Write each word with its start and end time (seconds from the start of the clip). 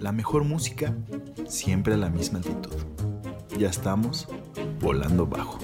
La 0.00 0.12
mejor 0.12 0.44
música, 0.44 0.94
siempre 1.46 1.92
a 1.92 1.98
la 1.98 2.08
misma 2.08 2.38
altitud. 2.38 2.72
Ya 3.58 3.68
estamos 3.68 4.26
volando 4.80 5.26
bajo. 5.26 5.58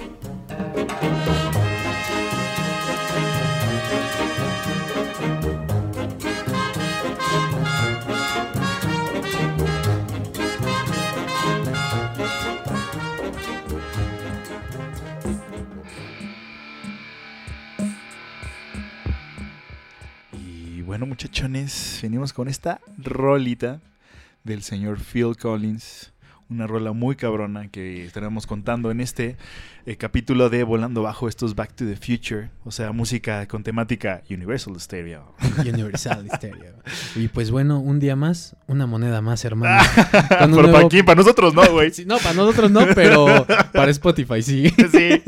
Y 20.31 20.83
bueno, 20.83 21.07
muchachones, 21.07 21.99
venimos 22.03 22.33
con 22.33 22.47
esta 22.47 22.79
rolita 22.99 23.81
del 24.47 24.63
señor 24.63 24.97
Phil 24.99 25.35
Collins. 25.37 26.13
Una 26.49 26.65
rola 26.65 26.93
muy 26.93 27.17
cabrona 27.17 27.67
que 27.67 28.05
estaremos 28.05 28.47
contando 28.47 28.89
en 28.89 29.01
este 29.01 29.35
eh, 29.85 29.97
capítulo 29.97 30.49
de 30.49 30.63
Volando 30.63 31.03
Bajo. 31.03 31.27
Estos 31.27 31.55
Back 31.55 31.73
to 31.75 31.85
the 31.85 31.97
Future. 31.97 32.49
O 32.63 32.71
sea, 32.71 32.93
música 32.93 33.45
con 33.47 33.63
temática 33.63 34.21
Universal 34.29 34.79
Stereo. 34.79 35.35
Universal 35.59 36.25
Stereo. 36.33 36.75
Y 37.17 37.27
pues 37.27 37.51
bueno, 37.51 37.79
un 37.81 37.99
día 37.99 38.15
más, 38.15 38.55
una 38.67 38.87
moneda 38.87 39.21
más, 39.21 39.43
hermano. 39.43 39.83
Pero 40.29 40.71
para 40.71 40.87
quién, 40.87 41.05
para 41.05 41.17
nosotros 41.17 41.53
no, 41.53 41.69
güey. 41.69 41.91
Sí, 41.91 42.05
no, 42.05 42.17
para 42.17 42.33
nosotros 42.33 42.71
no, 42.71 42.87
pero 42.95 43.45
para 43.77 43.91
Spotify 43.91 44.41
sí. 44.41 44.69
Sí, 44.91 45.21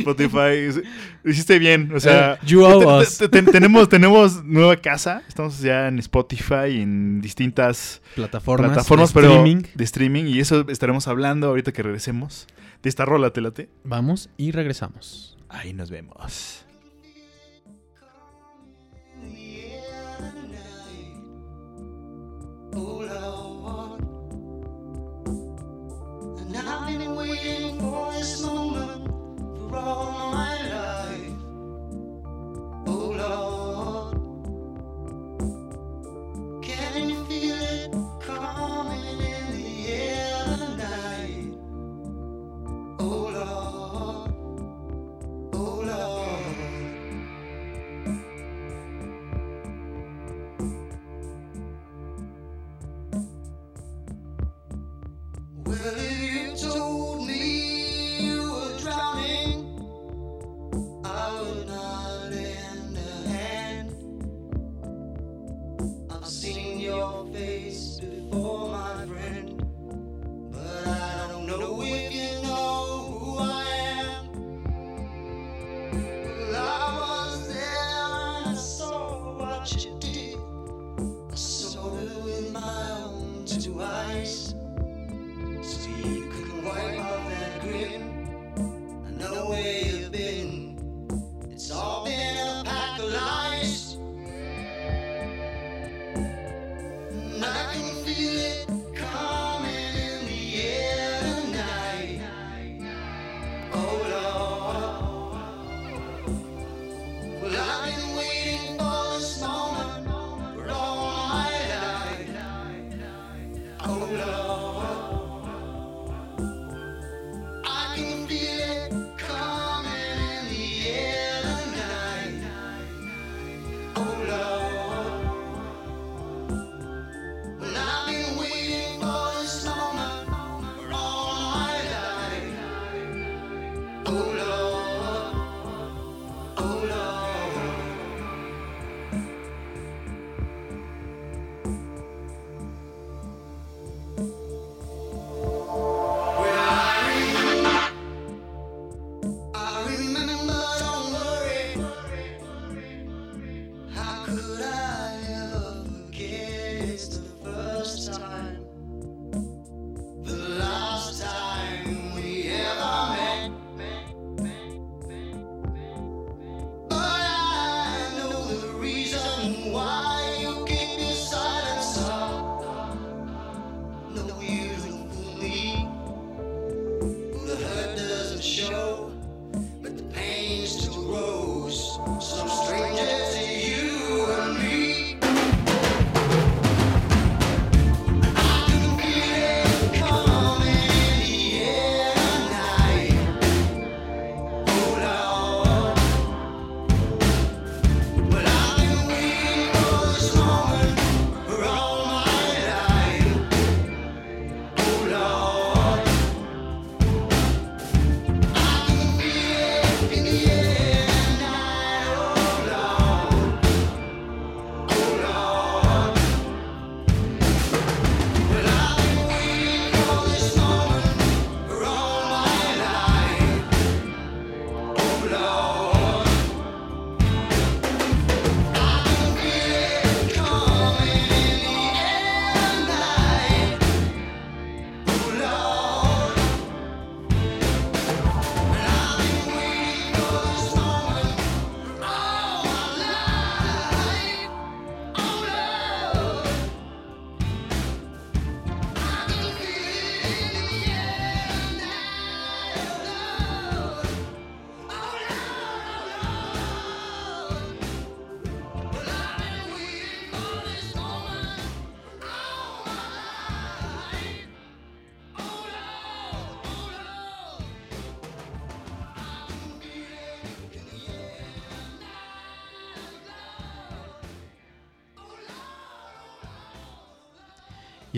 Spotify. 0.00 0.72
sí. 0.72 0.80
Hiciste 1.24 1.58
bien. 1.58 1.92
O 1.94 2.00
sea, 2.00 2.34
Eh, 2.34 2.38
you 2.46 2.64
owe 2.64 2.78
te- 2.78 2.84
te- 2.86 2.92
us. 3.08 3.18
te- 3.18 3.28
te- 3.28 3.42
tenemos, 3.52 3.88
tenemos 3.88 4.44
nueva 4.44 4.76
casa. 4.76 5.22
Estamos 5.28 5.60
ya 5.60 5.88
en 5.88 5.98
Spotify, 5.98 6.80
en 6.80 7.20
distintas 7.20 8.00
Plataformas, 8.14 8.70
plataformas, 8.72 9.12
de 9.12 9.20
pero 9.20 9.32
streaming. 9.34 9.62
de 9.74 9.84
streaming. 9.84 10.24
Y 10.24 10.40
eso 10.40 10.64
estaremos 10.68 11.06
hablando 11.08 11.48
ahorita 11.48 11.72
que 11.72 11.82
regresemos 11.82 12.46
de 12.82 12.88
esta 12.88 13.04
rola, 13.04 13.30
te 13.32 13.40
late. 13.40 13.68
Vamos 13.84 14.30
y 14.36 14.52
regresamos. 14.52 15.36
Ahí 15.48 15.72
nos 15.72 15.90
vemos. 15.90 16.64
And 22.70 23.27
all 29.74 30.32
my 30.32 30.56
life. 30.70 31.32
Oh 32.86 33.14
Lord, 33.18 33.67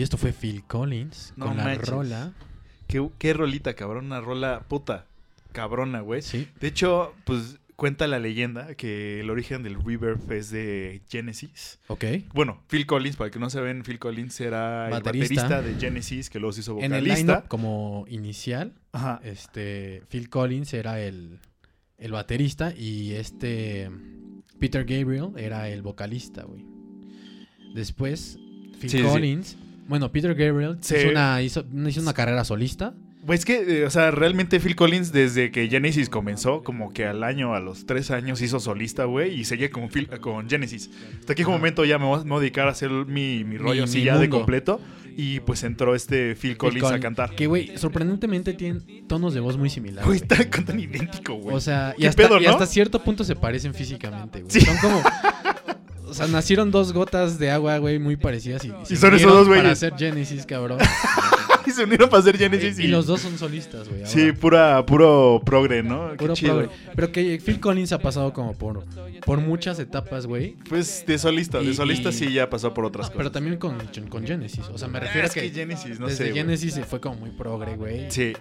Y 0.01 0.03
esto 0.03 0.17
fue 0.17 0.33
Phil 0.33 0.63
Collins 0.63 1.31
No 1.35 1.45
con 1.45 1.57
la 1.57 1.75
rola. 1.75 2.33
Qué, 2.87 3.07
qué 3.19 3.33
rolita, 3.35 3.75
cabrón. 3.75 4.05
Una 4.07 4.19
rola 4.19 4.65
puta. 4.67 5.05
Cabrona, 5.51 5.99
güey. 6.01 6.23
Sí. 6.23 6.47
De 6.59 6.69
hecho, 6.69 7.13
pues 7.23 7.59
cuenta 7.75 8.07
la 8.07 8.17
leyenda 8.17 8.73
que 8.73 9.19
el 9.19 9.29
origen 9.29 9.61
del 9.61 9.75
reverb 9.75 10.31
es 10.31 10.49
de 10.49 11.03
Genesis. 11.07 11.79
Ok. 11.85 12.03
Bueno, 12.33 12.63
Phil 12.67 12.87
Collins, 12.87 13.15
para 13.15 13.29
que 13.29 13.37
no 13.37 13.51
saben, 13.51 13.83
Phil 13.83 13.99
Collins 13.99 14.41
era 14.41 14.85
el 14.87 14.91
Baterista. 14.91 15.61
de 15.61 15.75
Genesis, 15.75 16.31
que 16.31 16.39
luego 16.39 16.53
se 16.53 16.61
hizo 16.61 16.79
En 16.79 16.93
el 16.93 17.03
vocalista. 17.03 17.33
line 17.35 17.47
como 17.47 18.05
inicial, 18.09 18.73
Ajá. 18.93 19.19
este 19.23 20.01
Phil 20.09 20.29
Collins 20.31 20.73
era 20.73 20.99
el, 20.99 21.37
el 21.99 22.11
baterista 22.11 22.73
y 22.75 23.11
este 23.11 23.91
Peter 24.59 24.83
Gabriel 24.83 25.29
era 25.37 25.69
el 25.69 25.83
vocalista, 25.83 26.41
güey. 26.41 26.65
Después, 27.75 28.39
Phil 28.79 28.89
Sí, 28.89 28.97
sí. 28.97 29.57
Bueno, 29.91 30.11
Peter 30.11 30.33
Gabriel 30.33 30.77
Sí. 30.81 30.95
hizo, 30.95 31.09
una, 31.09 31.41
hizo, 31.43 31.65
hizo 31.87 32.01
una 32.01 32.13
carrera 32.13 32.43
solista. 32.45 32.93
Pues 33.25 33.41
es 33.41 33.45
que, 33.45 33.81
eh, 33.81 33.85
o 33.85 33.89
sea, 33.91 34.09
realmente 34.09 34.59
Phil 34.59 34.75
Collins 34.75 35.11
desde 35.11 35.51
que 35.51 35.67
Genesis 35.67 36.09
comenzó, 36.09 36.63
como 36.63 36.91
que 36.91 37.05
al 37.05 37.23
año, 37.23 37.53
a 37.53 37.59
los 37.59 37.85
tres 37.85 38.09
años 38.09 38.41
hizo 38.41 38.59
solista, 38.59 39.03
güey, 39.05 39.39
y 39.39 39.43
seguía 39.45 39.69
con, 39.69 39.89
Phil- 39.89 40.07
con 40.21 40.49
Genesis. 40.49 40.89
Hasta 41.19 41.33
en 41.33 41.45
un 41.45 41.51
momento 41.51 41.85
ya 41.85 41.99
me 41.99 42.05
voy, 42.05 42.19
a- 42.19 42.39
dedicar 42.39 42.67
a 42.67 42.71
hacer 42.71 42.89
mi, 42.89 43.43
mi 43.43 43.57
rollo 43.59 43.81
Mi- 43.83 43.89
así 43.89 43.97
mi 43.99 44.05
ya 44.05 44.17
de 44.17 44.27
completo. 44.29 44.79
Y 45.17 45.41
pues 45.41 45.61
entró 45.63 45.93
este 45.93 46.35
Phil 46.35 46.55
Collins 46.55 46.83
a 46.83 46.87
Collins, 46.87 47.03
cantar. 47.03 47.35
Que, 47.35 47.45
güey, 47.45 47.77
sorprendentemente 47.77 48.53
tienen 48.53 49.05
tonos 49.09 49.33
de 49.33 49.41
voz 49.41 49.57
muy 49.57 49.69
similares. 49.69 50.05
Güey, 50.07 50.19
güey. 50.19 50.31
está 50.39 50.49
cantan 50.49 50.79
idéntico, 50.79 51.35
güey. 51.35 51.53
O 51.55 51.59
sea, 51.59 51.93
y 51.97 52.01
¿Qué 52.03 52.07
hasta, 52.07 52.23
pedo, 52.23 52.39
y 52.41 52.45
no? 52.45 52.51
hasta 52.51 52.65
cierto 52.65 53.03
punto 53.03 53.25
se 53.25 53.35
parecen 53.35 53.73
físicamente, 53.73 54.39
güey. 54.39 54.49
Sí. 54.51 54.61
Son 54.61 54.77
como. 54.77 55.01
O 56.11 56.13
sea, 56.13 56.27
nacieron 56.27 56.71
dos 56.71 56.91
gotas 56.91 57.39
de 57.39 57.51
agua, 57.51 57.77
güey, 57.77 57.97
muy 57.97 58.17
parecidas. 58.17 58.65
Y, 58.65 58.95
son 58.97 59.15
esos 59.15 59.31
dos 59.31 59.47
Para 59.47 59.61
güeyes. 59.61 59.71
hacer 59.71 59.93
Genesis, 59.97 60.45
cabrón. 60.45 60.77
y 61.67 61.71
se 61.71 61.83
unieron 61.83 62.09
para 62.09 62.21
hacer 62.21 62.37
Genesis. 62.37 62.79
y, 62.79 62.87
los 62.87 63.05
dos 63.05 63.21
son 63.21 63.37
solistas, 63.37 63.87
güey. 63.89 64.01
Sí, 64.05 64.31
pura, 64.31 64.85
puro 64.85 65.41
progre, 65.45 65.83
¿no? 65.83 66.11
Qué 66.11 66.17
Puro 66.17 66.33
chido. 66.33 66.57
progre. 66.59 66.75
Pero 66.95 67.11
que 67.11 67.39
Phil 67.43 67.59
Collins 67.59 67.91
ha 67.91 67.99
pasado 67.99 68.33
como 68.33 68.53
por, 68.53 68.83
por 69.25 69.39
muchas 69.39 69.79
etapas, 69.79 70.25
güey. 70.27 70.55
Pues 70.69 71.03
de 71.07 71.17
solista, 71.17 71.59
de 71.59 71.73
solista 71.73 72.09
y- 72.09 72.13
sí 72.13 72.31
ya 72.33 72.49
pasó 72.49 72.73
por 72.73 72.85
otras 72.85 73.07
cosas. 73.07 73.17
Pero 73.17 73.31
también 73.31 73.57
con, 73.57 73.77
con 74.09 74.25
Genesis. 74.25 74.65
O 74.73 74.77
sea, 74.77 74.87
me 74.87 74.97
Ah, 74.97 75.01
refiero 75.01 75.25
es 75.27 75.31
a 75.31 75.33
que, 75.35 75.41
que 75.41 75.49
Genesis, 75.51 75.99
no 75.99 76.07
desde 76.07 76.27
sé. 76.27 76.33
Genesis 76.33 76.73
se 76.73 76.83
fue 76.83 76.99
como 77.01 77.15
muy 77.15 77.31
progre, 77.31 77.75
güey. 77.75 78.09
Sí, 78.11 78.33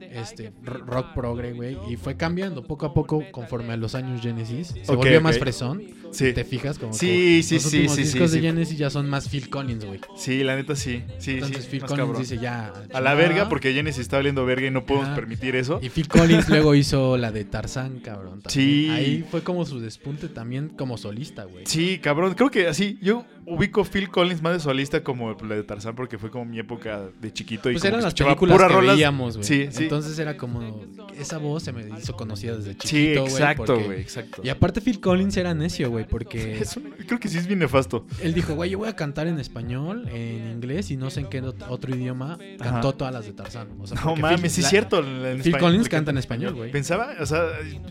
Este, 0.00 0.52
ro- 0.62 0.84
rock 0.86 1.14
progre, 1.14 1.52
güey. 1.52 1.76
Y 1.88 1.96
fue 1.96 2.16
cambiando 2.16 2.64
poco 2.66 2.86
a 2.86 2.94
poco 2.94 3.22
conforme 3.32 3.72
a 3.72 3.76
los 3.76 3.94
años 3.94 4.20
Genesis. 4.22 4.74
Se 4.82 4.94
volvió 4.94 5.20
más 5.20 5.38
fresón. 5.38 5.82
sí. 6.12 6.32
¿Te 6.32 6.44
fijas? 6.44 6.78
Como 6.78 6.92
Sí, 6.92 7.06
que 7.06 7.42
sí, 7.42 7.54
los 7.54 7.62
sí, 7.64 7.76
últimos 7.78 7.96
sí, 7.96 8.04
sí, 8.04 8.08
discos 8.12 8.30
de 8.32 8.38
sí. 8.40 8.46
Genesis 8.46 8.78
ya 8.78 8.90
son 8.90 9.08
más 9.08 9.28
Phil 9.28 9.48
Collins, 9.48 9.84
güey. 9.84 10.00
Sí, 10.16 10.42
la 10.44 10.56
neta 10.56 10.74
sí. 10.76 11.02
Sí, 11.18 11.32
Entonces 11.32 11.64
sí. 11.64 11.70
Phil 11.70 11.80
Collins 11.82 11.98
cabrón. 12.06 12.20
dice 12.22 12.38
ya. 12.38 12.55
A 12.92 13.00
la 13.00 13.14
verga, 13.14 13.48
porque 13.48 13.72
Genesis 13.72 14.00
está 14.02 14.16
valiendo 14.16 14.44
verga 14.44 14.66
y 14.66 14.70
no 14.70 14.84
podemos 14.86 15.08
Ajá. 15.08 15.16
permitir 15.16 15.56
eso. 15.56 15.78
Y 15.82 15.88
Phil 15.90 16.08
Collins 16.08 16.48
luego 16.48 16.74
hizo 16.74 17.16
la 17.16 17.30
de 17.32 17.44
Tarzán, 17.44 18.00
cabrón. 18.00 18.42
también. 18.42 18.50
Sí. 18.50 18.88
Ahí 18.90 19.24
fue 19.30 19.42
como 19.42 19.64
su 19.64 19.80
despunte 19.80 20.28
también 20.28 20.68
como 20.68 20.96
solista, 20.98 21.44
güey. 21.44 21.66
Sí, 21.66 21.98
cabrón. 21.98 22.34
Creo 22.34 22.50
que 22.50 22.66
así, 22.68 22.98
yo 23.02 23.24
ubico 23.46 23.84
Phil 23.84 24.08
Collins 24.10 24.42
más 24.42 24.54
de 24.54 24.60
solista 24.60 25.02
como 25.04 25.32
la 25.34 25.54
de 25.54 25.62
Tarzán 25.62 25.94
porque 25.94 26.18
fue 26.18 26.30
como 26.30 26.44
mi 26.44 26.58
época 26.58 27.02
de 27.20 27.32
chiquito 27.32 27.70
y 27.70 27.74
Pues 27.74 27.82
como 27.82 27.88
eran 27.94 28.02
las 28.02 28.14
películas 28.14 28.58
que 28.58 28.68
rolas. 28.68 28.96
veíamos, 28.96 29.36
güey. 29.36 29.46
Sí, 29.46 29.68
sí. 29.70 29.84
Entonces 29.84 30.18
era 30.18 30.36
como 30.36 30.84
esa 31.18 31.38
voz 31.38 31.62
se 31.62 31.72
me 31.72 31.88
hizo 31.98 32.14
conocida 32.16 32.56
desde 32.56 32.76
chiquito, 32.76 33.26
Sí, 33.26 33.32
exacto, 33.32 33.80
güey, 33.80 34.00
exacto. 34.00 34.42
Y 34.44 34.48
aparte 34.48 34.80
Phil 34.80 35.00
Collins 35.00 35.36
era 35.36 35.54
necio, 35.54 35.90
güey, 35.90 36.06
porque 36.06 36.58
Es 36.60 36.76
un- 36.76 36.90
creo 37.06 37.20
que 37.20 37.28
sí 37.28 37.38
es 37.38 37.46
bien 37.46 37.60
nefasto. 37.60 38.04
él 38.20 38.34
dijo, 38.34 38.54
güey, 38.54 38.70
yo 38.70 38.78
voy 38.78 38.88
a 38.88 38.96
cantar 38.96 39.26
en 39.28 39.38
español, 39.38 40.08
en 40.12 40.50
inglés 40.50 40.90
y 40.90 40.96
no 40.96 41.10
sé 41.10 41.20
en 41.20 41.26
qué 41.28 41.42
ot- 41.42 41.66
otro 41.68 41.94
idioma. 41.94 42.38
Cantó 42.58 42.88
Ajá. 42.88 42.98
todas 42.98 43.14
las 43.14 43.26
de 43.26 43.32
Tarzán. 43.32 43.68
O 43.80 43.86
sea, 43.86 44.00
No 44.04 44.16
mames, 44.16 44.52
sí 44.52 44.60
es 44.60 44.64
la- 44.64 44.70
cierto. 44.70 44.98
en 45.04 45.40
Phil 45.42 45.56
Collins 45.58 45.88
canta 45.88 46.10
en 46.10 46.18
español, 46.18 46.54
güey. 46.54 46.70
Pensaba, 46.72 47.14
o 47.20 47.26
sea, 47.26 47.44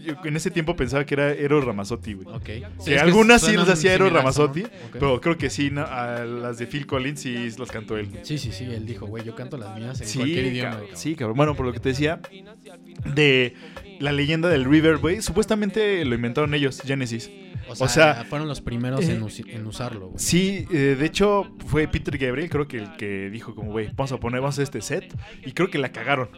yo 0.04 0.16
en 0.24 0.36
ese 0.36 0.52
tiempo 0.52 0.75
pensaba 0.75 1.06
que 1.06 1.13
era 1.13 1.31
Eros 1.31 1.63
Ramazzotti, 1.63 2.13
güey. 2.13 2.28
Ok. 2.36 2.50
Sí, 2.80 2.92
Que 2.92 3.00
algunas 3.00 3.42
sí 3.42 3.56
las 3.56 3.69
hacía 3.69 3.94
Eros 3.94 4.12
Ok. 4.38 4.57
pero 4.92 5.22
creo 5.22 5.38
que 5.38 5.44
sí, 5.50 5.69
no, 5.71 5.81
a 5.81 6.24
las 6.25 6.57
de 6.57 6.68
Phil 6.68 6.86
Collins 6.86 7.19
sí 7.19 7.50
las 7.57 7.71
cantó 7.71 7.97
él. 7.97 8.09
Sí, 8.24 8.38
sí, 8.38 8.51
sí, 8.51 8.65
él 8.65 8.86
dijo, 8.86 9.06
güey, 9.06 9.24
yo 9.24 9.36
canto 9.36 9.57
las 9.57 9.75
mías 9.77 10.00
en 10.01 10.07
Sí, 10.07 10.19
cualquier 10.19 10.45
idioma. 10.45 10.71
cabrón, 10.71 10.89
sí, 10.94 11.15
cabrón. 11.15 11.38
Bueno, 11.38 11.56
por 11.56 11.65
lo 11.65 11.74
que 11.74 11.80
te 11.80 11.89
decía, 11.89 12.19
de 13.13 13.53
la 14.00 14.12
leyenda 14.12 14.50
del 14.50 14.65
River, 14.65 14.97
güey, 14.97 15.21
supuestamente 15.21 16.03
lo 16.06 16.15
inventaron 16.15 16.53
ellos, 16.53 16.81
Genesis. 16.86 17.30
O 17.68 17.75
sea, 17.75 17.86
O 17.86 17.89
sea, 17.89 18.25
fueron 18.30 18.47
los 18.47 18.62
primeros 18.62 19.03
en, 19.09 19.24
eh, 19.24 19.27
en 19.47 19.65
usarlo, 19.65 20.09
güey. 20.09 20.19
Sí, 20.19 20.68
eh, 20.71 20.95
de 21.00 21.06
hecho 21.06 21.51
fue 21.65 21.88
Peter 21.88 22.15
Gabriel, 22.18 22.47
creo 22.50 22.68
que 22.68 22.77
el 22.77 22.95
que 22.95 23.30
dijo 23.31 23.56
como, 23.56 23.71
güey, 23.71 23.89
vamos 23.95 24.12
a 24.12 24.19
poner, 24.19 24.39
vamos 24.42 24.59
a 24.59 24.62
hacer 24.62 24.75
este 24.75 24.81
set, 24.81 25.15
y 25.44 25.51
creo 25.53 25.69
que 25.71 25.80
la 25.80 25.92
cagaron. 25.92 26.30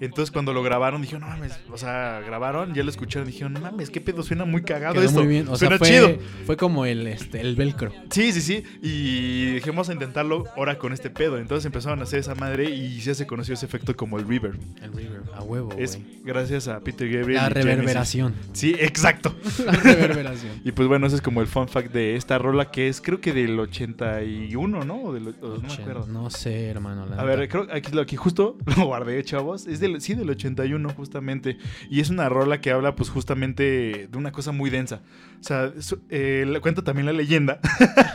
Entonces 0.00 0.30
cuando 0.30 0.52
lo 0.52 0.62
grabaron, 0.62 1.02
dijeron, 1.02 1.22
no 1.22 1.28
mames, 1.28 1.58
o 1.70 1.78
sea, 1.78 2.20
grabaron, 2.26 2.74
ya 2.74 2.82
lo 2.82 2.90
escucharon, 2.90 3.26
dijeron, 3.26 3.52
no 3.52 3.60
mames, 3.60 3.90
qué 3.90 4.00
pedo, 4.00 4.22
suena 4.22 4.44
muy 4.44 4.62
cagado 4.62 4.94
Quedó 4.94 5.04
esto. 5.04 5.18
muy 5.20 5.28
bien. 5.28 5.48
O 5.48 5.56
suena 5.56 5.78
sea, 5.78 5.78
fue, 5.78 5.88
chido. 5.88 6.18
fue 6.46 6.56
como 6.56 6.86
el, 6.86 7.06
este, 7.06 7.40
el 7.40 7.56
velcro. 7.56 7.92
Sí, 8.10 8.32
sí, 8.32 8.40
sí. 8.40 8.64
Y 8.82 9.52
dijimos 9.54 9.88
a 9.88 9.92
intentarlo 9.92 10.44
ahora 10.56 10.78
con 10.78 10.92
este 10.92 11.10
pedo. 11.10 11.38
Entonces 11.38 11.66
empezaron 11.66 12.00
a 12.00 12.04
hacer 12.04 12.20
esa 12.20 12.34
madre 12.34 12.70
y 12.70 12.98
ya 13.00 13.14
se 13.14 13.26
conoció 13.26 13.54
ese 13.54 13.66
efecto 13.66 13.96
como 13.96 14.18
el 14.18 14.26
reverb. 14.26 14.58
El 14.82 14.92
river, 14.92 15.22
a 15.34 15.42
huevo, 15.42 15.70
Es 15.78 15.98
gracias 16.24 16.68
a 16.68 16.80
Peter 16.80 17.08
Gabriel. 17.08 17.34
La 17.42 17.48
Genesis. 17.48 17.64
reverberación. 17.64 18.34
Sí, 18.52 18.74
exacto. 18.78 19.34
La 19.64 19.72
reverberación. 19.72 20.52
Y 20.64 20.72
pues 20.72 20.88
bueno, 20.88 21.06
ese 21.06 21.16
es 21.16 21.22
como 21.22 21.40
el 21.40 21.46
fun 21.46 21.68
fact 21.68 21.92
de 21.92 22.16
esta 22.16 22.38
rola 22.38 22.70
que 22.70 22.88
es 22.88 23.00
creo 23.00 23.20
que 23.20 23.32
del 23.32 23.58
81, 23.58 24.84
¿no? 24.84 25.02
O 25.02 25.12
del, 25.12 25.28
o 25.40 25.58
no 25.58 25.68
me 25.68 25.72
acuerdo. 25.72 26.06
No 26.06 26.30
sé, 26.30 26.66
hermano. 26.68 27.06
la 27.06 27.16
A 27.16 27.24
ver, 27.24 27.48
creo 27.48 27.66
aquí, 27.72 27.98
aquí 27.98 28.16
justo 28.16 28.56
lo 28.78 28.86
guardé, 28.86 29.22
chavos. 29.24 29.66
Es 29.66 29.80
del, 29.86 30.00
sí, 30.00 30.14
del 30.14 30.30
81, 30.30 30.88
justamente. 30.90 31.58
Y 31.90 32.00
es 32.00 32.10
una 32.10 32.28
rola 32.28 32.60
que 32.60 32.70
habla, 32.70 32.96
pues, 32.96 33.10
justamente 33.10 34.08
de 34.10 34.18
una 34.18 34.32
cosa 34.32 34.52
muy 34.52 34.70
densa. 34.70 35.02
O 35.40 35.42
sea, 35.42 35.72
eh, 36.10 36.58
cuenta 36.62 36.82
también 36.82 37.06
la 37.06 37.12
leyenda 37.12 37.60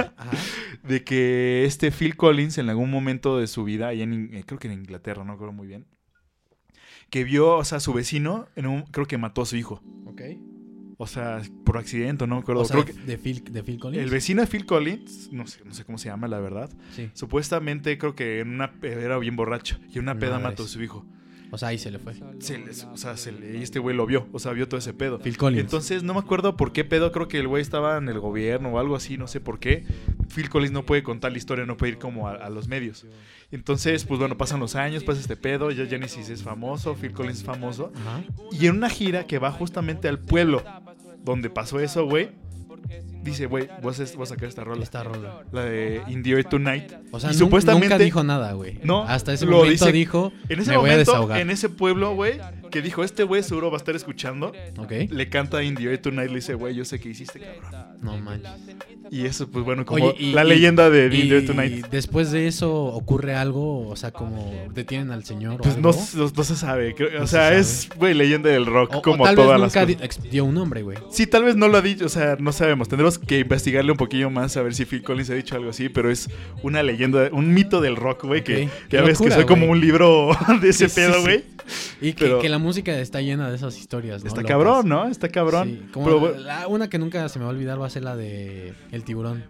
de 0.83 1.03
que 1.03 1.65
este 1.65 1.91
Phil 1.91 2.15
Collins, 2.15 2.57
en 2.57 2.69
algún 2.69 2.89
momento 2.89 3.37
de 3.39 3.47
su 3.47 3.63
vida, 3.63 3.89
allá 3.89 4.03
en, 4.03 4.33
eh, 4.33 4.43
creo 4.45 4.59
que 4.59 4.67
en 4.67 4.73
Inglaterra, 4.73 5.23
no 5.23 5.33
recuerdo 5.33 5.53
muy 5.53 5.67
bien, 5.67 5.85
que 7.09 7.23
vio, 7.23 7.55
o 7.55 7.63
sea, 7.63 7.77
a 7.77 7.81
su 7.81 7.93
vecino, 7.93 8.47
en 8.55 8.67
un, 8.67 8.83
creo 8.83 9.05
que 9.05 9.17
mató 9.17 9.41
a 9.41 9.45
su 9.45 9.55
hijo. 9.55 9.81
Ok. 10.05 10.21
O 11.01 11.07
sea, 11.07 11.41
por 11.63 11.77
accidente, 11.77 12.27
no 12.27 12.35
me 12.35 12.41
acuerdo. 12.41 12.61
O 12.61 12.65
sea, 12.65 12.83
creo 12.83 12.93
que 12.93 13.01
de, 13.03 13.17
Phil, 13.17 13.41
de 13.45 13.63
Phil 13.63 13.79
Collins. 13.79 14.03
el 14.03 14.09
vecino 14.09 14.41
de 14.41 14.47
Phil 14.47 14.65
Collins, 14.65 15.31
no 15.31 15.47
sé, 15.47 15.63
no 15.63 15.73
sé 15.73 15.85
cómo 15.85 15.97
se 15.97 16.09
llama, 16.09 16.27
la 16.27 16.39
verdad. 16.39 16.69
Sí. 16.93 17.09
Supuestamente 17.13 17.97
creo 17.97 18.15
que 18.15 18.41
en 18.41 18.49
una 18.49 18.73
era 18.81 19.17
bien 19.17 19.37
borracho 19.37 19.79
y 19.89 19.93
en 19.93 20.03
una 20.03 20.19
peda 20.19 20.39
mató 20.39 20.63
a 20.63 20.67
su 20.67 20.83
hijo. 20.83 21.05
O 21.51 21.57
sea, 21.57 21.69
ahí 21.69 21.77
se 21.79 21.89
le 21.89 21.97
fue. 21.99 22.13
Se 22.39 22.57
les- 22.59 22.83
o 22.83 22.95
sea, 22.97 23.17
se 23.17 23.31
le- 23.31 23.57
y 23.57 23.63
este 23.63 23.79
güey 23.79 23.95
lo 23.95 24.05
vio, 24.05 24.27
o 24.31 24.39
sea, 24.39 24.51
vio 24.51 24.67
todo 24.67 24.77
ese 24.77 24.93
pedo. 24.93 25.19
Phil 25.19 25.35
Collins. 25.37 25.61
Entonces, 25.63 26.03
no 26.03 26.13
me 26.13 26.19
acuerdo 26.19 26.55
por 26.55 26.71
qué 26.71 26.85
pedo, 26.85 27.11
creo 27.11 27.27
que 27.27 27.39
el 27.39 27.47
güey 27.47 27.61
estaba 27.61 27.97
en 27.97 28.07
el 28.07 28.19
gobierno 28.19 28.69
o 28.69 28.79
algo 28.79 28.95
así, 28.95 29.17
no 29.17 29.27
sé 29.27 29.39
por 29.39 29.59
qué. 29.59 29.83
Phil 30.33 30.49
Collins 30.49 30.71
no 30.71 30.85
puede 30.85 31.01
contar 31.01 31.31
la 31.31 31.37
historia, 31.39 31.65
no 31.65 31.75
puede 31.75 31.93
ir 31.93 31.97
como 31.97 32.27
a, 32.27 32.33
a 32.35 32.49
los 32.49 32.67
medios. 32.67 33.05
Entonces, 33.51 34.05
pues 34.05 34.19
bueno, 34.19 34.37
pasan 34.37 34.59
los 34.59 34.75
años, 34.75 35.03
pasa 35.03 35.19
este 35.21 35.35
pedo, 35.35 35.71
ya 35.71 35.85
Genesis 35.87 36.29
es 36.29 36.43
famoso, 36.43 36.93
Phil 36.95 37.13
Collins 37.13 37.39
es 37.39 37.43
famoso. 37.43 37.91
Ajá. 37.95 38.21
Y 38.51 38.67
en 38.67 38.77
una 38.77 38.89
gira 38.89 39.25
que 39.25 39.39
va 39.39 39.51
justamente 39.51 40.07
al 40.07 40.19
pueblo 40.19 40.63
donde 41.25 41.49
pasó 41.49 41.79
eso, 41.79 42.05
güey, 42.05 42.29
dice, 43.23 43.45
güey, 43.45 43.67
voy 43.81 43.89
a, 43.89 43.91
hacer- 43.91 44.15
voy 44.15 44.23
a 44.23 44.27
sacar 44.27 44.49
esta 44.49 44.63
rola. 44.63 44.83
Esta 44.83 45.03
rola. 45.03 45.43
La 45.51 45.65
de 45.65 46.01
In 46.07 46.23
the 46.23 46.31
Air 46.31 46.45
Tonight. 46.45 46.93
O 47.11 47.19
sea, 47.19 47.31
Y 47.31 47.33
supuestamente- 47.35 47.87
nunca 47.89 47.97
dijo 48.03 48.23
nada, 48.23 48.53
güey. 48.53 48.79
No, 48.83 49.03
Hasta 49.03 49.33
ese 49.33 49.45
lo 49.45 49.57
momento 49.57 49.71
dice- 49.85 49.91
dijo, 49.91 50.31
En 50.49 50.59
ese 50.59 50.71
me 50.71 50.77
voy 50.77 50.89
a 50.89 50.93
momento, 50.93 51.11
desahogar. 51.11 51.39
en 51.41 51.49
ese 51.49 51.69
pueblo, 51.69 52.13
güey, 52.15 52.39
que 52.71 52.81
dijo, 52.81 53.03
este 53.03 53.23
güey 53.23 53.41
seguro 53.43 53.71
va 53.71 53.77
a 53.77 53.79
estar 53.79 53.95
escuchando, 53.95 54.51
Ok. 54.77 54.91
le 55.09 55.29
canta 55.29 55.63
In 55.63 55.75
the 55.75 55.83
Air 55.83 55.97
Tonight, 56.01 56.29
le 56.29 56.35
dice, 56.35 56.53
güey, 56.53 56.75
yo 56.75 56.85
sé 56.85 56.99
que 56.99 57.09
hiciste, 57.09 57.39
cabrón. 57.39 57.97
No 58.01 58.17
manches. 58.17 58.51
Y 59.11 59.25
eso, 59.25 59.47
pues 59.49 59.65
bueno, 59.65 59.85
como 59.85 60.05
Oye, 60.05 60.15
y- 60.19 60.31
la 60.33 60.45
y- 60.45 60.49
leyenda 60.49 60.89
de 60.89 61.05
In 61.05 61.29
the 61.29 61.35
Air 61.35 61.43
Y 61.43 61.47
Tonight. 61.47 61.87
después 61.89 62.31
de 62.31 62.47
eso 62.47 62.71
ocurre 62.85 63.35
algo, 63.35 63.87
o 63.87 63.95
sea, 63.95 64.11
como 64.11 64.53
detienen 64.73 65.11
al 65.11 65.23
señor 65.23 65.61
Pues 65.61 65.77
no, 65.77 65.91
no- 65.91 66.31
no 66.35 66.43
se 66.43 66.55
sabe. 66.55 66.93
creo- 66.93 67.09
No 67.17 67.23
o 67.23 67.27
se 67.27 67.31
sea, 67.31 67.53
es, 67.53 67.89
güey, 67.97 68.13
leyenda 68.13 68.49
del 68.49 68.65
rock, 68.67 68.93
O- 68.93 68.97
o 68.99 69.01
como 69.01 69.23
tal 69.25 69.35
todas 69.35 69.51
vez 69.51 69.61
las 69.61 69.75
nunca 69.87 70.07
cosas. 70.07 70.29
dio 70.31 70.45
un 70.45 70.53
nombre, 70.53 70.83
güey. 70.83 70.97
Sí, 71.11 71.25
tal 71.25 71.43
vez 71.43 71.55
no 71.55 71.67
lo 71.67 71.77
ha 71.77 71.81
dicho, 71.81 72.05
o 72.05 72.09
sea, 72.09 72.37
no 72.39 72.51
sabemos. 72.51 72.87
Tendremos 72.87 73.08
que 73.17 73.39
investigarle 73.39 73.91
un 73.91 73.97
poquillo 73.97 74.29
más 74.29 74.55
a 74.57 74.61
ver 74.61 74.75
si 74.75 74.85
Phil 74.85 75.01
Collins 75.01 75.29
ha 75.29 75.33
dicho 75.33 75.55
algo 75.55 75.69
así, 75.71 75.89
pero 75.89 76.11
es 76.11 76.29
una 76.61 76.83
leyenda, 76.83 77.29
un 77.31 77.53
mito 77.53 77.81
del 77.81 77.95
rock, 77.95 78.25
güey, 78.25 78.43
que 78.43 78.69
qué 78.89 78.97
ya 78.97 79.01
ves 79.01 79.19
que 79.19 79.31
soy 79.31 79.45
como 79.45 79.65
un 79.67 79.79
libro 79.81 80.29
de 80.61 80.69
ese 80.69 80.87
Sí, 80.89 80.95
pedo, 80.95 81.15
sí. 81.15 81.21
güey. 81.21 81.43
Y 82.01 82.13
que, 82.13 82.25
Pero- 82.25 82.39
que 82.39 82.49
la 82.49 82.57
música 82.59 82.97
está 82.99 83.21
llena 83.21 83.49
de 83.49 83.55
esas 83.55 83.77
historias, 83.77 84.23
¿no? 84.23 84.27
Está 84.27 84.41
Locas. 84.41 84.51
cabrón, 84.55 84.89
¿no? 84.89 85.07
Está 85.07 85.29
cabrón. 85.29 85.89
Como 85.93 86.05
Pero, 86.05 86.37
la- 86.39 86.67
una 86.67 86.89
que 86.89 86.97
nunca 86.99 87.27
se 87.29 87.39
me 87.39 87.45
va 87.45 87.51
a 87.51 87.53
olvidar 87.53 87.81
va 87.81 87.87
a 87.87 87.89
ser 87.89 88.03
la 88.03 88.15
de 88.15 88.73
El 88.91 89.03
Tiburón. 89.03 89.43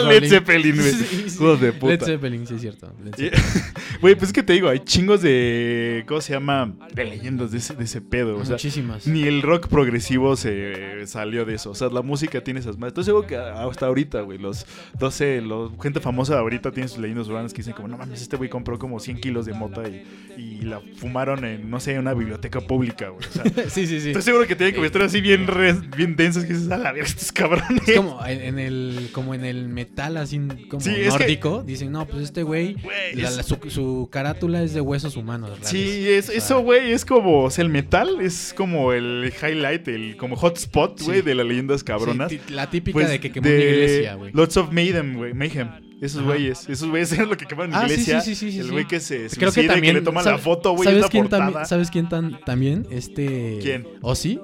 Los 0.00 0.08
Led 0.08 0.28
Zeppelin, 0.28 0.76
güey. 0.76 0.92
Sí, 1.30 1.56
de 1.60 1.72
puta. 1.72 1.92
Led 1.94 2.02
Zeppelin, 2.02 2.46
sí 2.46 2.54
es 2.54 2.60
cierto. 2.60 2.92
Güey, 4.00 4.14
pues 4.14 4.28
es 4.28 4.32
que 4.32 4.42
te 4.42 4.54
digo, 4.54 4.68
hay 4.68 4.80
chingos 4.80 5.20
de. 5.20 6.04
¿Cómo 6.06 6.20
se 6.22 6.32
llama? 6.32 6.72
De 6.94 7.04
leyendas 7.04 7.50
de 7.50 7.58
ese, 7.58 7.74
de 7.74 7.84
ese 7.84 8.00
pedo. 8.00 8.36
O 8.38 8.44
sea, 8.44 8.54
Muchísimas. 8.54 9.06
ni 9.06 9.24
el 9.24 9.42
rock 9.42 9.68
progresivo 9.68 10.36
se 10.36 11.06
salió 11.06 11.44
de 11.44 11.54
eso. 11.56 11.70
O 11.70 11.74
sea, 11.74 11.88
la 11.88 12.00
música 12.02 12.42
tiene 12.42 12.60
esas 12.60 12.78
más. 12.78 12.88
Estoy 12.88 13.04
seguro 13.04 13.26
que 13.26 13.36
hasta 13.36 13.86
ahorita, 13.86 14.22
güey, 14.22 14.38
los 14.38 14.66
12, 14.98 15.42
los, 15.42 15.72
gente 15.82 16.00
famosa 16.00 16.38
ahorita 16.38 16.70
tiene 16.72 16.88
sus 16.88 16.98
leyendas 16.98 17.28
urbanas 17.28 17.52
que 17.52 17.58
dicen 17.58 17.74
como, 17.74 17.88
no 17.88 17.98
mames, 17.98 18.22
este 18.22 18.36
güey 18.36 18.48
compró 18.48 18.78
como 18.78 18.98
100 19.00 19.20
kilos 19.20 19.44
de 19.44 19.52
mota 19.52 19.82
y, 19.86 20.02
y 20.38 20.62
la 20.62 20.80
fumaron 20.96 21.44
en, 21.44 21.68
no 21.70 21.78
sé, 21.80 21.98
una 21.98 22.14
biblioteca 22.14 22.60
pública, 22.60 23.08
güey. 23.10 23.26
O 23.28 23.32
sea, 23.32 23.44
sí, 23.68 23.86
sí, 23.86 24.00
sí. 24.00 24.08
estoy 24.08 24.22
seguro 24.22 24.46
que 24.46 24.56
tienen 24.56 24.74
como 24.74 24.86
historias 24.86 25.10
así 25.10 25.20
bien, 25.20 25.46
re- 25.46 25.74
bien 25.96 26.16
densas 26.16 26.44
que 26.44 26.54
dices, 26.54 26.70
a 26.70 26.78
la 26.78 26.92
verga, 26.92 27.06
estos 27.06 27.32
cabrones. 27.32 27.86
Es 27.86 27.96
como 27.96 28.24
en, 28.24 28.40
en 28.40 28.58
el, 28.58 29.09
como 29.12 29.34
en 29.34 29.44
el 29.44 29.68
metal 29.68 30.16
así 30.16 30.40
como 30.68 30.80
Sí, 30.80 30.90
es 30.90 30.96
que- 31.14 31.18
nórdico. 31.20 31.62
Dicen, 31.62 31.92
no, 31.92 32.06
pues 32.06 32.24
este 32.24 32.42
güey, 32.42 32.76
es- 33.12 33.46
su, 33.46 33.58
su 33.68 34.08
carátula 34.10 34.62
es 34.62 34.72
de 34.74 34.80
huesos 34.80 35.16
humanos. 35.16 35.50
reales". 35.50 35.68
Sí, 35.68 36.08
es, 36.08 36.28
O 36.28 36.32
sea, 36.32 36.38
eso, 36.38 36.60
güey, 36.62 36.92
es 36.92 37.04
como, 37.04 37.44
o 37.44 37.50
sea, 37.50 37.62
el 37.64 37.70
metal 37.70 38.20
es 38.20 38.54
como 38.56 38.92
el 38.92 39.32
highlight, 39.42 39.88
el 39.88 40.16
como 40.16 40.36
hotspot, 40.36 41.00
güey, 41.02 41.18
Sí. 41.20 41.24
de 41.24 41.34
las 41.34 41.46
leyendas 41.46 41.84
cabronas. 41.84 42.30
sí, 42.30 42.40
la 42.50 42.70
típica 42.70 42.92
Pues, 42.94 43.08
de 43.10 43.20
que 43.20 43.30
quemó 43.32 43.48
una 43.48 43.56
iglesia, 43.58 44.14
güey. 44.14 44.32
Lots 44.32 44.56
of 44.56 44.72
Mayhem, 44.72 45.16
güey, 45.16 45.34
Mayhem. 45.34 45.68
Esos 46.00 46.22
güeyes, 46.22 46.66
esos 46.68 46.88
güeyes 46.88 47.12
eran 47.12 47.28
lo 47.28 47.36
que 47.36 47.44
quemaron 47.46 47.74
Ah, 47.74 47.80
sí, 47.86 47.92
iglesia. 47.92 48.20
sí, 48.22 48.34
sí, 48.34 48.46
sí, 48.46 48.52
sí, 48.52 48.58
el 48.60 48.66
sí. 48.66 48.70
güey 48.72 48.86
que 48.86 49.00
se 49.00 49.28
suicida 49.28 49.38
Creo 49.38 49.52
que 49.52 49.62
y 49.62 49.66
también. 49.66 49.94
que 49.94 50.00
le 50.00 50.04
toman 50.04 50.24
la 50.24 50.30
¿sabes- 50.32 50.44
foto, 50.44 50.72
güey, 50.72 50.88
es 50.88 50.94
¿Sabes 50.94 51.10
quién 51.10 51.24
portada. 51.24 51.44
también? 51.44 51.66
¿Sabes 51.66 51.90
quién 51.90 52.08
tan- 52.08 52.40
también? 52.44 52.86
Este. 52.90 53.58
¿Quién? 53.60 53.86
¿Ozzy? 54.00 54.40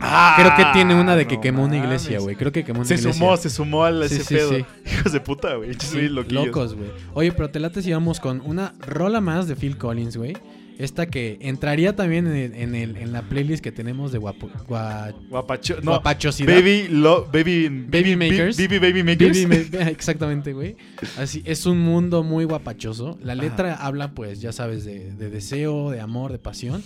Ah, 0.00 0.34
Creo 0.36 0.54
que 0.56 0.64
tiene 0.74 0.94
una 1.00 1.16
de 1.16 1.26
que 1.26 1.36
no 1.36 1.40
quemó 1.40 1.64
una 1.64 1.76
iglesia, 1.78 2.18
güey. 2.18 2.36
Creo 2.36 2.52
que 2.52 2.64
quemó 2.64 2.80
una 2.80 2.88
Se 2.88 2.94
iglesia. 2.94 3.12
sumó, 3.18 3.36
se 3.36 3.48
sumó 3.50 3.84
a 3.84 3.90
Sí, 4.08 4.16
ese 4.16 4.24
sí, 4.24 4.34
pedo. 4.34 4.50
sí. 4.54 4.64
Hijos 4.92 5.12
de 5.12 5.20
puta, 5.20 5.54
güey. 5.54 5.72
Sí, 5.78 6.08
locos, 6.08 6.74
güey. 6.74 6.90
Oye, 7.14 7.32
pero 7.32 7.48
te 7.50 7.58
late 7.60 7.80
si 7.82 7.92
vamos 7.92 8.20
con 8.20 8.42
una 8.44 8.74
rola 8.86 9.20
más 9.20 9.48
de 9.48 9.56
Phil 9.56 9.78
Collins, 9.78 10.16
güey. 10.16 10.36
Esta 10.82 11.06
que 11.06 11.38
entraría 11.40 11.94
también 11.94 12.26
en, 12.26 12.36
el- 12.36 12.54
en, 12.54 12.74
el- 12.74 12.96
en 12.96 13.12
la 13.12 13.22
playlist 13.22 13.62
que 13.62 13.70
tenemos 13.72 14.10
de 14.12 14.18
guapo, 14.18 14.50
gua- 14.68 15.14
Guapacho, 15.28 15.76
no, 15.82 15.92
guapachosidad. 15.92 16.52
Baby, 16.54 16.88
lo, 16.90 17.26
baby, 17.26 17.68
Baby 17.68 18.16
Makers. 18.16 18.56
Baby, 18.56 18.78
baby 18.78 19.02
makers. 19.02 19.48
Baby 19.48 19.68
Ma- 19.72 19.80
Exactamente, 19.90 20.52
güey. 20.52 20.76
Así, 21.18 21.42
es 21.44 21.66
un 21.66 21.78
mundo 21.80 22.22
muy 22.22 22.44
guapachoso. 22.44 23.18
La 23.22 23.34
letra 23.34 23.74
habla, 23.76 24.12
pues, 24.12 24.40
ya 24.40 24.52
sabes, 24.52 24.84
de, 24.84 25.12
de 25.12 25.30
deseo, 25.30 25.90
de 25.90 26.00
amor, 26.00 26.32
de 26.32 26.38
pasión. 26.38 26.82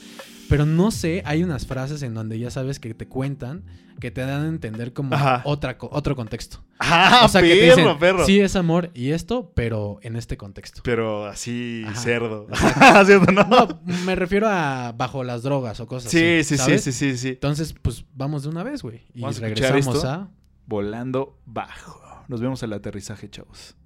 Pero 0.48 0.66
no 0.66 0.90
sé, 0.90 1.22
hay 1.24 1.42
unas 1.42 1.66
frases 1.66 2.02
en 2.02 2.14
donde 2.14 2.38
ya 2.38 2.50
sabes 2.50 2.78
que 2.80 2.94
te 2.94 3.08
cuentan, 3.08 3.64
que 4.00 4.10
te 4.10 4.20
dan 4.20 4.44
a 4.44 4.48
entender 4.48 4.92
como 4.92 5.14
Ajá. 5.14 5.42
otra, 5.44 5.76
otro 5.80 6.14
contexto. 6.16 6.62
Ah, 6.78 7.22
o 7.24 7.28
sea, 7.28 7.40
que 7.40 7.48
te 7.48 7.60
perro, 7.68 7.76
dicen, 7.76 7.98
perro. 7.98 8.26
sí 8.26 8.40
es 8.40 8.54
amor 8.56 8.90
y 8.94 9.10
esto, 9.12 9.52
pero 9.54 9.98
en 10.02 10.16
este 10.16 10.36
contexto. 10.36 10.82
Pero 10.84 11.26
así, 11.26 11.82
Ajá. 11.86 12.00
cerdo. 12.00 12.46
¿Cierto, 13.06 13.32
no? 13.32 13.44
No, 13.44 13.80
me 14.04 14.14
refiero 14.14 14.46
a 14.48 14.92
bajo 14.92 15.24
las 15.24 15.42
drogas 15.42 15.80
o 15.80 15.86
cosas 15.86 16.10
sí, 16.10 16.18
así. 16.18 16.44
sí, 16.44 16.56
sí, 16.56 16.58
¿sabes? 16.58 16.84
sí, 16.84 16.92
sí, 16.92 17.16
sí. 17.16 17.28
Entonces, 17.30 17.74
pues 17.80 18.04
vamos 18.14 18.42
de 18.42 18.50
una 18.50 18.62
vez, 18.62 18.82
güey. 18.82 19.02
Y 19.14 19.22
Vamos 19.22 19.38
a 19.38 19.40
regresamos 19.40 19.96
esto. 19.96 20.08
a. 20.08 20.30
Volando 20.66 21.38
bajo. 21.46 22.24
Nos 22.28 22.40
vemos 22.40 22.62
al 22.62 22.72
aterrizaje, 22.72 23.30
chavos. 23.30 23.76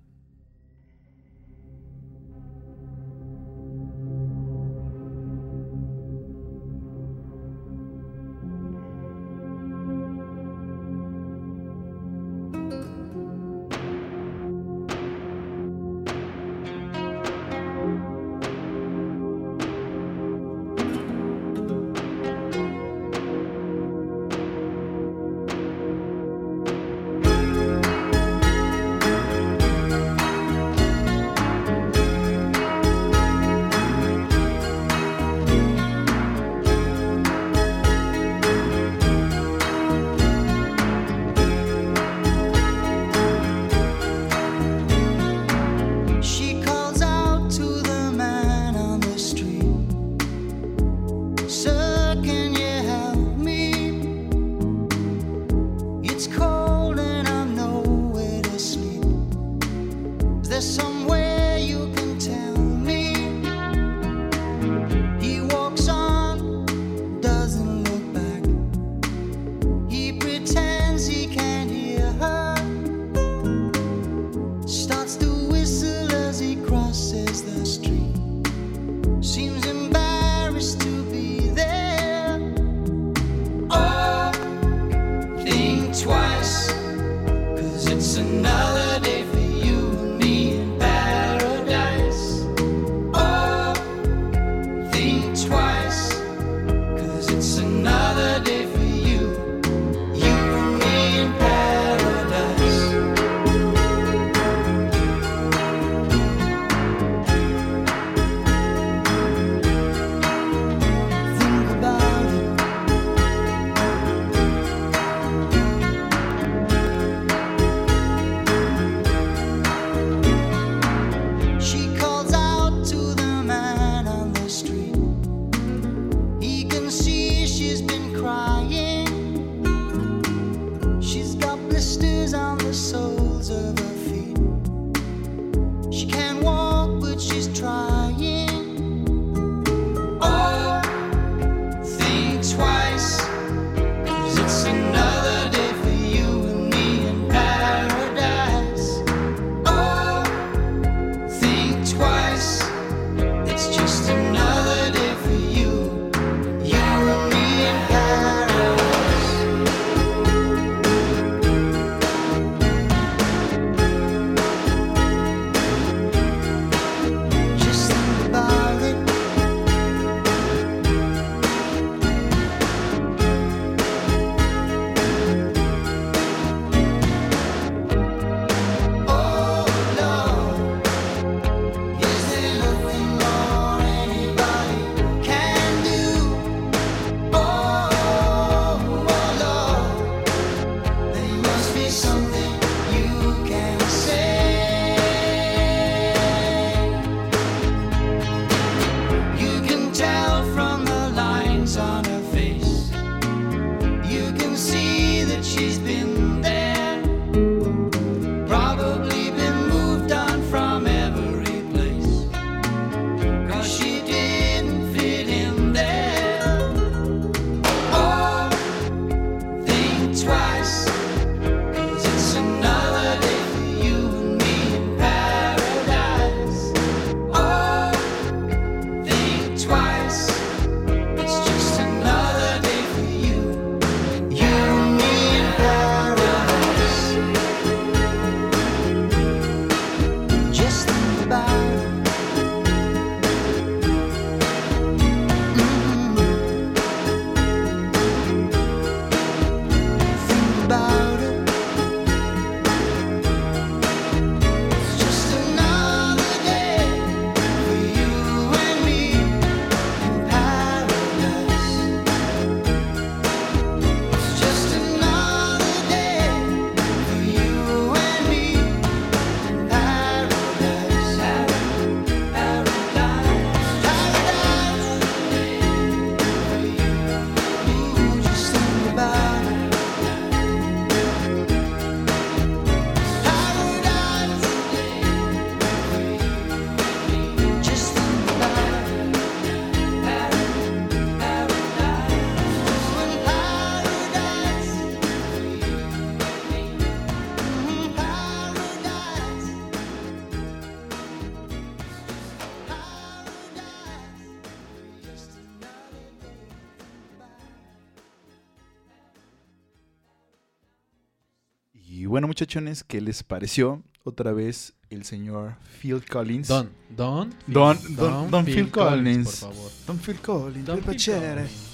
Muchachones, 312.44 312.83
¿qué 312.85 313.00
les 313.03 313.22
pareció 313.22 313.83
otra 314.03 314.33
vez 314.33 314.72
el 314.88 315.05
señor 315.05 315.57
Phil 315.83 316.03
Collins? 316.11 316.48
Don, 316.48 316.70
Don, 316.96 317.31
Don- 317.46 317.79
Don- 317.96 318.31
Don 318.31 318.44
Phil 318.46 318.70
Collins. 318.70 319.40
por 319.40 319.53
favor. 319.53 319.70
Don 319.87 319.98
Phil 319.98 320.18
Collins. 320.20 320.64
Don 320.66 320.81
Phil. 320.81 320.87
Collins. 320.87 321.69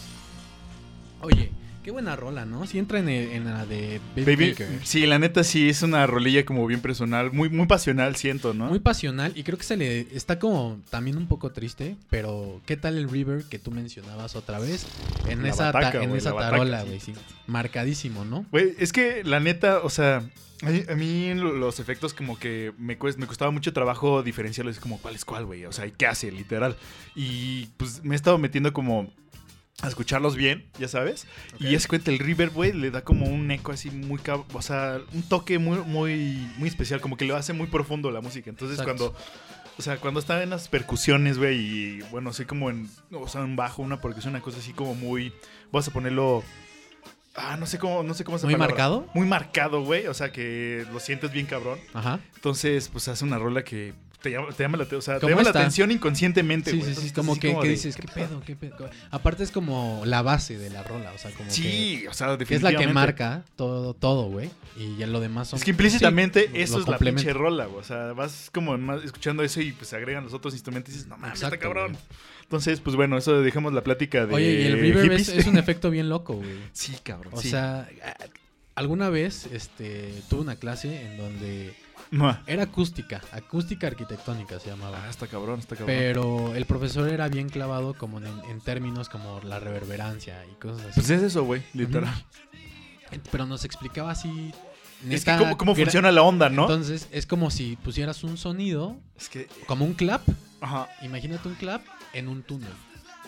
Rola, 2.36 2.44
¿no? 2.46 2.66
Si 2.66 2.78
entra 2.78 2.98
en, 2.98 3.08
el- 3.08 3.30
en 3.32 3.44
la 3.46 3.64
de 3.66 4.00
Baby, 4.14 4.24
Baby, 4.36 4.48
Maker. 4.50 4.68
sí, 4.84 5.06
la 5.06 5.18
neta 5.18 5.42
sí 5.44 5.68
es 5.68 5.82
una 5.82 6.06
rolilla 6.06 6.44
como 6.44 6.66
bien 6.66 6.80
personal, 6.80 7.32
muy, 7.32 7.48
muy 7.48 7.66
pasional, 7.66 8.16
siento, 8.16 8.52
¿no? 8.54 8.66
Muy 8.66 8.78
pasional 8.80 9.32
y 9.34 9.42
creo 9.42 9.56
que 9.58 9.64
se 9.64 9.76
le 9.76 10.00
está 10.14 10.38
como 10.38 10.78
también 10.90 11.16
un 11.16 11.26
poco 11.28 11.50
triste, 11.52 11.96
pero 12.10 12.60
¿qué 12.66 12.76
tal 12.76 12.98
el 12.98 13.08
River 13.08 13.44
que 13.44 13.58
tú 13.58 13.70
mencionabas 13.70 14.36
otra 14.36 14.58
vez? 14.58 14.86
En 15.28 15.42
La 15.42 15.48
esa, 15.48 15.72
ta- 15.72 16.02
en 16.02 16.14
esa 16.14 16.34
tarola, 16.36 16.82
sí. 16.82 16.86
güey, 16.88 17.00
sí. 17.00 17.12
Marcadísimo, 17.46 18.24
¿no? 18.24 18.44
Güey, 18.50 18.74
es 18.78 18.92
que 18.92 19.22
la 19.24 19.40
neta, 19.40 19.80
o 19.82 19.88
sea, 19.90 20.22
a 20.62 20.94
mí, 20.94 21.34
los 21.34 21.80
efectos 21.80 22.12
como 22.14 22.38
que 22.38 22.72
me, 22.78 22.98
cuest- 22.98 23.16
me 23.18 23.26
costaba 23.26 23.50
mucho 23.50 23.72
trabajo 23.72 24.22
diferenciarlos, 24.22 24.78
como 24.78 24.98
cuál 24.98 25.14
es 25.14 25.24
cuál, 25.24 25.44
güey, 25.46 25.64
o 25.64 25.72
sea, 25.72 25.86
¿y 25.86 25.92
¿qué 25.92 26.06
hace, 26.06 26.30
literal? 26.32 26.76
Y 27.14 27.66
pues 27.76 28.02
me 28.04 28.14
he 28.14 28.16
estado 28.16 28.38
metiendo 28.38 28.72
como 28.72 29.10
a 29.82 29.88
escucharlos 29.88 30.36
bien, 30.36 30.66
ya 30.78 30.88
sabes, 30.88 31.26
y 31.58 31.78
se 31.78 31.88
cuenta 31.88 32.10
el 32.10 32.18
River, 32.18 32.50
güey, 32.50 32.72
le 32.72 32.90
da 32.90 33.02
como 33.02 33.26
un 33.26 33.50
eco 33.50 33.72
así 33.72 33.90
muy, 33.90 34.18
o 34.54 34.62
sea, 34.62 35.00
un 35.12 35.22
toque 35.22 35.58
muy, 35.58 35.78
muy, 35.78 36.48
muy 36.56 36.68
especial, 36.68 37.00
como 37.00 37.16
que 37.16 37.26
lo 37.26 37.36
hace 37.36 37.52
muy 37.52 37.66
profundo 37.66 38.10
la 38.10 38.20
música, 38.22 38.48
entonces 38.50 38.78
Exacto. 38.78 39.12
cuando... 39.12 39.18
O 39.78 39.82
sea, 39.82 39.98
cuando 39.98 40.20
está 40.20 40.42
en 40.42 40.48
las 40.48 40.68
percusiones, 40.68 41.36
güey, 41.36 41.58
y 41.58 42.00
bueno, 42.10 42.30
así 42.30 42.46
como 42.46 42.70
en, 42.70 42.88
o 43.12 43.28
sea, 43.28 43.42
un 43.42 43.56
bajo, 43.56 43.82
una 43.82 44.00
percusión, 44.00 44.32
una 44.32 44.40
cosa 44.40 44.56
así 44.56 44.72
como 44.72 44.94
muy, 44.94 45.34
vamos 45.70 45.86
a 45.86 45.90
ponerlo, 45.90 46.42
ah, 47.34 47.58
no 47.58 47.66
sé 47.66 47.78
cómo, 47.78 48.02
no 48.02 48.14
sé 48.14 48.24
cómo 48.24 48.38
se 48.38 48.46
Muy 48.46 48.56
marcado. 48.56 49.06
muy 49.12 49.26
marcado, 49.26 49.82
güey. 49.82 50.06
O 50.06 50.14
sea, 50.14 50.32
que 50.32 50.86
lo 50.90 50.98
sientes 50.98 51.30
bien 51.30 51.44
cabrón. 51.44 51.78
Ajá. 51.92 52.20
Entonces, 52.36 52.88
pues 52.88 53.06
hace 53.08 53.22
una 53.26 53.38
rola 53.38 53.64
que 53.64 53.92
te 54.26 54.32
llama, 54.32 54.48
te 54.52 54.62
llama 54.62 54.76
la, 54.78 54.84
o 54.96 55.00
sea, 55.00 55.14
te 55.14 55.20
¿Cómo 55.20 55.30
llama 55.30 55.42
la 55.42 55.48
está? 55.50 55.60
atención 55.60 55.90
inconscientemente, 55.90 56.70
Sí, 56.72 56.78
güey. 56.78 56.88
sí, 56.94 57.00
sí, 57.00 57.06
Entonces, 57.08 57.12
como 57.12 57.34
que, 57.38 57.54
que 57.54 57.68
de, 57.68 57.68
dices, 57.68 57.96
¿qué 57.96 58.08
pedo? 58.08 58.40
¿Qué 58.44 58.56
pedo? 58.56 58.90
Aparte 59.10 59.44
es 59.44 59.50
como 59.50 60.02
la 60.04 60.22
base 60.22 60.58
de 60.58 60.70
la 60.70 60.82
rola, 60.82 61.12
o 61.12 61.18
sea, 61.18 61.30
como 61.30 61.44
que, 61.48 61.54
Sí, 61.54 62.04
o 62.08 62.12
sea, 62.14 62.36
que 62.38 62.54
es 62.54 62.62
la 62.62 62.70
definitivamente. 62.70 62.86
que 62.86 62.92
marca 62.92 63.44
todo, 63.54 63.94
todo, 63.94 64.28
güey. 64.28 64.50
Y 64.76 64.96
ya 64.96 65.06
lo 65.06 65.20
demás 65.20 65.48
son... 65.48 65.58
Es 65.58 65.64
que 65.64 65.70
implícitamente 65.70 66.42
sí, 66.46 66.50
eso 66.54 66.80
es 66.80 66.88
la 66.88 66.98
pinche 66.98 67.32
rola, 67.32 67.66
güey. 67.66 67.80
O 67.80 67.84
sea, 67.84 68.12
vas 68.12 68.50
como 68.52 68.76
más 68.76 69.04
escuchando 69.04 69.42
eso 69.42 69.60
y 69.60 69.72
pues 69.72 69.88
se 69.88 69.96
agregan 69.96 70.24
los 70.24 70.34
otros 70.34 70.52
instrumentos 70.54 70.90
y 70.90 70.96
dices, 70.96 71.08
no 71.08 71.16
mames, 71.16 71.42
está 71.42 71.56
cabrón. 71.56 71.92
güey. 71.92 72.04
Entonces, 72.42 72.80
pues 72.80 72.94
bueno, 72.94 73.16
eso 73.18 73.40
dejamos 73.42 73.72
la 73.72 73.82
plática 73.82 74.24
de. 74.26 74.34
Oye, 74.34 74.62
y 74.62 74.66
el 74.66 74.78
reverb 74.80 75.12
es, 75.12 75.46
un 75.46 75.58
efecto 75.58 75.90
bien 75.90 76.08
loco, 76.08 76.34
güey. 76.34 76.56
Sí, 76.72 76.94
cabrón. 77.02 77.32
O 77.34 77.40
sea, 77.40 77.88
alguna 78.76 79.08
vez 79.10 79.48
este, 79.52 80.12
tuve 80.28 80.42
una 80.42 80.56
clase 80.56 81.06
en 81.06 81.16
donde. 81.16 81.74
Era 82.46 82.62
acústica, 82.62 83.20
acústica 83.32 83.86
arquitectónica 83.86 84.58
se 84.60 84.70
llamaba. 84.70 85.02
Ah, 85.04 85.10
está 85.10 85.26
cabrón, 85.26 85.60
está 85.60 85.76
cabrón. 85.76 85.96
Pero 85.96 86.54
el 86.54 86.64
profesor 86.64 87.08
era 87.08 87.28
bien 87.28 87.48
clavado 87.48 87.94
como 87.94 88.18
en, 88.18 88.26
en 88.50 88.60
términos 88.60 89.08
como 89.08 89.40
la 89.40 89.60
reverberancia 89.60 90.44
y 90.46 90.54
cosas 90.54 90.86
así. 90.86 90.92
Pues 90.94 91.10
es 91.10 91.22
eso, 91.22 91.44
güey, 91.44 91.62
literal. 91.74 92.14
Pero 93.30 93.46
nos 93.46 93.64
explicaba 93.64 94.10
así. 94.10 94.52
Es 95.08 95.24
que 95.24 95.36
cómo, 95.56 95.74
funciona 95.74 96.10
la 96.10 96.22
onda, 96.22 96.48
¿no? 96.48 96.62
Entonces 96.62 97.08
es 97.12 97.26
como 97.26 97.50
si 97.50 97.76
pusieras 97.76 98.24
un 98.24 98.36
sonido, 98.36 98.96
es 99.18 99.28
que. 99.28 99.48
como 99.66 99.84
un 99.84 99.94
clap. 99.94 100.22
Ajá. 100.60 100.88
Imagínate 101.02 101.48
un 101.48 101.54
clap 101.54 101.82
en 102.12 102.28
un 102.28 102.42
túnel. 102.42 102.72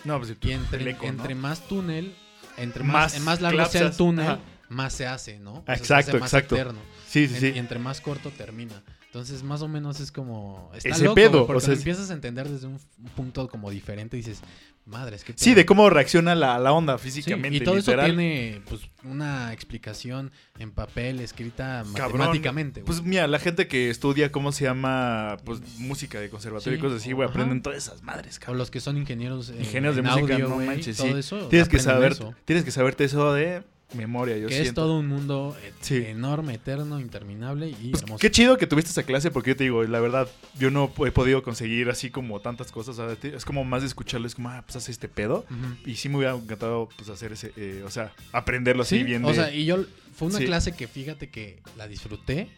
No, 0.03 0.17
pues 0.17 0.35
Y 0.41 0.51
entre, 0.51 0.81
el 0.81 0.87
eco, 0.89 1.03
¿no? 1.03 1.09
entre 1.09 1.35
más 1.35 1.67
túnel, 1.67 2.15
entre 2.57 2.83
Más 2.83 3.13
más, 3.13 3.21
más 3.21 3.41
largo 3.41 3.65
sea 3.65 3.81
el 3.87 3.95
túnel, 3.95 4.25
ajá. 4.25 4.39
Más 4.69 4.93
se 4.93 5.05
hace, 5.07 5.39
¿no? 5.39 5.55
O 5.55 5.63
sea, 5.65 5.75
se 5.75 5.81
hace 5.83 5.93
exacto, 5.93 6.19
más 6.19 6.33
exacto. 6.33 6.55
eterno. 6.55 6.79
Sí, 7.07 7.27
sí, 7.27 7.35
En- 7.35 7.39
sí. 7.41 7.51
Y 7.55 7.59
entre 7.59 7.79
más 7.79 8.01
corto 8.01 8.29
termina. 8.31 8.83
Entonces, 9.07 9.41
más 9.41 9.63
o 9.63 9.67
menos 9.67 9.99
es 9.99 10.11
como. 10.11 10.69
Está 10.75 10.89
Ese 10.89 11.03
loco, 11.05 11.15
pedo, 11.15 11.47
porque 11.47 11.57
o 11.57 11.61
sea, 11.61 11.69
lo 11.73 11.77
empiezas 11.77 12.11
a 12.11 12.13
entender 12.13 12.47
desde 12.47 12.67
un 12.67 12.77
punto 13.15 13.47
como 13.49 13.71
diferente 13.71 14.15
y 14.15 14.19
dices, 14.19 14.41
madres, 14.85 15.23
qué 15.23 15.33
Sí, 15.35 15.45
pedo". 15.49 15.55
de 15.55 15.65
cómo 15.65 15.89
reacciona 15.89 16.35
la, 16.35 16.59
la 16.59 16.71
onda 16.71 16.95
Sí, 16.99 17.05
físicamente. 17.05 17.57
y 17.57 17.61
todo 17.61 17.73
literal. 17.75 18.05
eso 18.05 18.15
tiene 18.15 18.61
pues 18.69 18.81
una 19.03 19.51
explicación 19.51 20.31
en 20.59 20.69
papel 20.69 21.21
escrita 21.21 21.83
Cabrón. 21.95 22.19
matemáticamente. 22.19 22.81
Pues 22.81 23.01
mira, 23.01 23.25
la 23.25 23.39
gente 23.39 23.67
que 23.67 23.89
estudia 23.89 24.31
cómo 24.31 24.51
se 24.51 24.65
llama 24.65 25.37
pues 25.43 25.59
música 25.79 26.19
de 26.19 26.29
conservatorio 26.29 26.77
Sí, 26.77 26.79
y 26.79 26.83
cosas 26.87 27.01
así, 27.01 27.11
güey, 27.13 27.27
aprenden 27.27 27.63
todas 27.63 27.79
esas 27.79 28.03
madres, 28.03 28.37
o 28.37 28.41
cabrón. 28.41 28.59
los 28.59 28.69
que 28.69 28.79
son 28.79 28.95
ingenieros, 28.95 29.49
eh, 29.49 29.55
Ingenieros 29.59 29.95
de 29.95 30.03
música, 30.03 30.35
audio, 30.35 30.49
no 30.49 30.57
manches, 30.57 30.97
todo 30.97 31.07
sí. 31.13 31.17
eso. 31.17 31.47
Tienes 31.47 31.67
que 31.67 31.79
saber, 31.79 32.11
eso. 32.11 32.35
tienes 32.45 32.63
que 32.63 32.69
saberte 32.69 33.05
eso 33.05 33.33
de 33.33 33.63
memoria, 33.93 34.37
yo 34.37 34.47
que 34.47 34.53
siento. 34.53 34.69
es 34.69 34.75
todo 34.75 34.99
un 34.99 35.07
mundo 35.07 35.57
eh, 35.63 35.73
Sí. 35.81 35.97
enorme, 36.05 36.53
eterno, 36.55 36.99
interminable 36.99 37.69
y 37.69 37.89
Pues, 37.91 38.03
hermoso. 38.03 38.19
qué 38.19 38.29
chido 38.29 38.57
que 38.57 38.67
tuviste 38.67 38.91
esa 38.91 39.03
clase 39.03 39.31
porque 39.31 39.51
yo 39.51 39.55
te 39.57 39.63
digo, 39.63 39.83
la 39.83 39.99
verdad, 39.99 40.27
yo 40.57 40.69
no 40.71 40.91
he 41.05 41.11
podido 41.11 41.41
conseguir 41.41 41.89
así 41.89 42.09
como 42.11 42.39
tantas 42.39 42.71
cosas. 42.71 42.97
te- 43.19 43.35
Es 43.35 43.45
como 43.45 43.63
más 43.63 43.81
de 43.81 43.87
escucharlo, 43.87 44.27
es 44.27 44.35
como, 44.35 44.49
ah, 44.49 44.61
pues 44.65 44.75
hace 44.75 44.91
este 44.91 45.07
pedo. 45.07 45.45
Y 45.85 45.95
sí 45.95 46.07
me 46.09 46.17
hubiera 46.17 46.35
encantado 46.35 46.89
pues 46.97 47.09
hacer 47.09 47.31
ese, 47.31 47.51
eh, 47.57 47.83
o 47.85 47.89
sea, 47.89 48.13
aprenderlo 48.31 48.83
así 48.83 48.97
Sí, 48.99 49.03
bien. 49.03 49.25
o 49.25 49.29
de- 49.29 49.33
sea, 49.35 49.53
y 49.53 49.65
yo 49.65 49.83
fue 50.15 50.27
una 50.27 50.37
Sí. 50.39 50.45
clase 50.45 50.71
que 50.75 50.87
fíjate 50.87 51.29
que 51.29 51.59
la 51.77 51.87
disfruté. 51.87 52.49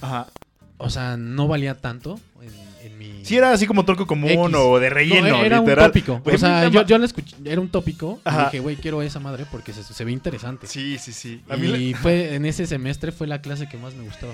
Ajá. 0.00 0.28
O 0.78 0.90
sea, 0.90 1.16
no 1.16 1.46
valía 1.46 1.76
tanto 1.80 2.18
en, 2.42 2.50
en 2.84 2.98
mi. 2.98 3.24
Sí, 3.24 3.36
era 3.36 3.52
así 3.52 3.66
como 3.66 3.84
tronco 3.84 4.06
común 4.06 4.30
X. 4.30 4.54
o 4.56 4.78
de 4.78 4.90
relleno, 4.90 5.28
No, 5.28 5.44
era 5.44 5.58
literal. 5.60 5.86
un 5.86 5.90
tópico. 5.92 6.20
O 6.24 6.38
sea, 6.38 6.68
yo, 6.68 6.84
yo 6.84 6.98
la 6.98 7.06
escuché, 7.06 7.36
era 7.44 7.60
un 7.60 7.68
tópico. 7.68 8.20
Y 8.26 8.44
dije, 8.44 8.58
güey, 8.60 8.76
quiero 8.76 9.00
esa 9.02 9.20
madre 9.20 9.46
porque 9.50 9.72
se, 9.72 9.82
se 9.82 10.04
ve 10.04 10.12
interesante. 10.12 10.66
Sí, 10.66 10.98
sí, 10.98 11.12
sí. 11.12 11.40
A 11.48 11.56
mí 11.56 11.68
y 11.68 11.92
la- 11.92 11.98
fue 11.98 12.34
en 12.34 12.44
ese 12.46 12.66
semestre 12.66 13.12
fue 13.12 13.26
la 13.26 13.40
clase 13.40 13.68
que 13.68 13.76
más 13.78 13.94
me 13.94 14.04
gustaba. 14.04 14.32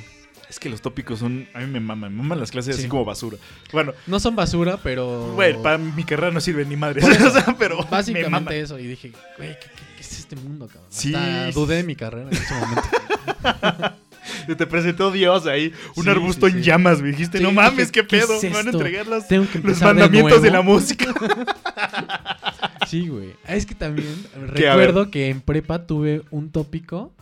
es 0.49 0.59
que 0.59 0.69
los 0.69 0.81
tópicos 0.83 1.21
son, 1.21 1.47
a 1.55 1.61
mí 1.61 1.67
me 1.69 1.79
maman, 1.79 2.13
me 2.13 2.23
maman 2.23 2.41
las 2.41 2.51
clases 2.51 2.75
Sí. 2.75 2.83
así 2.83 2.89
como 2.89 3.05
basura. 3.05 3.37
Bueno, 3.73 3.93
No 4.09 4.19
son 4.19 4.35
basura, 4.35 4.79
pero. 4.83 5.33
Güey, 5.35 5.61
para 5.63 5.79
mi 5.79 6.03
carrera 6.03 6.33
no 6.33 6.41
sirve 6.41 6.65
ni 6.65 6.75
madre. 6.77 7.01
Eso, 7.07 7.29
o 7.29 7.31
sea, 7.31 7.55
pero 7.59 7.79
me. 7.79 7.91
Básicamente 7.91 8.59
eso. 8.61 8.77
Y 8.79 8.87
dije, 8.89 9.13
güey, 9.39 9.51
¿qué, 9.61 9.67
qué- 9.67 9.83
qué 9.97 10.01
es 10.01 10.19
este 10.19 10.35
mundo, 10.35 10.67
cabrón? 10.67 10.87
Sí. 10.91 11.15
Hasta 11.15 11.53
dudé 11.53 11.77
de 11.77 11.85
mi 11.85 11.95
carrera 11.95 12.29
en 12.29 12.37
ese 12.37 12.55
momento. 12.55 12.83
Te 14.47 14.67
presentó 14.67 15.11
Dios 15.11 15.47
ahí, 15.47 15.73
un 15.97 16.05
Sí, 16.05 16.11
arbusto 16.11 16.47
sí, 16.47 16.53
en 16.53 16.59
sí. 16.59 16.65
llamas, 16.71 17.01
me 17.03 17.09
dijiste, 17.11 17.41
no 17.41 17.53
mames, 17.53 17.91
qué 17.93 18.03
¿qué 18.07 18.19
pedo, 18.19 18.35
es 18.37 18.43
me 18.45 18.51
van 18.51 18.67
a 18.67 18.71
entregar 18.71 19.07
las- 19.07 19.29
Tengo 19.29 19.47
que 19.51 19.59
los 19.59 19.79
de 19.81 19.85
mandamientos 19.87 20.43
de, 20.43 20.51
la 20.51 20.63
música. 20.63 21.07
Sí, 22.89 23.07
güey. 23.09 23.35
Ah, 23.47 23.55
Es 23.55 23.67
que 23.67 23.75
también 23.75 24.09
recuerdo 24.49 25.11
que 25.11 25.29
en 25.29 25.41
prepa 25.41 25.87
tuve 25.87 26.23
un 26.31 26.51
tópico 26.51 27.13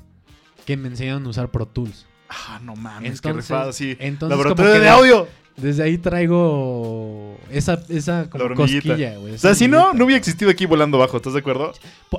que 0.64 0.76
me 0.76 0.88
enseñaron 0.88 1.26
a 1.26 1.28
usar 1.28 1.50
Pro 1.50 1.66
Tools. 1.66 2.06
Ah, 2.28 2.60
no 2.62 2.74
mames, 2.76 3.12
Entonces- 3.12 3.20
qué 3.20 3.32
rifado, 3.32 3.72
sí. 3.72 3.96
entonces 4.00 4.18
como 4.36 4.48
Laboratorio 4.50 4.72
que 4.74 4.80
de 4.80 4.88
audio. 4.88 5.28
Desde 5.56 5.82
ahí 5.82 5.98
traigo 5.98 7.36
esa, 7.50 7.82
esa 7.88 8.30
como 8.30 8.54
cosquilla, 8.54 9.16
güey. 9.18 9.34
O 9.34 9.38
sea, 9.38 9.56
si 9.56 9.66
no, 9.66 9.92
no 9.92 10.04
hubiera 10.04 10.18
existido 10.18 10.50
aquí 10.52 10.66
volando 10.66 10.98
bajo, 10.98 11.16
¿estás 11.16 11.32
de 11.32 11.40
acuerdo? 11.40 11.72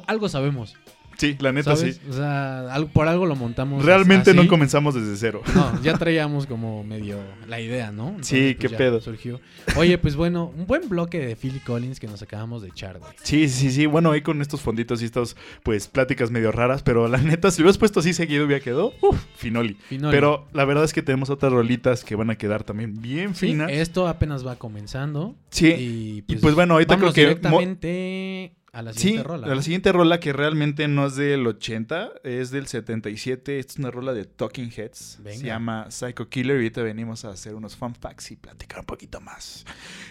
Algo 0.08 0.28
sabemos, 0.28 0.76
Sí, 1.20 1.36
la 1.40 1.52
neta 1.52 1.76
¿sabes? 1.76 1.98
sí. 1.98 2.02
O 2.10 2.14
sea, 2.14 2.74
por 2.94 3.10
algo 3.10 3.26
lo 3.26 3.36
montamos 3.36 3.84
Realmente 3.84 4.34
no 4.34 4.48
comenzamos 4.48 4.96
desde 4.96 5.18
cero. 5.18 5.42
No, 5.54 5.82
ya 5.84 5.98
traíamos 5.98 6.46
como 6.48 6.82
medio 6.86 7.18
la 7.46 7.60
idea, 7.60 7.92
¿no? 7.92 8.16
Sí, 8.22 8.56
qué 8.58 8.70
ya 8.70 8.78
pedo. 8.78 9.02
Surgió. 9.02 9.42
Oye, 9.76 9.98
pues 9.98 10.16
bueno, 10.16 10.54
un 10.58 10.66
buen 10.66 10.88
bloque 10.88 11.20
de 11.20 11.36
Philly 11.36 11.60
Collins 11.60 12.00
que 12.00 12.08
nos 12.08 12.22
acabamos 12.22 12.62
de 12.62 12.70
echar, 12.70 13.00
güey. 13.00 13.12
Sí, 13.22 13.50
sí, 13.50 13.70
sí. 13.70 13.86
Bueno, 13.86 14.12
ahí 14.12 14.22
con 14.22 14.42
estos 14.42 14.62
fonditos 14.62 15.02
y 15.02 15.06
estas, 15.06 15.36
pues, 15.64 15.90
pláticas 15.90 16.32
medio 16.32 16.54
raras. 16.54 16.84
Pero 16.84 17.10
la 17.10 17.18
neta, 17.18 17.52
si 17.52 17.62
lo 17.62 17.66
hubieras 17.66 17.78
puesto 17.78 18.00
así 18.00 18.14
seguido, 18.14 18.46
hubiera 18.46 18.64
quedado, 18.64 18.94
uff, 19.02 19.22
finoli. 19.36 19.74
Finoli. 19.90 20.16
Pero 20.16 20.48
la 20.54 20.64
verdad 20.64 20.86
es 20.86 20.94
que 20.94 21.02
tenemos 21.02 21.30
otras 21.30 21.52
rolitas 21.52 22.06
que 22.06 22.16
van 22.16 22.30
a 22.30 22.38
quedar 22.38 22.64
también 22.64 23.02
bien 23.02 23.36
Sí, 23.36 23.48
finas. 23.48 23.70
esto 23.72 24.08
apenas 24.08 24.48
va 24.48 24.56
comenzando. 24.56 25.36
Sí. 25.50 25.68
Y 25.78 26.22
pues, 26.22 26.40
pues 26.40 26.56
bueno, 26.56 26.76
ahorita 26.76 26.98
creo 26.98 27.12
que 27.12 27.22
directamente 27.22 28.54
a 28.72 28.82
la 28.82 28.94
Sí, 28.94 29.00
siguiente 29.00 29.24
rola. 29.28 29.48
la 29.48 29.56
¿no? 29.56 29.62
siguiente 29.62 29.92
rola 29.92 30.20
que 30.20 30.34
realmente 30.34 30.88
no 30.88 31.08
es 31.08 31.16
del 31.16 31.46
80, 31.48 32.12
es 32.24 32.52
del 32.52 32.68
77. 32.68 33.60
Esta 33.60 33.74
es 33.74 33.80
una 33.80 33.92
rola 33.92 34.14
de 34.14 34.26
Talking 34.26 34.72
Heads. 34.76 35.20
Venga. 35.24 35.38
Se 35.40 35.46
llama 35.46 35.92
Psycho 35.92 36.30
Killer. 36.30 36.56
Y 36.58 36.60
ahorita 36.60 36.84
venimos 36.84 37.26
a 37.26 37.30
hacer 37.30 37.56
unos 37.56 37.76
fun 37.76 37.96
facts 37.96 38.32
y 38.32 38.36
platicar 38.36 38.80
un 38.82 38.86
poquito 38.86 39.20
más. 39.22 39.66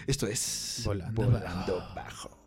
Esto 0.07 0.27
es 0.27 0.81
Volando 0.85 1.21
Bajo. 1.79 1.93
Bajo. 1.95 2.38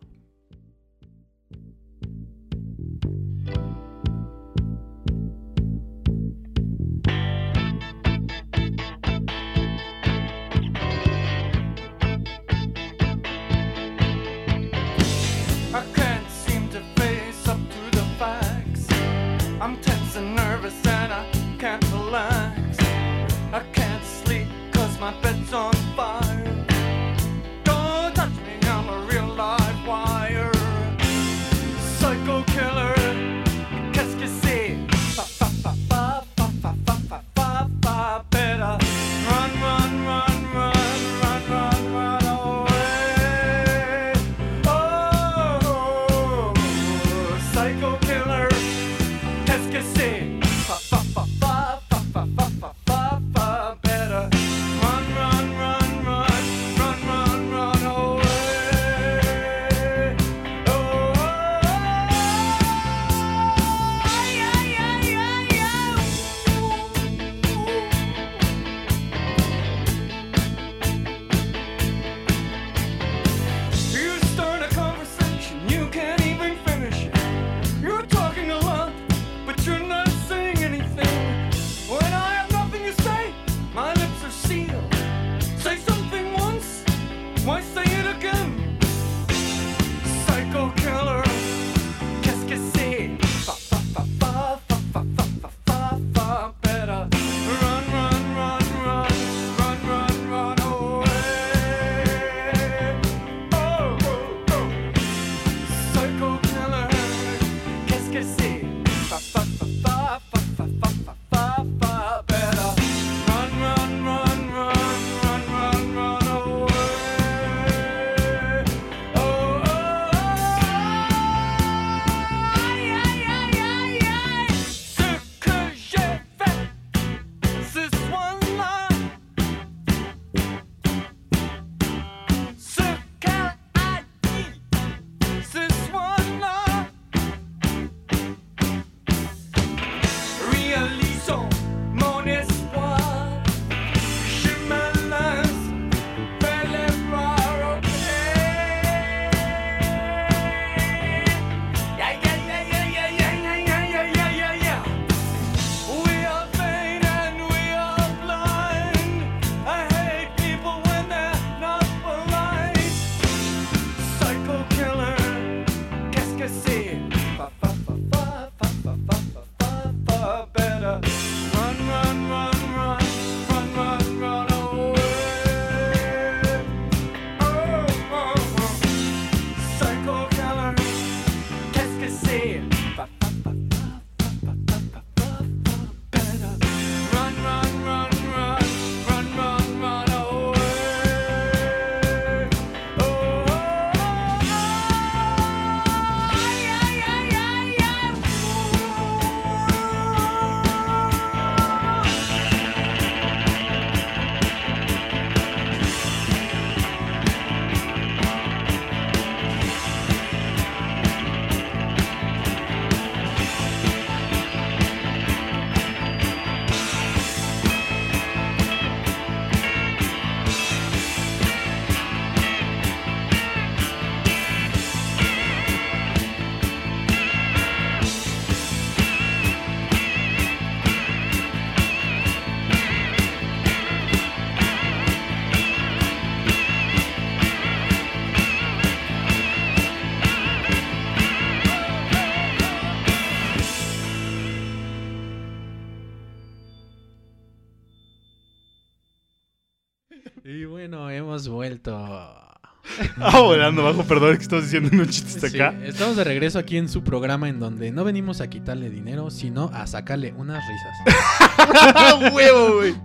Ah, 253.21 253.39
volando 253.41 253.83
bajo, 253.83 254.03
perdón 254.05 254.35
que 254.37 254.43
estamos 254.43 254.65
diciendo 254.65 254.89
unos 254.91 255.09
chistes 255.09 255.51
Sí, 255.51 255.59
acá. 255.59 255.75
estamos 255.83 256.15
de 256.17 256.23
regreso 256.23 256.57
aquí 256.57 256.77
en 256.77 256.89
su 256.89 257.03
programa 257.03 257.47
en 257.47 257.59
donde 257.59 257.91
no 257.91 258.03
venimos 258.03 258.41
a 258.41 258.49
quitarle 258.49 258.89
dinero, 258.89 259.29
sino 259.29 259.69
a 259.73 259.85
sacarle 259.87 260.33
unas 260.35 260.63
risas. 260.67 262.33
huevo, 262.33 262.75
güey! 262.77 262.95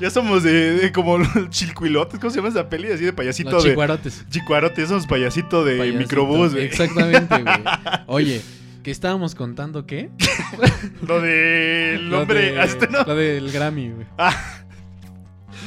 Ya 0.00 0.10
somos 0.10 0.42
de, 0.42 0.72
de 0.72 0.92
como 0.92 1.18
los 1.18 1.28
chilcuilotes, 1.50 2.18
¿cómo 2.18 2.30
se 2.30 2.36
llama 2.38 2.48
esa 2.48 2.68
peli? 2.68 2.90
Así 2.90 3.04
de 3.04 3.12
payasito 3.12 3.50
Los 3.52 3.64
de... 3.64 3.70
chicuarotes. 3.70 4.24
Chicuarote, 4.30 4.86
somos 4.86 5.06
payasito 5.06 5.64
de 5.64 5.76
Payasito. 5.78 5.98
microbús, 6.00 6.52
güey. 6.52 6.64
Exactamente, 6.64 7.42
güey. 7.42 7.54
Oye, 8.06 8.42
¿qué 8.82 8.90
estábamos 8.90 9.34
contando 9.34 9.86
qué? 9.86 10.10
Lo 11.06 11.20
del 11.20 12.08
Lo 12.10 12.22
hombre... 12.22 12.52
de- 12.52 12.88
no. 12.90 13.04
Lo 13.04 13.14
del 13.14 13.50
Grammy, 13.52 13.90
güey. 13.90 14.06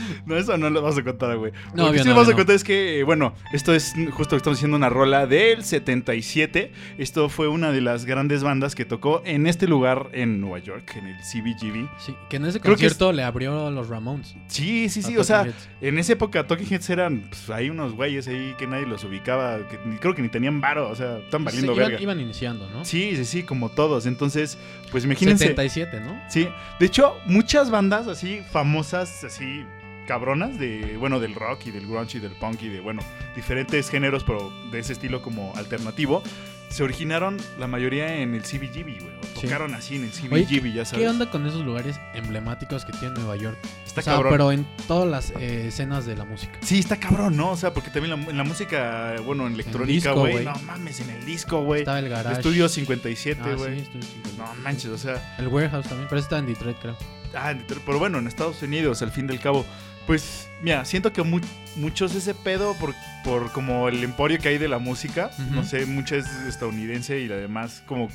No, 0.25 0.35
eso 0.37 0.57
no 0.57 0.69
lo 0.69 0.81
vamos 0.81 0.97
a 0.97 1.03
contar, 1.03 1.37
güey. 1.37 1.51
No, 1.73 1.87
Lo 1.87 1.91
que 1.91 1.99
sí 1.99 2.07
no, 2.07 2.15
vamos 2.15 2.29
a 2.29 2.35
contar 2.35 2.55
es 2.55 2.63
que, 2.63 2.99
eh, 2.99 3.03
bueno, 3.03 3.33
esto 3.53 3.73
es 3.73 3.93
justo 4.11 4.35
estamos 4.35 4.57
haciendo 4.57 4.77
una 4.77 4.89
rola 4.89 5.27
del 5.27 5.63
77. 5.63 6.71
Esto 6.97 7.29
fue 7.29 7.47
una 7.47 7.71
de 7.71 7.81
las 7.81 8.05
grandes 8.05 8.43
bandas 8.43 8.75
que 8.75 8.85
tocó 8.85 9.21
en 9.25 9.47
este 9.47 9.67
lugar 9.67 10.09
en 10.13 10.41
Nueva 10.41 10.59
York, 10.59 10.91
en 10.95 11.07
el 11.07 11.17
CBGB. 11.17 11.87
Sí, 11.99 12.15
que 12.29 12.37
en 12.37 12.45
ese 12.45 12.59
Creo 12.59 12.75
que 12.75 12.83
concierto 12.83 13.11
le 13.13 13.23
abrió 13.23 13.67
a 13.67 13.71
los 13.71 13.87
Ramones. 13.89 14.35
Sí, 14.47 14.89
sí, 14.89 15.01
sí. 15.01 15.17
O 15.17 15.23
sea, 15.23 15.43
Heads. 15.43 15.69
en 15.81 15.97
esa 15.99 16.13
época 16.13 16.45
Talking 16.47 16.67
Heads 16.73 16.89
eran, 16.89 17.21
pues, 17.29 17.49
hay 17.49 17.69
unos 17.69 17.93
güeyes 17.93 18.27
ahí 18.27 18.55
que 18.57 18.67
nadie 18.67 18.85
los 18.85 19.03
ubicaba, 19.03 19.59
que 19.67 19.77
creo 19.99 20.15
que 20.15 20.21
ni 20.21 20.29
tenían 20.29 20.61
varo, 20.61 20.89
o 20.89 20.95
sea, 20.95 21.17
están 21.19 21.43
valiendo 21.43 21.73
Sí, 21.73 21.77
iban, 21.77 21.89
verga. 21.89 22.01
iban 22.03 22.19
iniciando, 22.19 22.69
¿no? 22.69 22.85
Sí, 22.85 23.15
sí, 23.15 23.25
sí, 23.25 23.43
como 23.43 23.69
todos. 23.69 24.05
Entonces, 24.05 24.57
pues 24.91 25.05
imagínense. 25.05 25.45
77, 25.47 25.99
¿no? 26.01 26.19
Sí, 26.29 26.47
de 26.79 26.85
hecho, 26.85 27.15
muchas 27.25 27.69
bandas 27.69 28.07
así 28.07 28.41
famosas, 28.51 29.23
así 29.23 29.65
cabronas 30.05 30.57
de, 30.59 30.97
bueno, 30.97 31.19
del 31.19 31.35
rock 31.35 31.67
y 31.67 31.71
del 31.71 31.87
grunge 31.87 32.17
y 32.17 32.21
del 32.21 32.31
punk 32.33 32.61
y 32.63 32.69
de, 32.69 32.79
bueno, 32.79 33.01
diferentes 33.35 33.89
géneros, 33.89 34.23
pero 34.23 34.51
de 34.71 34.79
ese 34.79 34.93
estilo 34.93 35.21
como 35.21 35.53
alternativo, 35.55 36.21
se 36.69 36.83
originaron 36.83 37.37
la 37.59 37.67
mayoría 37.67 38.15
en 38.17 38.33
el 38.33 38.41
CBGB, 38.41 39.01
güey. 39.01 39.15
Sí. 39.35 39.41
Tocaron 39.43 39.73
así 39.75 39.95
en 39.97 40.05
el 40.05 40.33
Oye, 40.33 40.45
CBGB, 40.45 40.73
ya 40.73 40.85
sabes. 40.85 41.03
¿Qué 41.03 41.09
onda 41.09 41.29
con 41.29 41.45
esos 41.45 41.63
lugares 41.65 41.99
emblemáticos 42.13 42.85
que 42.85 42.91
tiene 42.93 43.13
Nueva 43.15 43.35
York? 43.35 43.57
Está 43.85 44.01
o 44.01 44.03
sea, 44.03 44.13
cabrón. 44.13 44.31
pero 44.31 44.51
en 44.51 44.65
todas 44.87 45.07
las 45.09 45.29
eh, 45.39 45.67
escenas 45.67 46.05
de 46.05 46.15
la 46.17 46.25
música. 46.25 46.53
Sí, 46.61 46.79
está 46.79 46.97
cabrón, 46.97 47.37
¿no? 47.37 47.51
O 47.51 47.57
sea, 47.57 47.73
porque 47.73 47.91
también 47.91 48.19
la- 48.19 48.29
en 48.31 48.37
la 48.37 48.43
música, 48.43 49.15
bueno, 49.23 49.45
en 49.47 49.53
electrónica, 49.53 50.11
güey. 50.13 50.43
No 50.43 50.53
mames, 50.65 50.99
en 51.01 51.09
el 51.11 51.23
disco, 51.25 51.61
güey. 51.63 51.81
Estaba 51.81 51.99
el 51.99 52.09
garage. 52.09 52.37
Estudio 52.37 52.67
57, 52.67 53.41
Ah, 53.43 53.53
güey. 53.55 53.75
sí, 53.75 53.81
Estudio 53.81 54.05
57. 54.05 54.37
No 54.37 54.63
manches, 54.63 54.91
o 54.91 54.97
sea. 54.97 55.35
El 55.37 55.47
warehouse 55.49 55.87
también, 55.87 56.07
pero 56.09 56.19
está 56.19 56.39
en 56.39 56.45
Detroit, 56.47 56.77
creo. 56.79 56.97
Ah, 57.35 57.51
en 57.51 57.59
Detroit, 57.59 57.83
pero 57.85 57.99
bueno, 57.99 58.17
en 58.17 58.27
Estados 58.27 58.61
Unidos, 58.63 59.01
al 59.01 59.11
fin 59.11 59.27
del 59.27 59.39
cabo. 59.39 59.65
Pues, 60.07 60.47
mira, 60.61 60.85
siento 60.85 61.11
que 61.11 61.23
mu- 61.23 61.41
muchos 61.77 62.13
ese 62.15 62.33
pedo 62.35 62.75
por, 62.75 62.93
por 63.23 63.51
como 63.51 63.87
el 63.89 64.03
emporio 64.03 64.39
que 64.39 64.49
hay 64.49 64.57
de 64.57 64.67
la 64.67 64.77
música, 64.79 65.31
no 65.51 65.63
sé, 65.63 65.85
mucha 65.85 66.15
es 66.15 66.25
estadounidense 66.47 67.19
y 67.21 67.31
además 67.31 67.81
como, 67.87 68.09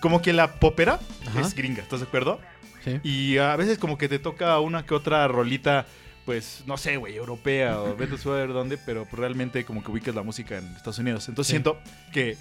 como 0.00 0.22
que 0.22 0.32
la 0.32 0.54
popera 0.54 0.98
Ajá. 1.26 1.40
es 1.42 1.54
gringa, 1.54 1.82
¿estás 1.82 2.00
de 2.00 2.06
acuerdo? 2.06 2.40
Sí. 2.84 3.00
Y 3.02 3.38
a 3.38 3.54
veces 3.56 3.78
como 3.78 3.98
que 3.98 4.08
te 4.08 4.18
toca 4.18 4.58
una 4.60 4.86
que 4.86 4.94
otra 4.94 5.26
rolita, 5.28 5.84
pues, 6.24 6.62
no 6.66 6.76
sé, 6.78 6.96
güey, 6.96 7.16
europea 7.16 7.80
o 7.80 7.94
vete 7.96 8.14
a 8.14 8.18
saber 8.18 8.52
dónde, 8.52 8.78
pero 8.78 9.06
realmente 9.12 9.64
como 9.64 9.82
que 9.84 9.90
ubicas 9.90 10.14
la 10.14 10.22
música 10.22 10.56
en 10.56 10.64
Estados 10.74 10.98
Unidos. 11.00 11.28
Entonces 11.28 11.48
Sí. 11.48 11.52
siento 11.52 11.78
que, 12.12 12.36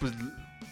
pues, 0.00 0.12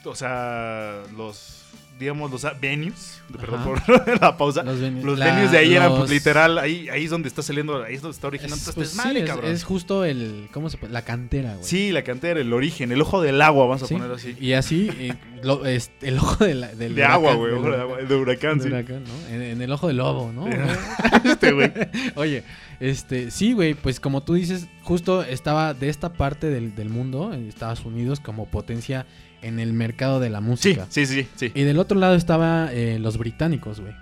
o 0.05 0.15
sea, 0.15 1.03
los, 1.17 1.65
digamos, 1.99 2.31
los 2.31 2.47
venues, 2.61 3.23
perdón 3.41 3.65
por 3.65 4.21
la 4.21 4.37
pausa, 4.37 4.63
Los, 4.63 4.79
venu- 4.81 5.03
los 5.03 5.19
la- 5.19 5.27
venues 5.27 5.51
de 5.51 5.59
ahí 5.59 5.75
eran, 5.75 5.97
pues, 5.97 6.11
literal, 6.11 6.59
ahí, 6.59 6.89
ahí 6.91 7.05
es 7.05 7.11
donde 7.11 7.29
está 7.29 7.43
saliendo, 7.43 7.83
ahí 7.83 7.95
es 7.95 8.03
donde 8.03 8.15
está 8.15 8.27
originando 8.27 8.57
Es, 8.57 8.75
pues, 8.75 8.89
este 8.89 8.91
sí, 8.91 8.97
desmadre, 8.99 9.21
es, 9.21 9.27
cabrón. 9.31 9.51
es 9.53 9.65
justo 9.65 10.05
el. 10.05 10.49
¿Cómo 10.53 10.69
se 10.69 10.77
puede? 10.77 10.93
La 10.93 11.03
cantera, 11.03 11.55
güey. 11.55 11.65
Sí, 11.65 11.93
la 11.93 12.03
cantera, 12.05 12.39
el 12.41 12.53
origen, 12.53 12.93
el 12.93 13.01
ojo 13.01 13.23
del 13.23 13.41
agua, 13.41 13.65
vamos 13.67 13.83
a 13.83 13.87
Sí, 13.87 13.95
ponerlo 13.95 14.17
así. 14.17 14.37
Y 14.39 14.53
así, 14.53 14.91
eh, 14.99 15.15
lo- 15.43 15.65
es- 15.65 15.91
el 16.03 16.19
ojo 16.19 16.45
de 16.45 16.55
la- 16.55 16.75
del 16.75 16.95
de 16.95 17.05
agua, 17.05 17.35
güey, 17.35 17.53
ojo 17.53 17.63
de 17.63 17.69
huracán, 17.69 17.81
agua, 17.81 17.97
de 18.03 18.15
huracán, 18.15 18.61
sí. 18.61 18.69
huracán, 18.69 19.05
¿no? 19.05 19.35
En, 19.35 19.43
en 19.43 19.63
el 19.63 19.73
ojo 19.73 19.87
del 19.89 19.97
lobo, 19.97 20.33
¿no? 20.33 20.47
este, 21.25 21.53
güey. 21.53 21.73
Oye, 22.17 22.45
este, 22.81 23.31
sí, 23.31 23.55
güey, 23.55 23.73
pues 23.75 24.01
como 24.01 24.23
tú 24.23 24.35
dices, 24.35 24.67
justo 24.83 25.23
estaba 25.23 25.73
de 25.73 25.89
esta 25.89 26.13
parte 26.13 26.49
del, 26.51 26.75
del 26.75 26.91
mundo, 26.91 27.33
en 27.33 27.49
Estados 27.49 27.85
Unidos, 27.87 28.21
como 28.21 28.47
potencia 28.47 29.07
en 29.47 29.59
el 29.61 29.73
mercado 29.73 30.21
de 30.21 30.31
la 30.31 30.41
música. 30.41 30.87
sí, 30.89 31.07
sí, 31.07 31.27
sí. 31.37 31.53
Y 31.55 31.63
del 31.63 31.79
otro 31.79 31.99
lado 31.99 32.15
estaba 32.15 32.73
eh, 32.73 32.99
los 32.99 33.17
británicos, 33.19 33.81
güey. 33.81 33.95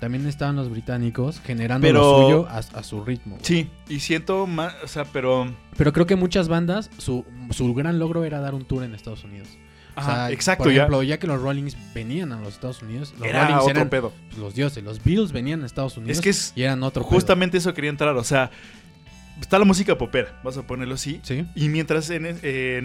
También 0.00 0.26
estaban 0.26 0.56
los 0.56 0.70
británicos 0.70 1.40
generando 1.44 1.86
Pero- 1.86 2.00
lo 2.00 2.22
suyo 2.22 2.48
a, 2.48 2.58
a 2.58 2.82
su 2.82 3.04
ritmo. 3.04 3.34
güey. 3.36 3.44
Sí, 3.44 3.68
y 3.88 4.00
siento 4.00 4.46
más, 4.46 4.74
o 4.82 4.88
sea, 4.88 5.04
pero... 5.04 5.54
Pero 5.76 5.92
creo 5.92 6.06
que 6.06 6.16
muchas 6.16 6.48
bandas, 6.48 6.90
su, 6.96 7.26
su 7.50 7.74
gran 7.74 7.98
logro 7.98 8.24
era 8.24 8.40
dar 8.40 8.54
un 8.54 8.64
tour 8.64 8.82
en 8.82 8.94
Estados 8.94 9.24
Unidos. 9.24 9.48
O 9.96 10.00
Ajá, 10.00 10.14
sea, 10.14 10.30
exacto, 10.30 10.64
por 10.64 10.72
ya. 10.72 10.78
ejemplo, 10.82 11.02
ya. 11.02 11.18
que 11.18 11.26
los 11.26 11.42
Rollings 11.42 11.76
venían 11.92 12.32
a 12.32 12.40
los 12.40 12.54
Estados 12.54 12.80
Unidos, 12.80 13.12
los 13.18 13.28
Era 13.28 13.42
Rollings 13.42 13.60
otro 13.64 13.70
eran 13.72 13.88
pedo. 13.90 14.12
pues, 14.28 14.38
los 14.38 14.54
dioses. 14.54 14.82
Los 14.84 15.04
Beatles 15.04 15.32
venían 15.32 15.62
a 15.64 15.66
Estados 15.66 15.96
Unidos 15.98 16.16
Es 16.16 16.22
que 16.22 16.30
es 16.30 16.52
y 16.56 16.62
eran 16.62 16.82
otro 16.82 17.02
pedo. 17.02 17.10
justamente 17.10 17.58
eso 17.58 17.74
quería 17.74 17.90
entrar, 17.90 18.16
o 18.16 18.24
sea, 18.24 18.50
está 19.40 19.58
la 19.58 19.64
música 19.64 19.96
popera, 19.98 20.38
vas 20.44 20.56
a 20.56 20.62
ponerlo 20.66 20.94
así. 20.94 21.20
Sí. 21.22 21.46
Y 21.54 21.68
mientras 21.68 22.10
en, 22.10 22.26
en- 22.26 22.38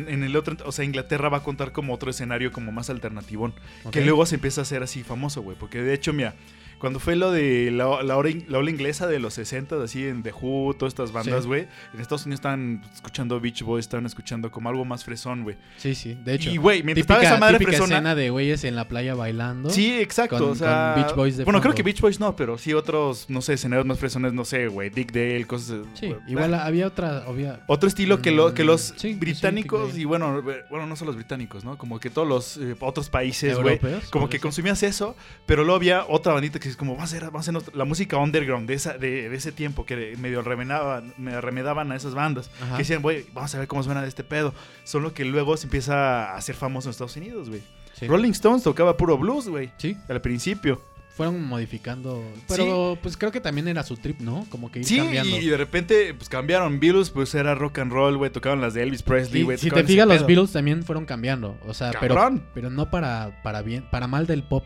en 0.09 0.23
el 0.23 0.35
otro, 0.35 0.55
o 0.65 0.71
sea, 0.71 0.85
Inglaterra 0.85 1.29
va 1.29 1.37
a 1.37 1.43
contar 1.43 1.71
como 1.71 1.93
otro 1.93 2.09
escenario 2.09 2.51
como 2.51 2.71
más 2.71 2.89
alternativón, 2.89 3.53
que 3.91 4.01
luego 4.05 4.25
se 4.25 4.35
empieza 4.35 4.61
a 4.61 4.63
hacer 4.63 4.81
así 4.83 5.03
famoso, 5.03 5.41
güey, 5.41 5.57
porque 5.57 5.81
de 5.81 5.93
hecho, 5.93 6.13
mira, 6.13 6.33
cuando 6.79 6.99
fue 6.99 7.15
lo 7.15 7.31
de 7.31 7.71
la, 7.71 8.03
la, 8.03 8.17
hora, 8.17 8.29
la 8.47 8.57
ola 8.57 8.69
inglesa 8.69 9.07
de 9.07 9.19
los 9.19 9.33
60, 9.35 9.81
así 9.83 10.05
en 10.07 10.23
The 10.23 10.31
Who, 10.33 10.73
todas 10.75 10.91
estas 10.93 11.11
bandas, 11.11 11.43
Sí. 11.43 11.47
güey, 11.47 11.67
en 11.93 11.99
Estados 12.01 12.25
Unidos 12.25 12.39
estaban 12.39 12.81
escuchando 12.93 13.39
Beach 13.39 13.61
Boys, 13.63 13.85
estaban 13.85 14.05
escuchando 14.05 14.51
como 14.51 14.69
algo 14.69 14.85
más 14.85 15.03
fresón, 15.03 15.43
güey. 15.43 15.55
Sí, 15.77 15.95
sí, 15.95 16.17
de 16.23 16.33
hecho. 16.35 16.49
Y, 16.49 16.57
güey, 16.57 16.83
mientras 16.83 17.05
típica, 17.07 17.13
estaba 17.21 17.35
esa 17.35 17.39
madre 17.39 17.57
típica 17.59 17.77
fresona... 17.77 17.95
escena 17.95 18.15
de 18.15 18.29
güeyes 18.29 18.63
en 18.63 18.75
la 18.75 18.87
playa 18.87 19.15
bailando. 19.15 19.69
Sí, 19.69 19.99
exacto. 19.99 20.37
con- 20.37 20.49
o 20.51 20.55
sea, 20.55 20.93
con 20.95 21.03
Beach 21.03 21.15
Boys 21.15 21.37
de 21.37 21.43
bueno, 21.45 21.61
creo 21.61 21.73
que 21.73 21.83
Beach 21.83 22.01
Boys 22.01 22.19
no, 22.19 22.35
pero 22.35 22.57
sí 22.57 22.73
otros, 22.73 23.29
no 23.29 23.41
sé, 23.41 23.53
escenarios 23.53 23.85
más 23.85 23.99
fresones, 23.99 24.33
no 24.33 24.45
sé, 24.45 24.67
güey, 24.67 24.89
Dick 24.89 25.11
Dale, 25.11 25.45
cosas. 25.45 25.79
Sí, 25.93 26.13
igual 26.27 26.53
había 26.53 26.87
otra, 26.87 27.23
había... 27.27 27.61
Otro 27.67 27.87
estilo 27.87 28.21
que, 28.21 28.31
lo, 28.31 28.53
que 28.53 28.63
los 28.63 28.91
Mm, 28.95 28.97
sí, 28.97 29.13
británicos, 29.13 29.93
sí, 29.93 30.01
y 30.01 30.05
bueno, 30.05 30.39
eh, 30.49 30.63
bueno, 30.69 30.85
no 30.87 30.95
solo 30.95 31.09
los 31.09 31.15
británicos, 31.15 31.63
¿no? 31.63 31.77
Como 31.77 31.99
que 31.99 32.09
todos 32.09 32.27
los 32.27 32.57
eh, 32.57 32.75
otros 32.79 33.09
países, 33.09 33.57
güey. 33.59 33.79
Como 34.11 34.29
que 34.29 34.39
consumías 34.39 34.83
eso, 34.83 35.15
pero 35.45 35.63
luego 35.63 35.75
había 35.77 36.05
otra 36.07 36.33
bandita 36.33 36.59
que 36.59 36.64
es 36.69 36.77
como, 36.77 36.97
va 36.97 37.03
a 37.03 37.07
ser, 37.07 37.35
va 37.35 37.39
a 37.39 37.43
ser 37.43 37.53
nuestra- 37.53 37.75
la 37.75 37.85
música 37.85 38.17
underground 38.17 38.67
de, 38.67 38.73
esa, 38.75 38.97
de, 38.97 39.29
de 39.29 39.35
ese 39.35 39.51
tiempo, 39.51 39.85
que 39.85 40.15
medio 40.17 40.41
remedaban, 40.41 41.13
me 41.17 41.39
remedaban 41.41 41.91
a 41.91 41.95
esas 41.95 42.13
bandas. 42.13 42.49
Ajá. 42.61 42.73
Que 42.77 42.83
decían, 42.83 43.01
güey, 43.01 43.25
vamos 43.33 43.53
a 43.55 43.59
ver 43.59 43.67
cómo 43.67 43.83
suena 43.83 44.01
de 44.01 44.07
este 44.09 44.23
pedo. 44.23 44.53
Solo 44.83 45.13
que 45.13 45.25
luego 45.25 45.57
se 45.57 45.65
empieza 45.67 46.31
a 46.31 46.37
hacer 46.37 46.55
famoso 46.55 46.89
en 46.89 46.91
Estados 46.91 47.15
Unidos, 47.17 47.49
güey. 47.49 47.61
Sí. 47.93 48.07
Rolling 48.07 48.31
Stones 48.31 48.63
tocaba 48.63 48.97
puro 48.97 49.17
blues, 49.17 49.47
güey. 49.47 49.71
Sí, 49.77 49.95
Al 50.09 50.19
principio. 50.21 50.81
fueron 51.15 51.41
modificando. 51.47 52.21
Pero 52.49 52.97
pues 53.01 53.15
creo 53.15 53.31
que 53.31 53.39
también 53.39 53.69
era 53.69 53.83
su 53.83 53.95
trip, 53.95 54.19
¿no? 54.19 54.45
Como 54.49 54.69
que 54.69 54.79
ir 54.79 54.85
Sí, 54.85 54.97
cambiando. 54.97 55.37
y 55.37 55.45
de 55.47 55.55
repente 55.55 56.13
pues 56.13 56.27
cambiaron. 56.27 56.81
Beatles 56.81 57.09
pues 57.09 57.33
era 57.35 57.55
rock 57.55 57.79
and 57.79 57.93
roll, 57.93 58.17
güey. 58.17 58.29
Tocaban 58.31 58.59
las 58.59 58.73
de 58.73 58.83
Elvis 58.83 59.01
Presley, 59.01 59.43
güey. 59.43 59.57
si 59.57 59.71
te 59.71 59.81
fijas, 59.85 60.05
los. 60.09 60.27
Beatles 60.27 60.51
también 60.51 60.83
fueron 60.83 61.05
cambiando. 61.05 61.57
O 61.65 61.73
sea, 61.73 61.91
pero, 62.01 62.17
pero 62.53 62.69
no 62.69 62.89
para, 62.91 63.41
para 63.43 63.61
bien, 63.61 63.85
para 63.89 64.07
mal 64.07 64.27
del 64.27 64.43
pop. 64.43 64.65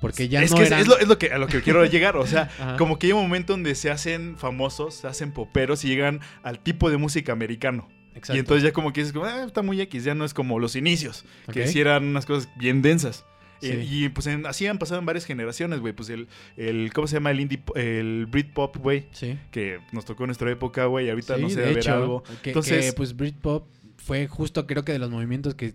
Porque 0.00 0.28
ya 0.28 0.42
es 0.42 0.50
no 0.50 0.56
que 0.58 0.62
es- 0.64 0.68
eran... 0.68 0.80
es, 0.80 0.86
lo, 0.88 0.98
es 0.98 1.08
lo 1.08 1.18
que, 1.18 1.26
a 1.32 1.38
lo 1.38 1.46
que 1.48 1.60
quiero 1.62 1.84
llegar. 1.84 2.16
O 2.16 2.26
sea, 2.26 2.48
como 2.78 2.98
que 2.98 3.08
hay 3.08 3.12
un 3.12 3.22
momento 3.22 3.52
donde 3.52 3.74
se 3.74 3.90
hacen 3.90 4.36
famosos, 4.36 4.94
se 4.94 5.06
hacen 5.08 5.32
poperos 5.32 5.84
y 5.84 5.88
llegan 5.88 6.20
al 6.42 6.60
tipo 6.60 6.90
de 6.90 6.96
música 6.98 7.32
americano. 7.32 7.88
Exacto. 8.14 8.36
Y 8.36 8.38
entonces 8.40 8.62
ya 8.64 8.72
como 8.72 8.92
que 8.92 9.00
dices, 9.00 9.12
como, 9.12 9.26
"Ah, 9.26 9.44
está 9.46 9.62
muy 9.62 9.80
X, 9.80 10.04
ya 10.04 10.14
no 10.14 10.24
es 10.24 10.34
como 10.34 10.58
los 10.58 10.74
inicios, 10.76 11.24
que 11.52 11.66
sí 11.68 11.80
eran 11.80 12.04
unas 12.04 12.26
cosas 12.26 12.48
bien 12.56 12.82
densas. 12.82 13.24
Sí. 13.60 13.72
Y, 13.72 14.04
y, 14.04 14.08
pues 14.08 14.26
en- 14.28 14.46
así 14.46 14.66
han 14.68 14.78
pasado 14.78 15.00
en 15.00 15.06
varias 15.06 15.24
generaciones, 15.24 15.80
güey. 15.80 15.92
Pues 15.92 16.08
el, 16.10 16.28
el, 16.56 16.92
¿cómo 16.92 17.08
se 17.08 17.14
llama? 17.14 17.32
El 17.32 17.40
indie, 17.40 17.60
el 17.74 18.26
Britpop, 18.26 18.76
güey. 18.76 19.06
Sí. 19.10 19.36
Que 19.50 19.80
nos 19.90 20.04
tocó 20.04 20.22
en 20.24 20.28
nuestra 20.28 20.48
época, 20.50 20.84
güey. 20.84 21.06
y 21.06 21.10
Ahorita 21.10 21.34
Sí, 21.36 21.42
no 21.42 21.50
sé, 21.50 21.60
de 21.62 21.70
a 21.70 21.72
ver 21.72 21.90
algo. 21.90 22.22
Que, 22.42 22.50
Entonces- 22.50 22.86
que, 22.86 22.92
pues 22.92 23.16
Britpop 23.16 23.66
fue 23.96 24.28
justo 24.28 24.66
creo 24.68 24.84
que 24.84 24.92
de 24.92 25.00
los 25.00 25.10
movimientos 25.10 25.56
que 25.56 25.74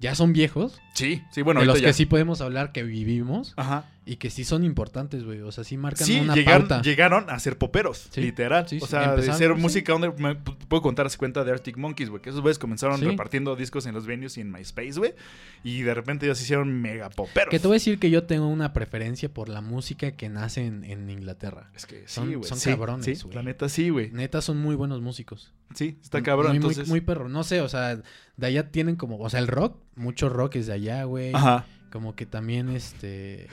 ya 0.00 0.14
son 0.14 0.32
viejos, 0.32 0.80
Sí, 0.94 1.22
sí, 1.30 1.42
bueno, 1.42 1.60
de 1.60 1.66
los 1.66 1.80
que 1.80 1.92
sí 1.92 2.06
podemos 2.06 2.40
hablar 2.40 2.72
que 2.72 2.82
vivimos. 2.84 3.52
Ajá. 3.56 3.84
Y 4.06 4.16
que 4.16 4.28
sí 4.28 4.44
son 4.44 4.64
importantes, 4.64 5.24
güey. 5.24 5.40
O 5.40 5.50
sea, 5.50 5.64
sí 5.64 5.76
marcan 5.78 6.06
Sí, 6.06 6.20
una 6.20 6.34
llegaron, 6.34 6.68
pauta. 6.68 6.82
llegaron 6.82 7.30
a 7.30 7.38
ser 7.38 7.56
poperos, 7.56 8.08
Sí. 8.10 8.20
literal. 8.20 8.68
Sí, 8.68 8.78
o 8.82 8.86
sea, 8.86 9.16
de 9.16 9.32
ser 9.32 9.54
música 9.54 9.94
under, 9.94 10.12
me 10.20 10.34
puedo 10.34 10.82
contar 10.82 11.06
hace 11.06 11.16
cuenta 11.16 11.42
de 11.42 11.52
Arctic 11.52 11.78
Monkeys, 11.78 12.10
güey, 12.10 12.20
que 12.20 12.28
esos 12.28 12.42
güeyes 12.42 12.58
comenzaron 12.58 13.00
repartiendo 13.00 13.56
discos 13.56 13.86
en 13.86 13.94
los 13.94 14.04
venues 14.06 14.36
y 14.36 14.42
en 14.42 14.52
MySpace, 14.52 14.98
güey, 14.98 15.14
y 15.62 15.80
de 15.82 15.94
repente 15.94 16.26
ya 16.26 16.34
se 16.34 16.42
hicieron 16.42 16.82
mega 16.82 17.08
poperos. 17.08 17.50
Que 17.50 17.58
te 17.58 17.66
voy 17.66 17.76
a 17.76 17.78
decir 17.78 17.98
que 17.98 18.10
yo 18.10 18.24
tengo 18.24 18.46
una 18.48 18.72
preferencia 18.74 19.32
por 19.32 19.48
la 19.48 19.62
música 19.62 20.12
que 20.12 20.28
nace 20.28 20.66
en, 20.66 20.84
en 20.84 21.08
Inglaterra. 21.08 21.70
Es 21.74 21.86
que 21.86 22.06
Son- 22.06 22.28
sí, 22.28 22.34
güey. 22.34 22.48
son 22.48 22.58
sí, 22.58 22.70
cabrones, 22.70 23.24
güey. 23.24 23.34
la 23.34 23.42
neta 23.42 23.68
sí, 23.70 23.88
güey. 23.88 24.10
Neta 24.10 24.42
son 24.42 24.58
muy 24.58 24.74
buenos 24.74 25.00
músicos. 25.00 25.52
Sí, 25.74 25.98
está 26.02 26.22
cabrón. 26.22 26.52
Muy, 26.52 26.58
muy- 26.60 26.68
entonces, 26.72 26.88
muy, 26.88 27.00
perro. 27.00 27.28
No 27.30 27.42
sé, 27.42 27.62
o 27.62 27.68
sea, 27.70 27.96
de 28.36 28.46
allá 28.46 28.70
tienen 28.70 28.96
como, 28.96 29.18
o 29.18 29.30
sea, 29.30 29.40
el 29.40 29.48
rock, 29.48 29.78
mucho 29.96 30.28
rock 30.28 30.56
es 30.56 30.66
de 30.66 30.74
allá, 30.74 31.04
güey. 31.04 31.32
Ajá. 31.34 31.64
Como 31.90 32.14
que 32.14 32.26
también 32.26 32.68
este 32.68 33.48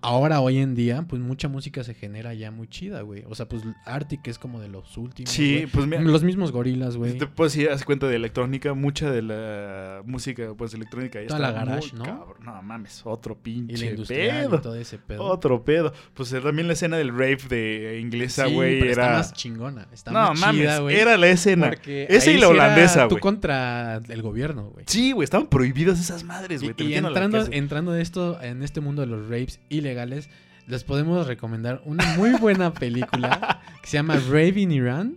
ahora, 0.00 0.40
hoy 0.40 0.58
en 0.58 0.74
día, 0.74 1.04
pues 1.08 1.20
mucha 1.22 1.48
música 1.48 1.84
se 1.84 1.94
genera 1.94 2.34
ya 2.34 2.50
muy 2.50 2.68
chida, 2.68 3.02
güey. 3.02 3.24
O 3.28 3.34
sea, 3.34 3.46
pues 3.48 3.62
Arctic 3.84 4.26
es 4.28 4.38
como 4.38 4.60
de 4.60 4.68
los 4.68 4.96
últimos. 4.96 5.30
Sí, 5.30 5.54
güey. 5.54 5.66
pues 5.66 5.86
mira, 5.86 6.02
Los 6.02 6.22
mismos 6.24 6.52
gorilas, 6.52 6.96
güey. 6.96 7.16
te 7.18 7.26
puedo 7.26 7.48
decir, 7.48 7.70
haz 7.70 7.84
cuenta 7.84 8.06
de 8.08 8.16
electrónica, 8.16 8.74
mucha 8.74 9.10
de 9.10 9.22
la 9.22 10.02
música, 10.04 10.52
pues 10.56 10.74
electrónica 10.74 11.20
ya 11.20 11.28
Toda 11.28 11.38
está 11.40 11.52
la 11.52 11.64
garage, 11.64 11.90
muy 11.96 11.98
¿no? 11.98 12.04
cabrón. 12.04 12.36
No 12.44 12.62
mames, 12.62 13.02
otro 13.04 13.38
Y 13.44 13.62
la 13.76 13.78
pinche 13.78 14.04
pedo. 14.06 14.56
y 14.56 14.60
todo 14.60 14.74
ese 14.76 14.98
pedo. 14.98 15.22
Otro 15.24 15.64
pedo. 15.64 15.92
Pues 16.14 16.32
eh, 16.32 16.40
también 16.40 16.66
la 16.66 16.74
escena 16.74 16.96
del 16.96 17.10
rave 17.10 17.38
de 17.48 17.98
inglesa, 18.00 18.46
Sí, 18.46 18.54
güey, 18.54 18.80
pero 18.80 18.92
era. 18.92 19.04
Está 19.04 19.16
más 19.18 19.32
chingona. 19.34 19.88
Está 19.92 20.10
no 20.12 20.20
más 20.30 20.40
mames, 20.40 20.60
chida, 20.62 20.78
güey. 20.80 20.96
era 20.96 21.16
la 21.16 21.28
escena. 21.28 21.68
Porque 21.70 22.06
Esa 22.10 22.30
y 22.30 22.34
la 22.34 22.38
era 22.40 22.48
holandesa, 22.48 23.02
Tú 23.08 23.14
güey. 23.14 23.20
contra 23.22 23.96
el 24.08 24.22
gobierno, 24.22 24.70
güey. 24.70 24.84
Sí, 24.88 25.12
güey, 25.12 25.24
estaban 25.24 25.46
prohibidas 25.48 26.00
esas 26.00 26.24
madres, 26.24 26.62
güey. 26.62 26.74
y 26.78 26.94
a 26.94 26.98
entrando, 26.98 27.46
entrando 27.50 27.92
de 27.92 28.02
esto, 28.02 28.40
en 28.42 28.62
este 28.62 28.80
mundo 28.80 29.02
de 29.02 29.06
los 29.08 29.28
ilegales, 29.68 30.28
les 30.66 30.84
podemos 30.84 31.26
recomendar 31.26 31.82
una 31.84 32.04
muy 32.16 32.32
buena 32.32 32.72
película 32.72 33.60
que 33.82 33.88
se 33.88 33.96
llama 33.96 34.16
Rave 34.16 34.60
in 34.60 34.72
Iran, 34.72 35.16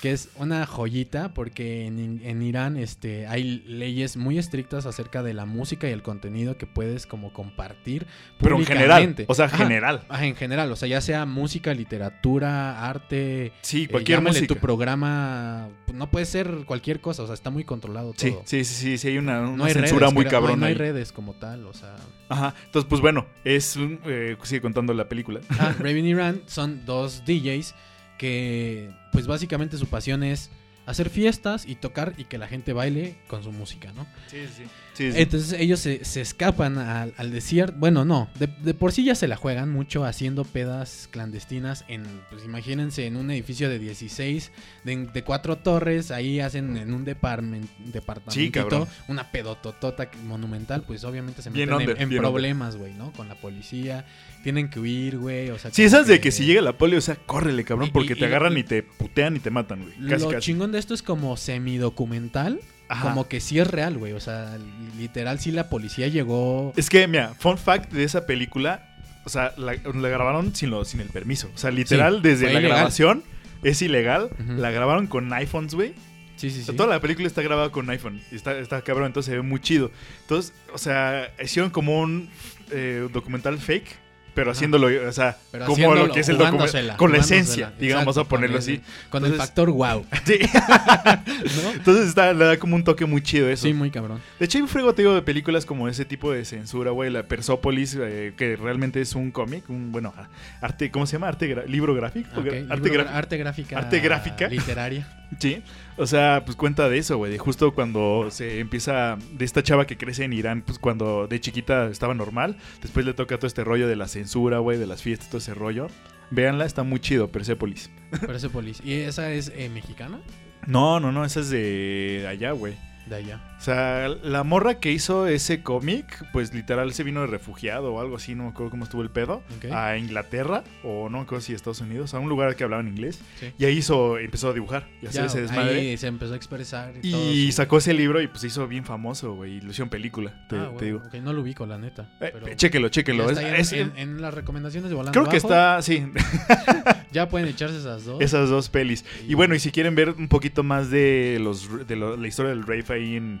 que 0.00 0.12
es 0.12 0.30
una 0.36 0.66
joyita 0.66 1.34
porque 1.34 1.86
en, 1.86 2.20
en 2.24 2.42
Irán 2.42 2.76
este, 2.76 3.26
hay 3.26 3.62
leyes 3.66 4.16
muy 4.16 4.38
estrictas 4.38 4.86
acerca 4.86 5.22
de 5.22 5.34
la 5.34 5.44
música 5.44 5.88
y 5.88 5.92
el 5.92 6.02
contenido 6.02 6.56
que 6.56 6.66
puedes 6.66 7.06
como 7.06 7.32
compartir. 7.32 8.06
Pero 8.38 8.56
en 8.56 8.64
general, 8.64 9.14
o 9.26 9.34
sea, 9.34 9.48
general. 9.48 10.04
Ajá, 10.08 10.24
en 10.24 10.36
general, 10.36 10.72
o 10.72 10.76
sea, 10.76 10.88
ya 10.88 11.00
sea 11.00 11.26
música, 11.26 11.74
literatura, 11.74 12.88
arte, 12.88 13.52
Sí, 13.62 13.84
eh, 13.84 13.88
cualquier 13.88 14.18
llámale 14.18 14.40
música. 14.40 14.54
tu 14.54 14.60
programa, 14.60 15.68
no 15.92 16.10
puede 16.10 16.24
ser 16.26 16.64
cualquier 16.66 17.00
cosa, 17.00 17.22
o 17.22 17.26
sea, 17.26 17.34
está 17.34 17.50
muy 17.50 17.64
controlado 17.64 18.12
todo. 18.12 18.42
Sí, 18.46 18.64
sí, 18.64 18.64
sí, 18.64 18.98
sí, 18.98 19.08
hay 19.08 19.18
una, 19.18 19.40
una 19.40 19.56
No 19.56 19.64
hay 19.64 19.72
censura 19.74 20.00
redes, 20.00 20.14
muy 20.14 20.24
pero 20.24 20.30
cabrona. 20.36 20.56
No 20.56 20.66
hay 20.66 20.72
ahí. 20.72 20.78
redes 20.78 21.12
como 21.12 21.34
tal, 21.34 21.66
o 21.66 21.72
sea. 21.74 21.96
Ajá. 22.28 22.54
Entonces, 22.64 22.88
pues 22.88 23.00
bueno, 23.00 23.26
es 23.44 23.76
un. 23.76 24.00
eh, 24.06 24.36
sigue 24.44 24.60
contando 24.60 24.94
la 24.94 25.08
película. 25.08 25.40
Ah, 25.58 25.74
Raven 25.78 26.06
Iran 26.06 26.40
son 26.46 26.86
dos 26.86 27.22
DJs 27.26 27.74
que, 28.20 28.90
pues 29.12 29.26
básicamente 29.26 29.78
su 29.78 29.86
pasión 29.86 30.22
es 30.22 30.50
hacer 30.84 31.08
fiestas 31.08 31.64
y 31.66 31.74
tocar 31.74 32.12
y 32.18 32.24
que 32.24 32.36
la 32.36 32.48
gente 32.48 32.74
baile 32.74 33.16
con 33.28 33.42
su 33.42 33.50
música, 33.50 33.92
¿no? 33.92 34.06
Sí, 34.26 34.46
sí. 34.54 34.64
Sí, 35.00 35.12
sí. 35.12 35.18
Entonces 35.20 35.52
ellos 35.60 35.80
se, 35.80 36.04
se 36.04 36.20
escapan 36.20 36.78
al, 36.78 37.14
al 37.16 37.30
desierto. 37.30 37.76
Bueno, 37.78 38.04
no, 38.04 38.28
de, 38.38 38.46
de 38.62 38.74
por 38.74 38.92
sí 38.92 39.04
ya 39.04 39.14
se 39.14 39.28
la 39.28 39.36
juegan 39.36 39.70
mucho 39.72 40.04
haciendo 40.04 40.44
pedas 40.44 41.08
clandestinas 41.10 41.84
en, 41.88 42.02
pues 42.30 42.44
imagínense, 42.44 43.06
en 43.06 43.16
un 43.16 43.30
edificio 43.30 43.68
de 43.68 43.78
16, 43.78 44.52
de, 44.84 45.06
de 45.06 45.24
cuatro 45.24 45.56
torres, 45.56 46.10
ahí 46.10 46.40
hacen 46.40 46.76
en 46.76 46.92
un 46.94 47.04
Sí, 47.04 47.90
departamentito 47.92 48.88
una 49.08 49.30
pedototota 49.30 50.10
monumental, 50.26 50.82
pues 50.86 51.04
obviamente 51.04 51.42
se 51.42 51.50
meten 51.50 51.68
en- 51.68 51.74
under, 52.02 52.18
problemas, 52.18 52.76
güey, 52.76 52.92
¿no? 52.94 53.12
Con 53.12 53.28
la 53.28 53.34
policía, 53.34 54.04
tienen 54.42 54.68
que 54.70 54.80
huir, 54.80 55.18
güey, 55.18 55.50
o 55.50 55.58
sea... 55.58 55.70
Sí, 55.70 55.82
esas 55.82 56.06
de 56.06 56.20
que 56.20 56.30
si 56.30 56.44
llega 56.44 56.60
la 56.62 56.76
poli, 56.78 56.96
o 56.96 57.00
sea, 57.00 57.16
córrele, 57.16 57.64
cabrón, 57.64 57.88
Y- 57.88 57.90
porque 57.92 58.12
y- 58.12 58.16
te 58.16 58.20
y- 58.22 58.24
agarran 58.24 58.56
y- 58.56 58.60
y 58.60 58.64
te 58.64 58.82
putean 58.82 59.36
y 59.36 59.40
te 59.40 59.50
matan, 59.50 59.82
güey. 59.82 59.94
Casi, 60.08 60.24
Lo 60.24 60.30
casi. 60.30 60.46
chingón 60.46 60.72
de 60.72 60.78
esto 60.78 60.94
es 60.94 61.02
como 61.02 61.36
semidocumental, 61.36 62.60
Ajá. 62.92 63.08
como 63.08 63.28
que 63.28 63.40
sí 63.40 63.58
es 63.58 63.66
real, 63.66 63.96
güey, 63.98 64.12
o 64.12 64.20
sea, 64.20 64.58
literal 64.98 65.38
sí 65.38 65.50
la 65.52 65.68
policía 65.68 66.08
llegó... 66.08 66.72
Es 66.76 66.90
que, 66.90 67.06
mira, 67.06 67.34
fun 67.38 67.56
fact 67.56 67.92
de 67.92 68.04
esa 68.04 68.26
película, 68.26 68.96
o 69.24 69.28
sea, 69.28 69.52
la, 69.56 69.74
la 69.74 70.08
grabaron 70.08 70.54
sin, 70.54 70.70
lo, 70.70 70.84
sin 70.84 71.00
el 71.00 71.08
permiso. 71.08 71.48
O 71.54 71.58
sea, 71.58 71.70
literal, 71.70 72.16
Sí, 72.16 72.28
desde 72.28 72.44
la 72.46 72.52
ilegal. 72.60 72.70
grabación 72.72 73.22
es 73.62 73.80
ilegal. 73.82 74.30
La 74.56 74.70
grabaron 74.70 75.06
con 75.06 75.32
iPhones, 75.32 75.74
güey. 75.74 75.94
Sí, 76.36 76.48
sí, 76.50 76.62
O 76.62 76.64
sea, 76.64 76.72
sí. 76.72 76.76
toda 76.76 76.88
la 76.88 77.00
película 77.00 77.26
está 77.28 77.42
grabada 77.42 77.70
con 77.70 77.88
iPhone. 77.90 78.20
Y 78.32 78.34
está, 78.34 78.58
está 78.58 78.80
cabrón, 78.82 79.06
entonces 79.06 79.30
se 79.30 79.36
ve 79.36 79.42
muy 79.42 79.60
chido. 79.60 79.90
Entonces, 80.22 80.54
o 80.72 80.78
sea, 80.78 81.30
hicieron 81.44 81.70
como 81.70 82.00
un 82.00 82.30
eh, 82.70 83.06
documental 83.12 83.58
fake, 83.58 83.94
pero 84.34 84.50
haciéndolo, 84.50 84.88
o 85.08 85.12
sea, 85.12 85.36
Pero 85.52 85.66
como 85.66 85.94
lo 85.94 86.10
que 86.12 86.20
es 86.20 86.28
el 86.28 86.38
documental. 86.38 86.96
Con 86.96 87.12
la 87.12 87.18
esencia, 87.18 87.72
digamos, 87.78 88.02
Exacto, 88.16 88.20
a 88.20 88.24
ponerlo 88.28 88.56
con 88.56 88.62
así. 88.62 88.72
el- 88.74 88.80
Con 89.10 89.24
el 89.24 89.32
Entonces- 89.32 89.38
factor 89.48 89.70
wow, 89.70 90.06
Sí. 90.24 90.38
¿no? 91.62 91.70
Entonces 91.72 92.08
está, 92.08 92.32
le 92.32 92.44
da 92.44 92.56
como 92.58 92.76
un 92.76 92.84
toque 92.84 93.06
muy 93.06 93.22
chido 93.22 93.48
eso. 93.48 93.66
Sí, 93.66 93.72
muy 93.72 93.90
cabrón. 93.90 94.20
De 94.38 94.44
hecho, 94.46 94.58
hay 94.58 94.62
un 94.62 94.68
frego, 94.68 94.94
te 94.94 95.02
digo, 95.02 95.14
de 95.14 95.22
películas 95.22 95.64
como 95.66 95.88
ese 95.88 96.04
tipo 96.04 96.32
de 96.32 96.44
censura, 96.44 96.90
güey. 96.90 97.10
La 97.10 97.24
Persópolis, 97.24 97.96
eh, 98.00 98.34
que 98.36 98.56
realmente 98.56 99.00
es 99.00 99.14
un 99.14 99.30
cómic, 99.30 99.68
un, 99.68 99.92
bueno, 99.92 100.12
arte, 100.60 100.90
¿cómo 100.90 101.06
se 101.06 101.12
llama? 101.14 101.28
Arte, 101.28 101.64
libro 101.66 101.94
gráfico. 101.94 102.28
Arte 102.36 102.64
libro- 102.88 103.08
arte 103.08 103.36
gráfica. 103.36 103.78
Arte 103.78 104.00
gráfica. 104.00 104.48
Literaria. 104.48 105.06
Sí. 105.38 105.62
O 106.00 106.06
sea, 106.06 106.44
pues 106.46 106.56
cuenta 106.56 106.88
de 106.88 106.96
eso, 106.96 107.18
güey. 107.18 107.30
De 107.30 107.36
justo 107.36 107.74
cuando 107.74 108.30
se 108.30 108.58
empieza, 108.60 109.18
de 109.32 109.44
esta 109.44 109.62
chava 109.62 109.86
que 109.86 109.98
crece 109.98 110.24
en 110.24 110.32
Irán, 110.32 110.62
pues 110.62 110.78
cuando 110.78 111.26
de 111.26 111.38
chiquita 111.40 111.88
estaba 111.88 112.14
normal. 112.14 112.56
Después 112.80 113.04
le 113.04 113.12
toca 113.12 113.36
todo 113.36 113.46
este 113.46 113.64
rollo 113.64 113.86
de 113.86 113.96
la 113.96 114.08
censura, 114.08 114.60
güey, 114.60 114.78
de 114.78 114.86
las 114.86 115.02
fiestas, 115.02 115.28
todo 115.28 115.38
ese 115.38 115.52
rollo. 115.52 115.88
Véanla, 116.30 116.64
está 116.64 116.84
muy 116.84 117.00
chido, 117.00 117.28
Persepolis. 117.28 117.90
Persepolis. 118.26 118.80
¿Y 118.82 118.94
esa 118.94 119.30
es 119.30 119.52
eh, 119.54 119.68
mexicana? 119.68 120.20
No, 120.66 121.00
no, 121.00 121.12
no, 121.12 121.22
esa 121.22 121.40
es 121.40 121.50
de 121.50 122.24
allá, 122.26 122.52
güey. 122.52 122.76
De 123.06 123.16
allá. 123.16 123.49
O 123.60 123.62
sea, 123.62 124.08
la 124.08 124.42
morra 124.42 124.80
que 124.80 124.90
hizo 124.90 125.26
ese 125.26 125.62
cómic, 125.62 126.24
pues 126.32 126.54
literal 126.54 126.94
se 126.94 127.02
vino 127.04 127.20
de 127.20 127.26
refugiado 127.26 127.92
o 127.92 128.00
algo 128.00 128.16
así, 128.16 128.34
no 128.34 128.44
me 128.44 128.48
acuerdo 128.48 128.70
cómo 128.70 128.84
estuvo 128.84 129.02
el 129.02 129.10
pedo, 129.10 129.42
a 129.70 129.98
Inglaterra 129.98 130.64
o 130.82 131.10
no 131.10 131.18
me 131.18 131.24
acuerdo 131.24 131.42
si 131.42 131.52
Estados 131.52 131.82
Unidos, 131.82 132.14
a 132.14 132.20
un 132.20 132.30
lugar 132.30 132.56
que 132.56 132.64
hablaban 132.64 132.88
inglés. 132.88 133.20
Sí. 133.38 133.52
Y 133.58 133.66
ahí 133.66 133.76
hizo, 133.76 134.16
empezó 134.16 134.48
a 134.48 134.52
dibujar 134.54 134.88
y 135.02 135.08
hacer 135.08 135.26
ese 135.26 135.42
desmadre. 135.42 135.78
ahí 135.78 135.96
se 135.98 136.06
empezó 136.06 136.32
a 136.32 136.36
expresar. 136.36 136.94
Y, 137.02 137.14
Y 137.14 137.52
sacó 137.52 137.76
ese 137.76 137.92
libro 137.92 138.22
y 138.22 138.28
pues 138.28 138.40
se 138.40 138.46
hizo 138.46 138.66
bien 138.66 138.86
famoso, 138.86 139.34
güey, 139.34 139.58
y 139.58 139.60
lo 139.60 139.72
hicieron 139.72 139.90
película, 139.90 140.46
te, 140.48 140.56
Ah, 140.56 140.70
te 140.78 140.86
digo. 140.86 141.02
ok, 141.06 141.14
no 141.16 141.34
lo 141.34 141.42
ubico, 141.42 141.66
la 141.66 141.76
neta. 141.76 142.08
Eh, 142.22 142.30
pero 142.32 142.46
chéquelo, 142.54 142.86
ya 142.86 142.90
chéquelo. 142.92 143.28
está 143.28 143.42
Es- 143.58 143.72
en, 143.74 143.80
es- 143.82 143.92
en- 143.94 143.98
en 143.98 144.22
las 144.22 144.32
recomendaciones 144.32 144.88
de 144.88 144.96
Volando 144.96 145.12
creo 145.20 145.30
que 145.30 145.36
Bajo, 145.36 145.48
está, 145.48 145.82
sí, 145.82 146.06
Ya 147.12 147.28
pueden 147.28 147.48
echarse 147.48 147.76
esas 147.76 148.04
dos. 148.04 148.20
esas 148.22 148.48
dos 148.48 148.68
pelis. 148.68 149.04
Y 149.26 149.32
Y- 149.32 149.34
bueno, 149.34 149.54
y 149.54 149.58
si 149.60 149.70
quieren 149.70 149.94
ver 149.94 150.10
un 150.10 150.28
poquito 150.28 150.62
más 150.62 150.90
de 150.90 151.38
los 151.42 151.86
de 151.86 151.96
lo- 151.96 152.16
la 152.16 152.26
historia 152.28 152.50
del 152.50 152.62
rave 152.62 152.84
ahí 152.94 153.16
en 153.16 153.40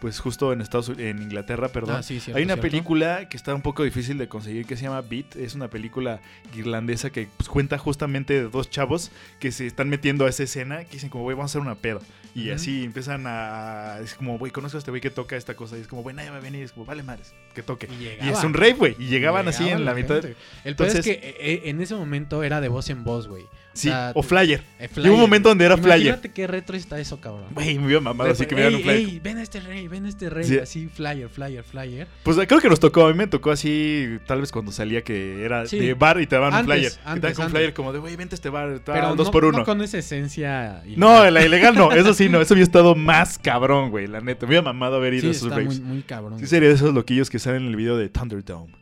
pues 0.00 0.20
justo 0.20 0.52
en 0.52 0.60
Estados 0.60 0.88
Unidos, 0.88 1.10
en 1.10 1.22
Inglaterra, 1.22 1.68
perdón. 1.68 1.96
Ah, 1.96 2.02
sí, 2.02 2.20
cierto, 2.20 2.38
Hay 2.38 2.44
una 2.44 2.54
cierto. 2.54 2.70
película 2.70 3.28
que 3.28 3.36
está 3.36 3.54
un 3.54 3.62
poco 3.62 3.82
difícil 3.82 4.18
de 4.18 4.28
conseguir 4.28 4.66
que 4.66 4.76
se 4.76 4.82
llama 4.84 5.00
Beat. 5.02 5.36
Es 5.36 5.54
una 5.54 5.68
película 5.68 6.20
irlandesa 6.54 7.10
que 7.10 7.28
pues, 7.36 7.48
cuenta 7.48 7.78
justamente 7.78 8.34
de 8.34 8.48
dos 8.48 8.70
chavos 8.70 9.10
que 9.40 9.52
se 9.52 9.66
están 9.66 9.88
metiendo 9.88 10.26
a 10.26 10.28
esa 10.28 10.42
escena 10.42 10.84
que 10.84 10.92
dicen 10.92 11.10
como, 11.10 11.24
güey, 11.24 11.36
vamos 11.36 11.50
a 11.50 11.52
hacer 11.52 11.60
una 11.62 11.74
pedo. 11.74 12.00
Y 12.34 12.50
así 12.50 12.84
empiezan 12.84 13.24
a... 13.26 13.96
Es 14.02 14.14
como, 14.14 14.36
güey, 14.38 14.52
conozco 14.52 14.76
a 14.76 14.80
este 14.80 14.90
güey 14.90 15.00
que 15.00 15.08
toca 15.08 15.36
esta 15.36 15.54
cosa. 15.54 15.78
Y 15.78 15.80
es 15.80 15.88
como, 15.88 16.02
güey, 16.02 16.14
nadie 16.14 16.28
va 16.28 16.36
a 16.36 16.40
venir. 16.40 16.62
Es 16.62 16.72
como, 16.72 16.84
vale 16.84 17.02
madres, 17.02 17.32
que 17.54 17.62
toque. 17.62 17.88
Y 17.98 18.26
Y, 18.26 18.28
es 18.28 18.44
un 18.44 18.52
rave, 18.52 18.74
güey. 18.74 18.96
Y 18.98 19.06
llegaban 19.06 19.48
así 19.48 19.66
en 19.66 19.86
la 19.86 19.94
mitad. 19.94 20.20
gente. 20.20 20.36
El 20.62 20.76
peor 20.76 20.90
es 20.90 21.02
que 21.02 21.12
eh, 21.40 21.62
en 21.64 21.80
ese 21.80 21.94
momento 21.94 22.42
era 22.42 22.60
de 22.60 22.68
voz 22.68 22.90
en 22.90 23.04
voz, 23.04 23.26
güey. 23.26 23.44
Sí, 23.72 23.88
sea, 23.88 24.12
o 24.14 24.22
flyer. 24.22 24.62
Eh, 24.78 24.88
Llegó 24.96 25.14
un 25.14 25.20
momento 25.20 25.48
donde 25.50 25.64
era 25.64 25.76
flyer. 25.76 25.98
Imagínate 25.98 26.32
qué 26.32 26.46
retro 26.46 26.76
está 26.76 26.98
eso, 26.98 27.20
cabrón. 27.20 27.46
Güey, 27.52 27.78
me 27.78 27.86
vio 27.86 28.00
mamado 28.02 28.30
así 28.30 28.44
que 28.44 28.54
me 28.54 28.62
dieron 28.62 28.76
un 28.76 28.82
flyer. 28.82 28.98
ey, 28.98 29.20
ven 29.20 29.38
a 29.38 29.42
este 29.42 29.60
rey, 29.60 29.85
ven 29.88 30.06
este 30.06 30.30
rey. 30.30 30.44
Sí. 30.44 30.58
Así, 30.58 30.86
flyer, 30.88 31.28
flyer, 31.28 31.62
flyer. 31.64 32.06
Pues 32.22 32.36
creo 32.46 32.60
que 32.60 32.68
nos 32.68 32.80
tocó, 32.80 33.06
a 33.06 33.12
mí 33.12 33.14
me 33.18 33.26
tocó 33.26 33.50
así, 33.50 34.18
tal 34.26 34.40
vez 34.40 34.52
cuando 34.52 34.72
salía 34.72 35.02
que 35.02 35.44
era 35.44 35.66
Sí. 35.66 35.78
de 35.78 35.94
bar 35.94 36.20
y 36.20 36.26
te 36.26 36.36
daban 36.36 36.52
un 36.52 36.58
Antes, 36.60 36.74
flyer. 36.74 36.92
que 36.92 36.96
te 36.98 37.08
antes, 37.08 37.22
daban 37.22 37.36
un 37.36 37.42
antes. 37.42 37.50
flyer 37.60 37.74
como 37.74 37.92
de, 37.92 37.98
güey, 37.98 38.16
vente 38.16 38.34
a 38.34 38.36
este 38.36 38.48
bar, 38.50 38.78
te 38.80 38.92
Pero 38.92 39.14
dos 39.14 39.26
no, 39.26 39.30
por 39.32 39.44
uno. 39.44 39.58
no 39.58 39.64
con 39.64 39.80
esa 39.82 39.98
esencia. 39.98 40.82
No, 40.96 41.28
la 41.30 41.44
ilegal 41.44 41.74
no, 41.74 41.92
eso 41.92 42.14
sí 42.14 42.28
no, 42.28 42.40
eso 42.40 42.54
había 42.54 42.64
estado 42.64 42.94
más 42.94 43.38
cabrón, 43.38 43.90
güey, 43.90 44.06
la 44.06 44.20
neta. 44.20 44.46
Me 44.46 44.56
había 44.56 44.62
mamado 44.62 44.96
haber 44.96 45.14
ido 45.14 45.22
sí, 45.22 45.28
a 45.28 45.30
esos 45.30 45.42
está 45.44 45.56
muy, 45.56 45.64
raves. 45.64 45.80
muy 45.80 46.02
cabrón. 46.02 46.38
Sí 46.38 46.46
sería 46.46 46.68
de 46.68 46.74
esos 46.74 46.94
loquillos 46.94 47.30
que 47.30 47.38
salen 47.38 47.62
en 47.62 47.68
el 47.68 47.76
video 47.76 47.96
de 47.96 48.08
Thunderdome. 48.08 48.72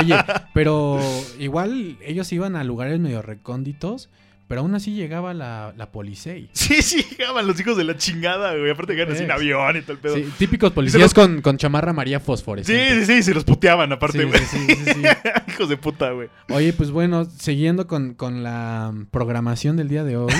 Oye, 0.00 0.16
pero 0.54 1.00
igual 1.38 1.98
ellos 2.04 2.32
iban 2.32 2.56
a 2.56 2.64
lugares 2.64 2.98
medio 3.00 3.22
recónditos, 3.22 4.10
pero 4.48 4.60
aún 4.60 4.74
así 4.74 4.94
llegaba 4.94 5.34
la, 5.34 5.74
la 5.76 5.90
policía. 5.90 6.34
Sí, 6.52 6.80
sí, 6.82 7.04
llegaban 7.18 7.46
los 7.46 7.58
hijos 7.60 7.76
de 7.76 7.84
la 7.84 7.96
chingada, 7.96 8.54
güey. 8.56 8.70
Aparte 8.70 9.00
en 9.00 9.10
Es. 9.10 9.28
avión 9.30 9.76
y 9.76 9.80
todo 9.82 9.92
el 9.92 9.98
pedo. 9.98 10.14
Sí, 10.16 10.24
Sí, 10.24 10.32
típicos 10.38 10.72
policías 10.72 11.02
los- 11.02 11.14
con, 11.14 11.40
con 11.42 11.56
chamarra 11.56 11.92
María 11.92 12.20
fosforescente. 12.20 13.04
sí, 13.06 13.14
sí, 13.16 13.22
se 13.22 13.34
los 13.34 13.44
puteaban 13.44 13.92
aparte, 13.92 14.18
Sí, 14.20 14.24
güey. 14.24 14.38
sí, 14.40 14.58
sí, 14.68 14.74
sí, 14.84 14.92
sí. 14.94 15.02
hijos 15.48 15.68
de 15.68 15.76
puta, 15.76 16.10
güey. 16.12 16.28
Oye, 16.50 16.72
pues 16.72 16.90
bueno, 16.90 17.24
siguiendo 17.24 17.86
con, 17.86 18.14
con 18.14 18.42
la 18.42 18.92
programación 19.10 19.76
del 19.76 19.88
día 19.88 20.04
de 20.04 20.16
hoy, 20.16 20.32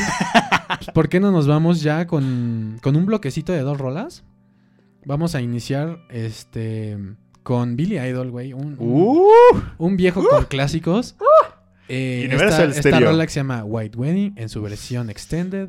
pues, 0.79 0.91
¿por 0.95 1.09
qué 1.09 1.21
no 1.21 1.33
nos 1.33 1.47
vamos 1.47 1.83
ya 1.83 2.07
con, 2.07 2.79
con 2.83 2.97
un 2.97 3.07
bloquecito 3.07 3.53
de 3.53 3.61
dos 3.61 3.79
rolas? 3.79 4.25
Vamos 5.05 5.35
a 5.35 5.41
iniciar 5.41 5.99
este 6.11 6.99
con 7.45 7.77
Billy 7.77 7.97
Idol, 7.99 8.31
güey. 8.33 8.53
Un, 8.53 8.77
un- 8.77 8.77
Uh, 8.79 9.61
un 9.79 9.97
viejo 9.97 10.25
con 10.29 10.45
clásicos. 10.47 11.15
Eh, 11.89 12.25
Universal 12.27 12.69
esta, 12.71 12.79
esta 12.79 12.89
Stereo. 12.91 13.11
rola 13.11 13.27
que 13.27 13.33
se 13.33 13.41
llama 13.41 13.65
White 13.65 13.97
Wedding 13.97 14.35
en 14.37 14.49
su 14.49 14.63
versión 14.63 15.11
extended. 15.11 15.69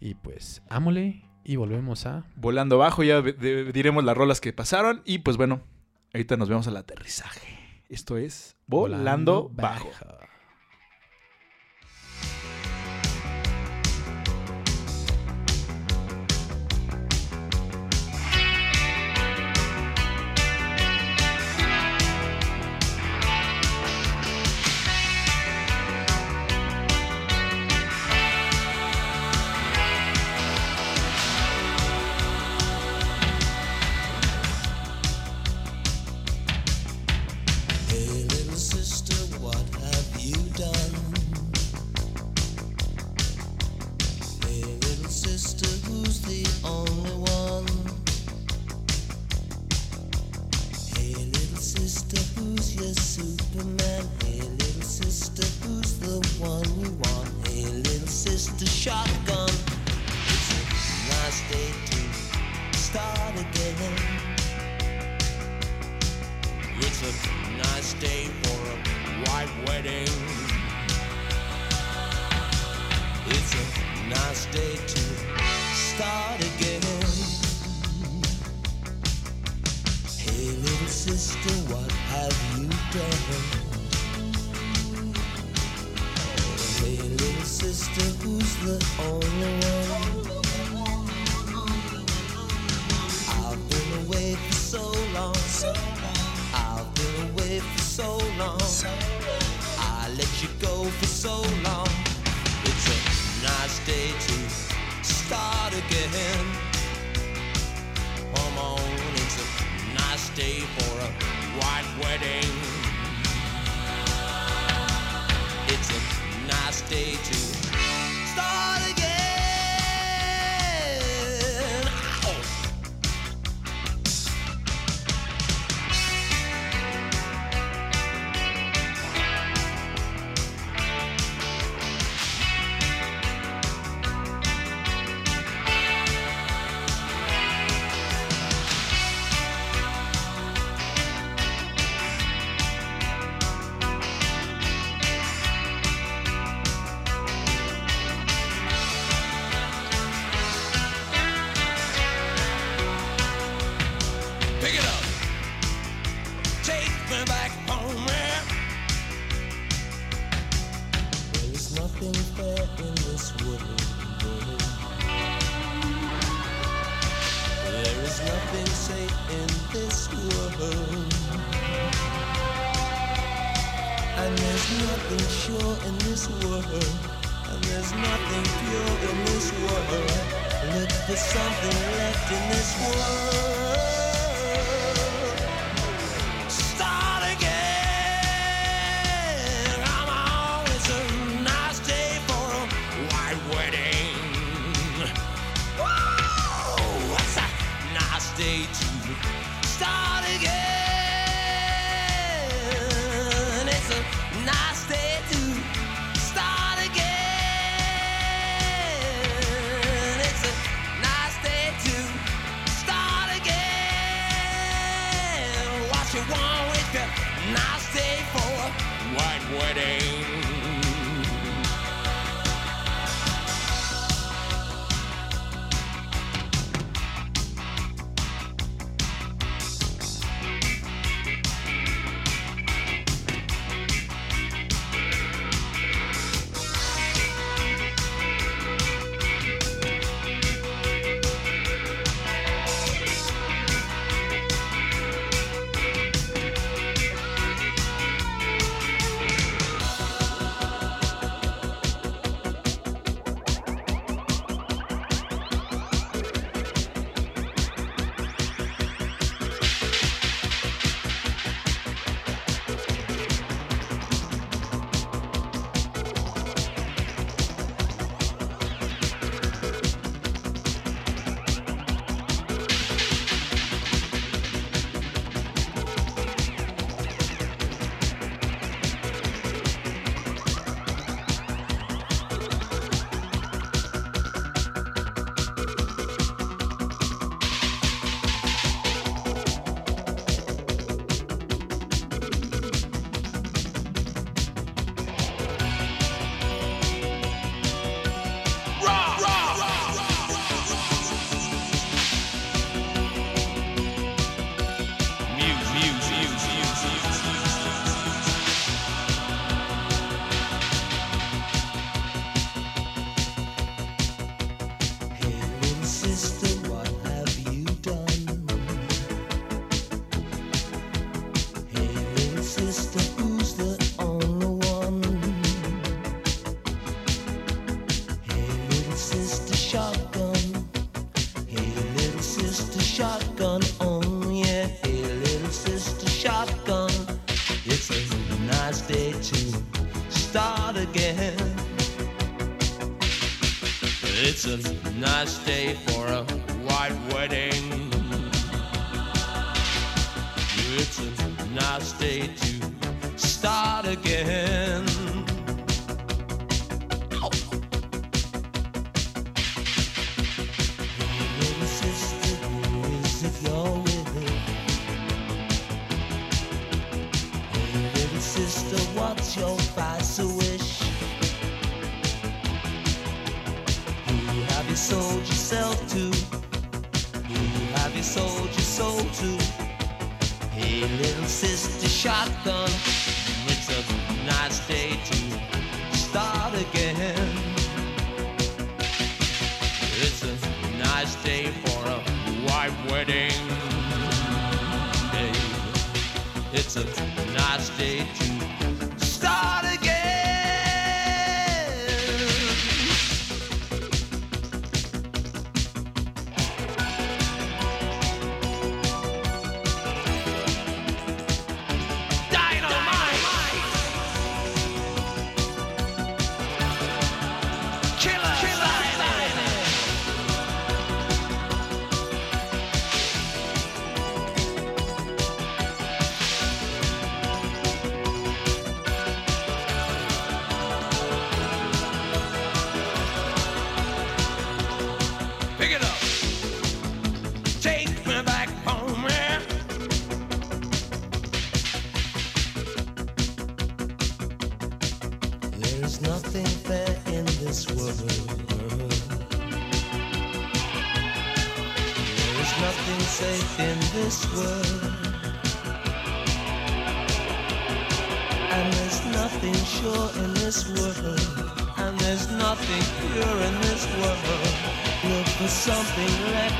Y 0.00 0.14
pues, 0.14 0.62
ámole 0.68 1.22
y 1.44 1.56
volvemos 1.56 2.06
a... 2.06 2.24
volando 2.36 2.78
bajo, 2.78 3.02
ya 3.02 3.20
de- 3.22 3.32
de- 3.32 3.72
diremos 3.72 4.04
las 4.04 4.16
rolas 4.16 4.40
que 4.40 4.52
pasaron. 4.52 5.02
Y 5.04 5.18
pues 5.18 5.36
bueno, 5.36 5.62
ahorita 6.12 6.36
nos 6.36 6.48
vemos 6.48 6.66
al 6.68 6.76
aterrizaje. 6.76 7.58
Esto 7.88 8.16
es 8.16 8.56
Volando, 8.66 9.50
bajo. 9.54 9.90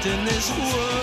In 0.07 0.25
this 0.27 0.51
world. 0.59 0.94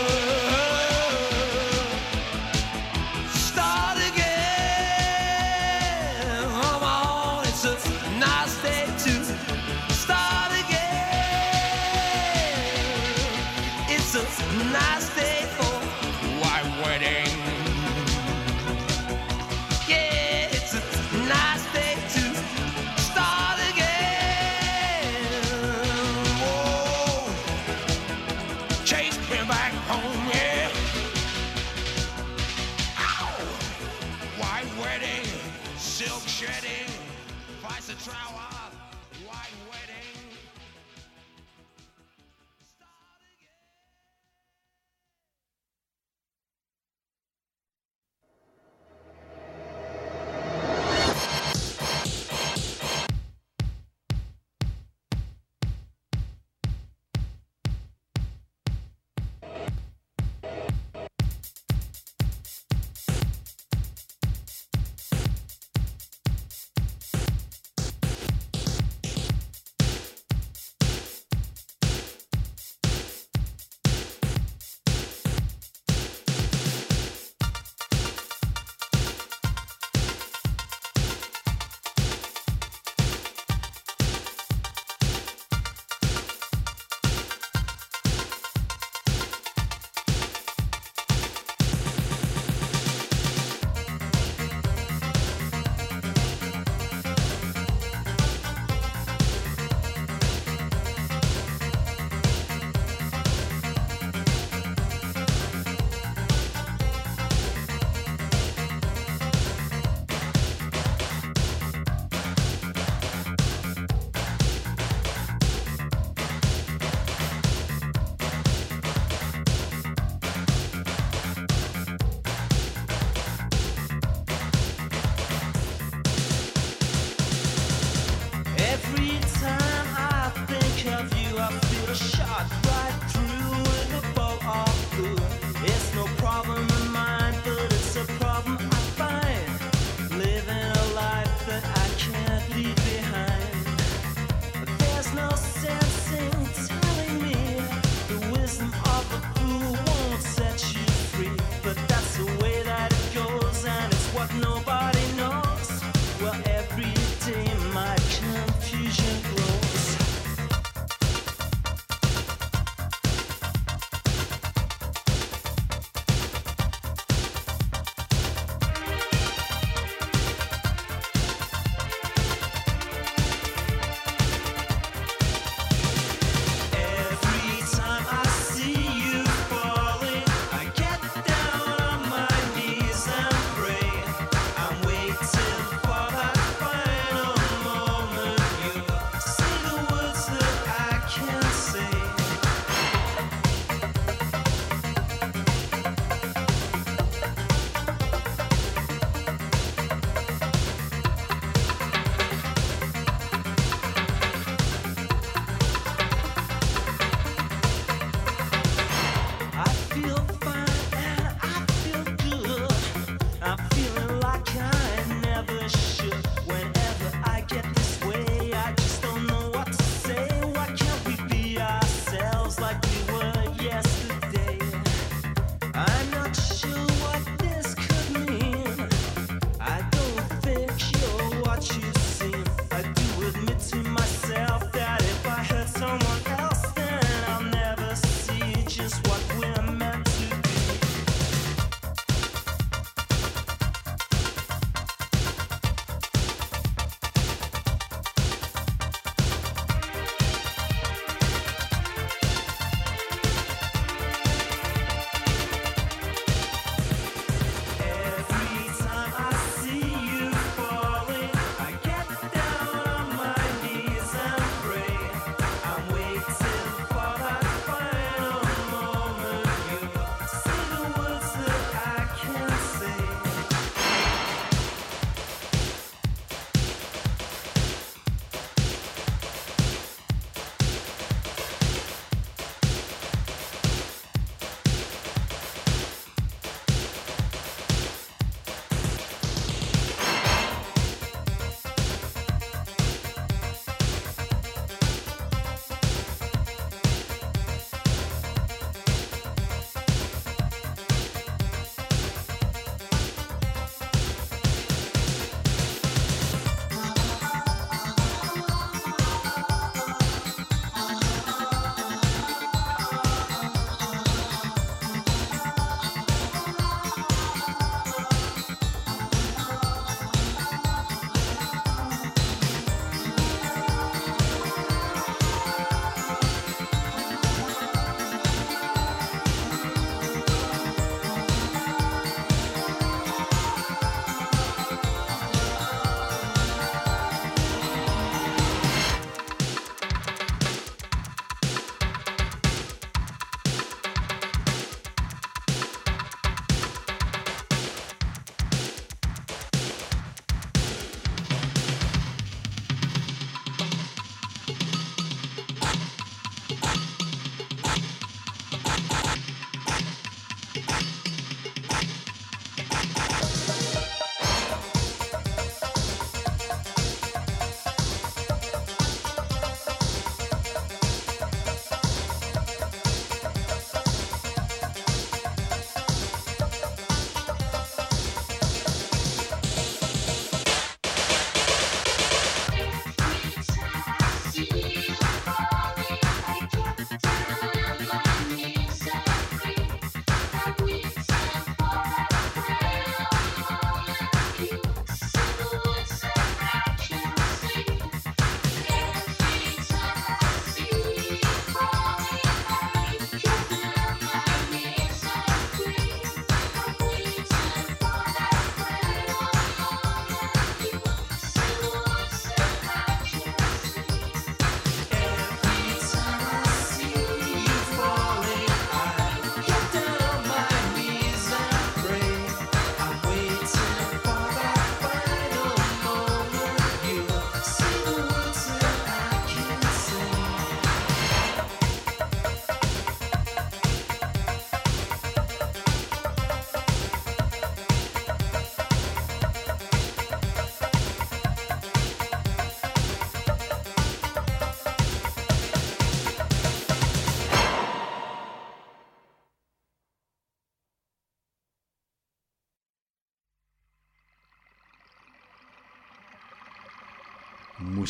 trial 38.11 38.40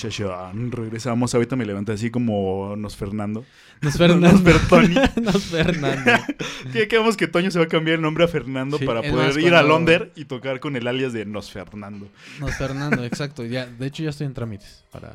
Muchachón, 0.06 0.72
regresamos. 0.72 1.36
Ahorita 1.36 1.56
me 1.56 1.64
levanté 1.64 1.92
así 1.92 2.10
como 2.10 2.76
nos 2.76 2.96
Fernando. 2.96 3.46
Nos 3.82 3.98
Fernando. 3.98 4.32
Nos. 4.42 5.16
Nos 5.22 5.44
Fernando. 5.46 6.12
Que 6.74 6.88
quedamos 6.88 7.18
que 7.18 7.28
Toño 7.28 7.52
se 7.52 7.60
va 7.60 7.66
a 7.66 7.68
cambiar 7.68 7.96
el 7.98 8.02
nombre 8.02 8.24
a 8.24 8.28
Fernando 8.28 8.78
Sí, 8.80 8.86
para 8.86 9.02
poder 9.04 9.38
ir 9.40 9.54
a 9.54 9.62
Londres 9.62 10.10
y 10.16 10.26
tocar 10.26 10.60
con 10.60 10.76
el 10.76 10.88
alias 10.88 11.14
de 11.14 11.26
Nos 11.26 11.52
Fernando. 11.52 12.08
Nos 12.40 12.56
Fernando, 12.56 13.04
exacto. 13.04 13.46
Ya, 13.46 13.68
de 13.68 13.88
hecho, 13.88 14.02
ya 14.04 14.10
estoy 14.10 14.26
en 14.28 14.34
trámites. 14.34 14.84
Para... 14.92 15.12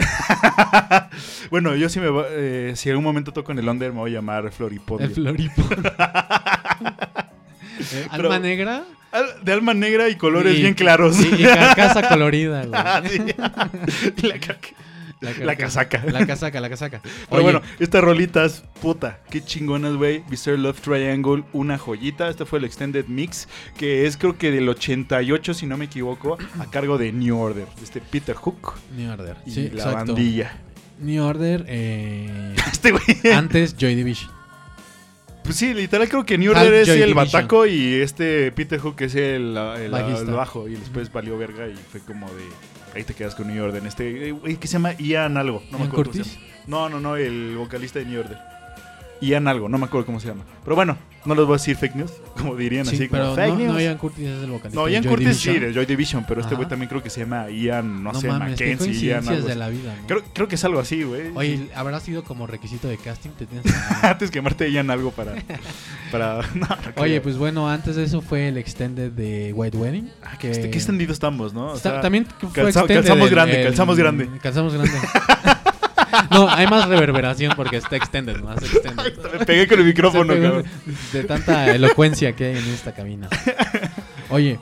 Bueno, 1.50 1.74
yo 1.74 1.88
sí 1.88 1.98
me 2.00 2.08
va- 2.08 2.26
eh, 2.30 2.72
si 2.76 2.88
en 2.88 2.92
algún 2.94 3.04
momento 3.04 3.32
toco 3.32 3.52
en 3.52 3.58
el 3.58 3.66
Londres 3.66 3.92
me 3.92 3.98
voy 4.00 4.12
a 4.12 4.14
llamar 4.14 4.52
Floripondio. 4.52 5.06
El. 5.06 5.50
Pero- 7.90 8.10
Alma 8.32 8.38
negra 8.38 8.84
Al- 9.12 9.44
de 9.44 9.52
alma 9.52 9.72
negra 9.74 10.08
y 10.08 10.16
colores 10.16 10.56
y- 10.56 10.62
bien 10.62 10.74
claros. 10.74 11.18
Y, 11.20 11.34
y 11.34 11.44
carcasa 11.44 12.08
colorida, 12.08 12.64
güey. 12.64 12.80
Ah, 12.82 13.02
sí. 13.08 13.18
La 15.40 15.56
casaca. 15.56 16.04
La 16.12 16.26
casaca, 16.26 16.60
la 16.60 16.68
casaca. 16.68 17.00
Pero 17.02 17.14
Oye, 17.30 17.42
bueno, 17.42 17.62
estas 17.80 18.04
rolitas, 18.04 18.64
puta, 18.82 19.20
qué 19.30 19.42
chingonas, 19.42 19.94
güey. 19.94 20.22
Mr. 20.28 20.58
Love 20.58 20.78
Triangle, 20.80 21.42
una 21.54 21.78
joyita. 21.78 22.28
Este 22.28 22.44
fue 22.44 22.58
el 22.58 22.66
Extended 22.66 23.06
Mix, 23.06 23.48
que 23.78 24.06
es 24.06 24.18
creo 24.18 24.36
que 24.36 24.50
del 24.50 24.68
88, 24.68 25.54
si 25.54 25.66
no 25.66 25.78
me 25.78 25.86
equivoco, 25.86 26.36
a 26.60 26.66
cargo 26.70 26.98
de 26.98 27.12
New 27.12 27.38
Order, 27.38 27.66
de 27.78 27.84
este 27.84 28.00
Peter 28.02 28.36
Hook 28.36 28.74
New 28.94 29.10
Order. 29.10 29.36
y 29.46 29.50
Sí, 29.52 29.62
la 29.72 29.84
exacto. 29.84 30.12
bandilla. 30.14 30.58
New 31.00 31.24
Order, 31.24 31.64
eh, 31.66 32.54
Este 32.70 32.90
güey. 32.92 33.32
antes 33.34 33.74
Joy 33.76 33.94
Division. 33.94 34.30
Pues 35.46 35.56
sí, 35.56 35.72
literal 35.72 36.08
creo 36.08 36.26
que 36.26 36.36
New 36.36 36.50
Order 36.50 36.74
es 36.74 36.88
Joy 36.88 37.00
el 37.02 37.08
Division. 37.14 37.32
bataco 37.32 37.66
y 37.66 37.94
este 37.94 38.50
Peter 38.52 38.78
Hook 38.80 38.96
es 39.00 39.14
el, 39.14 39.56
el- 39.56 39.90
bajo. 40.32 40.68
Y 40.68 40.74
después 40.74 41.10
valió 41.12 41.38
verga 41.38 41.68
y 41.68 41.74
fue 41.90 42.00
como 42.00 42.26
de. 42.26 42.42
Ahí 42.94 43.04
te 43.04 43.14
quedas 43.14 43.34
con 43.34 43.46
New 43.48 43.62
Order. 43.64 43.84
Este, 43.86 44.30
eh, 44.30 44.56
¿qué 44.58 44.66
se 44.66 44.74
llama? 44.74 44.94
Ian 44.98 45.36
algo. 45.36 45.62
No 45.70 45.78
me 45.78 45.84
acuerdo. 45.84 46.12
Curtis. 46.12 46.38
No, 46.66 46.88
no, 46.88 46.98
no, 47.00 47.16
el 47.16 47.54
vocalista 47.56 47.98
de 48.00 48.06
New 48.06 48.20
Order. 48.20 48.38
Ian 49.20 49.48
algo, 49.48 49.68
no 49.68 49.78
me 49.78 49.86
acuerdo 49.86 50.06
cómo 50.06 50.20
se 50.20 50.28
llama. 50.28 50.44
Pero 50.62 50.76
bueno, 50.76 50.96
no 51.24 51.34
les 51.34 51.44
voy 51.46 51.54
a 51.54 51.58
decir 51.58 51.76
fake 51.76 51.94
news, 51.96 52.12
como 52.36 52.54
dirían 52.56 52.84
Sí, 52.86 52.96
así, 52.96 53.08
como 53.08 53.22
pero 53.22 53.34
fake 53.34 53.48
no, 53.48 53.58
news. 53.58 53.72
no, 53.72 53.80
Ian 53.80 53.98
Curtis 53.98 54.26
es 54.26 54.42
el 54.44 54.50
vocalista. 54.50 54.80
No, 54.80 54.88
Ian 54.88 55.02
Joy 55.02 55.10
Curtis 55.12 55.36
sí, 55.38 55.48
Division. 55.50 55.68
de 55.68 55.74
Joy 55.74 55.86
Division, 55.86 56.24
pero 56.28 56.40
este 56.40 56.48
Ajá. 56.48 56.56
güey 56.56 56.68
también 56.68 56.88
creo 56.88 57.02
que 57.02 57.10
se 57.10 57.20
llama 57.20 57.48
Ian, 57.50 58.02
no, 58.04 58.12
No 58.12 58.20
sé, 58.20 58.28
mames, 58.28 58.50
Mackenzie, 58.50 58.92
Ian 58.92 59.28
algo 59.28 59.46
de 59.48 59.54
la 59.54 59.68
vida, 59.68 59.94
¿no? 60.00 60.06
Creo, 60.06 60.22
creo 60.34 60.48
que 60.48 60.54
es 60.56 60.64
algo 60.64 60.78
así, 60.80 61.02
güey. 61.02 61.30
Oye, 61.34 61.68
¿habrá 61.74 61.98
sido 62.00 62.24
como 62.24 62.46
requisito 62.46 62.88
de 62.88 62.98
casting? 62.98 63.30
Te 63.30 63.46
tienes 63.46 63.64
que- 63.72 63.78
Antes 64.06 64.30
que 64.30 64.42
Marte 64.42 64.70
Ian 64.70 64.90
algo 64.90 65.10
para... 65.12 65.34
para 66.12 66.40
Oye, 66.96 67.20
pues 67.20 67.38
bueno, 67.38 67.68
antes 67.70 67.96
de 67.96 68.04
eso 68.04 68.20
fue 68.20 68.48
el 68.48 68.58
extended 68.58 69.10
de 69.12 69.52
White 69.54 69.76
Wedding. 69.78 70.10
Ah, 70.22 70.36
que 70.38 70.50
que... 70.50 70.70
Qué 70.70 70.76
extendidos 70.78 71.14
estamos, 71.14 71.54
¿no? 71.54 71.68
O 71.68 71.78
sea, 71.78 72.00
también 72.00 72.26
fue 72.26 72.50
calza- 72.50 72.80
extended 72.80 72.94
calzamos 72.96 73.30
grande, 73.30 73.60
el- 73.60 73.66
calzamos 73.68 73.96
grande. 73.96 74.28
Calzamos 74.42 74.74
grande. 74.74 74.92
No, 76.30 76.48
hay 76.48 76.66
más 76.66 76.88
reverberación 76.88 77.52
porque 77.56 77.76
está 77.76 77.96
extended, 77.96 78.36
más 78.40 78.62
extended. 78.62 79.14
Me 79.38 79.44
pegué 79.44 79.66
con 79.66 79.78
el 79.80 79.84
micrófono, 79.86 80.34
cabrón. 80.34 80.64
de, 81.12 81.24
tanta 81.24 81.74
elocuencia 81.74 82.34
que 82.34 82.46
hay 82.46 82.58
en 82.58 82.68
esta 82.68 82.92
cabina. 82.94 83.28
Oye, 84.30 84.58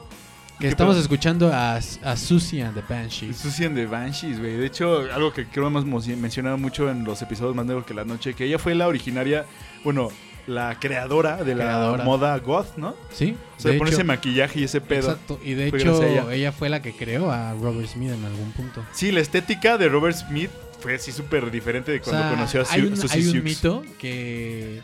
que 0.59 0.67
¿Qué 0.67 0.69
estamos 0.69 0.97
escuchando 0.97 1.53
a, 1.53 1.77
a 1.77 2.17
Susie 2.17 2.63
and 2.63 2.75
the 2.75 2.83
Banshees. 2.89 3.37
Susan 3.37 3.75
de 3.75 3.87
Banshees, 3.87 4.39
güey. 4.39 4.57
De 4.57 4.67
hecho, 4.67 5.05
algo 5.13 5.33
que 5.33 5.47
creo 5.47 5.67
hemos 5.67 5.85
mo- 5.85 6.01
mencionado 6.17 6.57
mucho 6.59 6.89
en 6.91 7.05
los 7.05 7.21
episodios 7.23 7.55
más 7.57 7.67
negros 7.67 7.85
que 7.85 7.95
la 7.95 8.05
noche, 8.05 8.35
que 8.35 8.45
ella 8.45 8.59
fue 8.59 8.75
la 8.75 8.87
originaria, 8.87 9.45
bueno, 9.83 10.11
la 10.47 10.79
creadora 10.79 11.39
de 11.43 11.55
la 11.55 11.65
Creadora. 11.65 12.05
moda 12.05 12.39
goth, 12.39 12.77
¿no? 12.77 12.95
¿Sí? 13.11 13.35
O 13.57 13.61
sea, 13.61 13.73
de 13.73 13.79
pone 13.79 13.91
hecho- 13.91 13.97
ese 13.99 14.05
maquillaje 14.05 14.61
y 14.61 14.65
ese 14.65 14.81
pedo. 14.81 15.11
Exacto, 15.13 15.41
y 15.43 15.55
de 15.55 15.69
hecho 15.69 16.03
ella. 16.31 16.53
fue 16.53 16.69
la 16.69 16.83
que 16.83 16.93
creó 16.93 17.33
a 17.33 17.53
Robert 17.55 17.89
Smith 17.89 18.13
en 18.13 18.25
algún 18.25 18.53
punto. 18.53 18.85
Sí, 18.93 19.11
la 19.11 19.21
estética 19.21 19.77
de 19.79 19.89
Robert 19.89 20.17
Smith 20.17 20.51
fue 20.85 20.95
así 20.95 21.11
súper 21.11 21.51
diferente 21.51 21.91
de 21.91 21.99
O 21.99 22.03
cuando 22.03 22.22
sea, 22.22 22.30
conoció 22.30 22.61
a 22.61 22.64
hay 22.70 22.80
Su- 22.82 22.87
un, 22.89 22.97
Susie 22.97 23.20
hay 23.20 23.26
un 23.26 23.32
Sioux. 23.32 23.43
mito 23.45 23.82
que... 23.99 24.80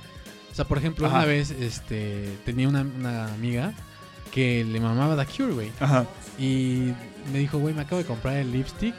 O 0.51 0.55
sea, 0.55 0.65
por 0.65 0.79
ejemplo, 0.79 1.07
Ajá. 1.07 1.17
una 1.19 1.25
vez 1.27 1.51
este, 1.53 2.37
tenía 2.45 2.69
una, 2.69 2.83
una 2.83 3.33
amiga 3.33 3.73
que 4.33 4.65
le 4.65 4.81
mamaba 4.81 5.23
The 5.25 5.33
Cure, 5.33 5.53
güey. 5.53 5.71
Ajá. 5.79 6.07
Y 6.39 6.93
me 7.33 7.39
dijo, 7.39 7.59
güey, 7.59 7.73
me 7.75 7.83
acabo 7.83 7.99
de 7.99 8.05
comprar 8.07 8.37
el 8.37 8.51
lipstick 8.51 8.95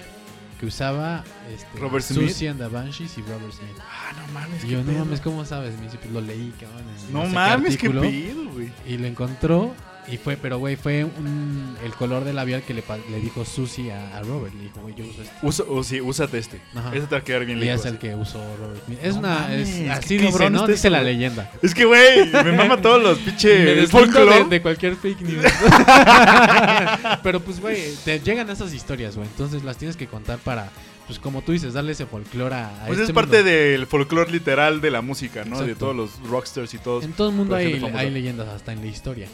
que 0.59 0.65
usaba 0.67 1.23
este, 1.53 1.79
Robert 1.79 2.05
Smith. 2.05 2.29
Susie 2.29 2.47
and 2.49 2.59
the 2.59 2.67
Banshees 2.67 3.17
y 3.17 3.21
Robert 3.23 3.51
Smith. 3.51 3.75
Ah, 3.81 4.13
no 4.15 4.33
mames, 4.33 4.63
Y 4.63 4.67
qué 4.67 4.73
yo, 4.73 4.77
no 4.79 4.85
pedo. 4.85 4.99
mames, 4.99 5.19
¿cómo 5.21 5.43
sabes? 5.43 5.75
Me 5.77 5.85
dice, 5.85 5.97
pues 5.97 6.11
lo 6.13 6.21
leí, 6.21 6.53
cabrón. 6.59 6.83
No 7.11 7.21
sé 7.23 7.27
qué 7.27 7.33
mames, 7.33 7.77
qué 7.77 7.87
artículo". 7.87 8.01
pedo, 8.01 8.49
güey. 8.53 8.71
Y 8.87 8.97
lo 8.97 9.07
encontró 9.07 9.73
y 10.07 10.17
fue, 10.17 10.35
pero 10.35 10.57
güey, 10.57 10.75
fue 10.75 11.03
un, 11.05 11.75
el 11.85 11.93
color 11.93 12.23
de 12.23 12.33
labial 12.33 12.63
que 12.63 12.73
le, 12.73 12.83
le 13.09 13.19
dijo 13.19 13.45
Susie 13.45 13.91
a, 13.93 14.17
a 14.17 14.23
Robert. 14.23 14.53
Le 14.55 14.63
dijo, 14.63 14.81
güey, 14.81 14.95
yo 14.95 15.05
uso 15.05 15.21
este. 15.21 15.35
Usa, 15.45 15.65
o 15.69 15.83
sí, 15.83 16.01
úsate 16.01 16.37
este. 16.39 16.59
Ajá. 16.75 16.89
Ese 16.95 17.07
te 17.07 17.15
va 17.15 17.19
a 17.19 17.23
quedar 17.23 17.45
bien 17.45 17.57
Y 17.59 17.61
lejos. 17.61 17.85
es 17.85 17.91
el 17.91 17.97
que 17.99 18.15
usó 18.15 18.39
Robert. 18.57 18.81
Es 19.03 19.13
No 19.13 19.19
una. 19.19 19.39
mames, 19.39 19.69
es- 19.69 19.89
así 19.89 20.17
dice, 20.17 20.31
cabrón 20.31 20.53
¿no? 20.53 20.59
está 20.61 20.71
Dice 20.71 20.89
la 20.89 21.01
leyenda. 21.03 21.51
Es 21.61 21.73
que, 21.73 21.85
güey, 21.85 22.29
me 22.31 22.51
mama 22.51 22.81
todos 22.81 23.01
los 23.01 23.19
Me 23.25 23.25
pinches 23.31 23.89
folclore. 23.91 24.43
de, 24.43 24.49
de 24.49 24.61
cualquier 24.61 24.95
fake 24.95 25.21
news. 25.21 25.45
Pero 27.23 27.39
pues, 27.39 27.59
güey, 27.59 27.93
te 28.03 28.19
llegan 28.19 28.49
esas 28.49 28.73
historias, 28.73 29.15
güey. 29.15 29.27
Entonces 29.27 29.63
las 29.63 29.77
tienes 29.77 29.95
que 29.97 30.07
contar 30.07 30.39
para, 30.39 30.69
pues 31.07 31.19
como 31.19 31.41
tú 31.41 31.51
dices, 31.51 31.73
darle 31.73 31.91
ese 31.93 32.05
folclore 32.05 32.55
a, 32.55 32.71
Pues 32.87 32.99
este 32.99 33.11
es 33.11 33.15
parte 33.15 33.37
mundo. 33.37 33.51
del 33.51 33.87
folclore 33.87 34.31
literal 34.31 34.81
de 34.81 34.91
la 34.91 35.01
música, 35.01 35.43
¿no? 35.45 35.57
De 35.59 35.71
Exacto. 35.71 35.85
todos 35.85 35.95
los 35.95 36.29
rockstars 36.29 36.73
y 36.73 36.77
todos. 36.79 37.03
En 37.03 37.13
todo 37.13 37.29
el 37.29 37.35
mundo 37.35 37.55
hay, 37.55 37.73
hay 37.95 38.09
leyendas, 38.09 38.47
hasta 38.49 38.73
en 38.73 38.81
la 38.81 38.87
historia. 38.87 39.27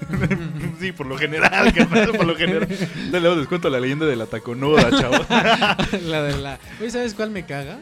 sí, 0.80 0.92
por 0.92 1.06
lo 1.06 1.16
general, 1.18 1.72
carnal, 1.74 2.12
por 2.12 2.26
lo 2.26 2.36
general. 2.36 2.68
Dale, 3.10 3.20
luego 3.20 3.36
les 3.36 3.48
cuento 3.48 3.68
la 3.70 3.80
leyenda 3.80 4.06
de 4.06 4.16
la 4.16 4.26
taconuda, 4.26 4.90
chavo. 4.90 5.14
la 6.06 6.22
de 6.22 6.36
la. 6.38 6.58
Güey, 6.78 6.90
¿sabes 6.90 7.14
cuál 7.14 7.30
me 7.30 7.44
caga? 7.44 7.78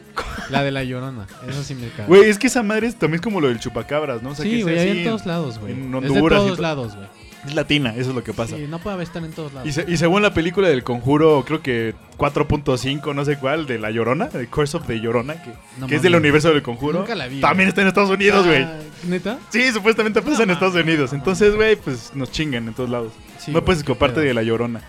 La 0.49 0.63
de 0.63 0.71
la 0.71 0.83
llorona. 0.83 1.27
Eso 1.47 1.63
sí 1.63 1.75
me 1.75 1.89
caga. 1.89 2.07
Güey, 2.07 2.23
es 2.29 2.37
que 2.39 2.47
esa 2.47 2.63
madre 2.63 2.87
es 2.87 2.95
también 2.97 3.15
es 3.15 3.21
como 3.21 3.41
lo 3.41 3.47
del 3.47 3.59
chupacabras, 3.59 4.21
¿no? 4.23 4.31
O 4.31 4.35
sea, 4.35 4.45
que 4.45 4.51
sí, 4.51 4.61
güey, 4.63 4.79
hay 4.79 4.97
en 4.99 5.03
todos 5.05 5.25
lados, 5.25 5.59
güey. 5.59 5.73
en 5.73 5.93
Es 5.95 6.01
de 6.01 6.09
Honduras 6.09 6.39
todos 6.39 6.55
to- 6.57 6.61
lados, 6.61 6.95
güey. 6.95 7.07
Es 7.47 7.55
latina, 7.55 7.91
eso 7.95 8.09
es 8.09 8.15
lo 8.15 8.23
que 8.23 8.33
pasa. 8.33 8.57
Sí, 8.57 8.65
no 8.67 8.79
puede 8.79 9.01
estar 9.03 9.23
en 9.23 9.31
todos 9.31 9.53
lados. 9.53 9.67
Y, 9.67 9.71
se- 9.71 9.85
y 9.87 9.97
según 9.97 10.21
la 10.21 10.33
película 10.33 10.67
del 10.67 10.83
conjuro, 10.83 11.43
creo 11.45 11.61
que 11.61 11.95
4.5, 12.17 13.15
no 13.15 13.23
sé 13.25 13.37
cuál, 13.37 13.65
de 13.67 13.79
La 13.79 13.89
Llorona, 13.91 14.25
de 14.27 14.47
Curse 14.47 14.77
of 14.77 14.87
the 14.87 14.99
Llorona, 14.99 15.41
que, 15.41 15.51
No 15.79 15.87
que 15.87 15.95
es 15.95 16.01
del 16.01 16.15
universo 16.15 16.49
del 16.49 16.61
conjuro. 16.61 16.99
Nunca 16.99 17.15
la 17.15 17.27
vi, 17.27 17.39
También 17.39 17.69
está 17.69 17.81
en 17.81 17.87
Estados 17.87 18.09
Unidos, 18.09 18.45
güey. 18.45 18.63
Ah, 18.63 18.79
¿Neta? 19.07 19.39
Sí, 19.49 19.71
supuestamente 19.71 20.21
pasa 20.21 20.43
en 20.43 20.49
Estados 20.51 20.75
Unidos. 20.75 21.11
no 21.13 21.17
Entonces, 21.19 21.55
güey, 21.55 21.75
pues 21.75 22.11
nos 22.15 22.31
chingan 22.31 22.67
en 22.67 22.73
todos 22.73 22.89
lados. 22.89 23.13
Sí, 23.39 23.51
no 23.51 23.53
güey, 23.59 23.65
puedes 23.65 23.79
escaparte 23.81 24.19
de 24.19 24.33
La 24.33 24.43
Llorona. 24.43 24.81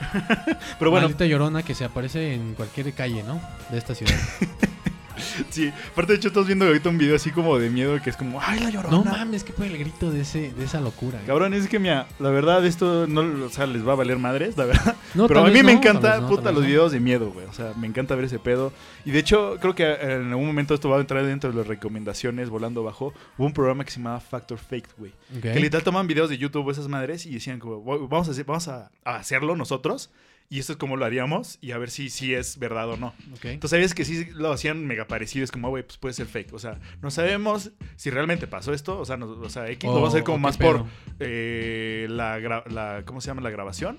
Pero 0.78 0.90
bueno, 0.90 1.06
Maldita 1.08 1.26
llorona 1.26 1.62
que 1.64 1.74
se 1.74 1.84
aparece 1.84 2.32
en 2.34 2.54
cualquier 2.54 2.92
calle, 2.92 3.22
¿no? 3.24 3.40
De 3.70 3.78
esta 3.78 3.94
ciudad. 3.94 4.14
sí. 5.50 5.72
Aparte, 5.92 6.12
de 6.12 6.18
hecho, 6.18 6.28
estás 6.28 6.46
viendo 6.46 6.64
ahorita 6.66 6.88
un 6.88 6.98
video 6.98 7.16
así 7.16 7.30
como 7.30 7.58
de 7.58 7.70
miedo 7.70 8.00
que 8.02 8.10
es 8.10 8.16
como, 8.16 8.40
¡ay, 8.40 8.60
La 8.60 8.70
Llorona! 8.70 8.96
no 8.96 9.04
mames, 9.04 9.44
que 9.44 9.52
fue 9.52 9.66
el 9.66 9.78
grito 9.78 10.10
de 10.10 10.20
ese 10.22 10.52
de 10.52 10.64
esa 10.64 10.80
locura. 10.80 11.18
eh. 11.18 11.24
Cabrón, 11.26 11.54
es 11.54 11.68
que, 11.68 11.78
mira, 11.78 12.06
la 12.18 12.30
verdad, 12.30 12.64
esto 12.66 13.06
no, 13.06 13.46
o 13.46 13.48
sea, 13.50 13.66
les 13.66 13.86
va 13.86 13.92
a 13.92 13.96
valer 13.96 14.18
madres, 14.18 14.56
la 14.56 14.64
verdad. 14.66 14.96
No, 15.14 15.26
Pero 15.26 15.44
a 15.44 15.48
mí 15.50 15.62
me 15.62 15.72
encanta, 15.72 16.20
no, 16.20 16.28
puta, 16.28 16.52
los 16.52 16.64
videos 16.64 16.92
de 16.92 17.00
miedo, 17.00 17.30
güey. 17.30 17.46
O 17.46 17.52
sea, 17.52 17.72
me 17.76 17.86
encanta 17.86 18.14
ver 18.14 18.26
ese 18.26 18.38
pedo. 18.38 18.72
Y 19.04 19.10
de 19.10 19.18
hecho, 19.18 19.56
creo 19.60 19.74
que 19.74 19.84
en 19.90 20.28
algún 20.30 20.46
momento 20.46 20.74
esto 20.74 20.88
va 20.90 20.98
a 20.98 21.00
entrar 21.00 21.24
dentro 21.24 21.50
de 21.50 21.56
las 21.56 21.66
recomendaciones, 21.66 22.50
volando 22.50 22.82
bajo. 22.84 23.12
Hubo 23.36 23.46
un 23.46 23.52
programa 23.52 23.84
que 23.84 23.90
se 23.90 23.98
llamaba 23.98 24.20
Factor 24.20 24.58
Fake, 24.58 24.88
güey. 24.98 25.12
Ok. 25.36 25.42
Que 25.42 25.60
literal 25.60 25.82
toman 25.82 26.06
videos 26.06 26.28
de 26.30 26.38
YouTube 26.38 26.70
esas 26.70 26.88
madres 26.88 27.24
y 27.26 27.34
decían 27.34 27.58
como, 27.58 27.80
"Wow, 27.80 28.06
vamos 28.08 28.28
a, 28.28 28.32
hacer- 28.32 28.44
vamos 28.44 28.68
a 28.68 28.90
hacerlo 29.04 29.56
nosotros. 29.56 30.10
Y 30.50 30.60
esto 30.60 30.72
es 30.72 30.78
como 30.78 30.96
lo 30.96 31.04
haríamos 31.04 31.58
y 31.60 31.72
a 31.72 31.78
ver 31.78 31.90
si, 31.90 32.08
si 32.08 32.32
es 32.32 32.58
verdad 32.58 32.88
o 32.88 32.96
no. 32.96 33.12
Entonces, 33.42 33.68
sabes 33.70 33.94
que 33.94 34.06
sí 34.06 34.26
lo 34.32 34.50
hacían 34.50 34.86
mega 34.86 35.06
parecido. 35.06 35.44
Es 35.44 35.50
como, 35.52 35.68
güey, 35.68 35.82
pues 35.82 35.98
puede 35.98 36.14
ser 36.14 36.26
fake. 36.26 36.54
O 36.54 36.58
sea, 36.58 36.78
no 37.02 37.10
sabemos 37.10 37.72
si 37.96 38.08
realmente 38.08 38.46
pasó 38.46 38.72
esto. 38.72 38.98
O 38.98 39.04
sea, 39.04 39.18
no- 39.18 39.26
o 39.28 39.48
sea 39.50 39.68
X 39.68 39.84
lo 39.86 39.94
vamos 39.96 40.08
a 40.08 40.12
hacer 40.12 40.22
O- 40.22 40.24
como 40.24 40.38
más 40.38 40.56
por 40.56 40.86
eh, 41.20 42.06
la, 42.08 43.02
¿Cómo 43.04 43.20
se 43.20 43.26
llama? 43.28 43.42
La 43.42 43.50
grabación. 43.50 43.98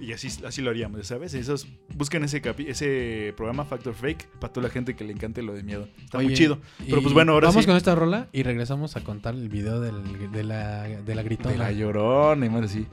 Y 0.00 0.12
así, 0.12 0.28
así 0.46 0.62
lo 0.62 0.70
haríamos, 0.70 1.04
¿sabes? 1.08 1.34
Esos, 1.34 1.66
busquen 1.96 2.22
ese, 2.22 2.40
capi- 2.40 2.68
ese 2.68 3.34
programa 3.36 3.64
Factor 3.64 3.94
Fake 3.94 4.28
para 4.38 4.52
toda 4.52 4.68
la 4.68 4.72
gente 4.72 4.94
que 4.94 5.02
le 5.02 5.12
encante 5.12 5.42
lo 5.42 5.54
de 5.54 5.64
miedo. 5.64 5.88
Está 6.04 6.20
muy 6.20 6.34
chido. 6.34 6.60
Pero 6.86 7.02
pues 7.02 7.12
bueno, 7.14 7.32
ahora 7.32 7.48
Vamos 7.48 7.64
sí. 7.64 7.66
con 7.66 7.76
esta 7.76 7.96
rola 7.96 8.28
y 8.32 8.44
regresamos 8.44 8.94
a 8.96 9.02
contar 9.02 9.34
el 9.34 9.48
video 9.48 9.80
del- 9.80 10.30
de, 10.30 10.44
la, 10.44 10.82
de 10.84 11.14
la 11.16 11.22
gritona. 11.24 11.50
De 11.50 11.58
la 11.58 11.72
llorona 11.72 12.46
y 12.46 12.48
más 12.48 12.62
así. 12.66 12.86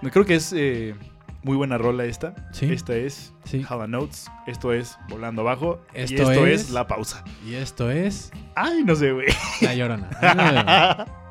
No 0.00 0.10
creo 0.10 0.24
que 0.24 0.36
es 0.36 0.54
eh, 0.56 0.94
muy 1.42 1.56
buena 1.56 1.78
rola 1.78 2.04
esta. 2.04 2.34
Sí. 2.52 2.72
Esta 2.72 2.94
es 2.94 3.34
Sí. 3.44 3.62
Java 3.62 3.86
Notes. 3.86 4.30
Esto 4.46 4.72
es 4.72 4.98
Volando 5.08 5.42
Abajo. 5.42 5.80
y 5.94 6.00
Esto 6.00 6.30
esto 6.30 6.46
es... 6.46 6.62
es- 6.62 6.70
La 6.70 6.86
Pausa. 6.86 7.24
Y 7.46 7.54
esto 7.54 7.90
es 7.90 8.30
Ay, 8.54 8.82
no 8.84 8.94
sé, 8.94 9.12
güey. 9.12 9.26
La 9.60 9.74
Llorona. 9.74 10.08
Ay, 10.20 10.36
no, 11.06 11.06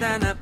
bandana, 0.00 0.34
baby. 0.34 0.39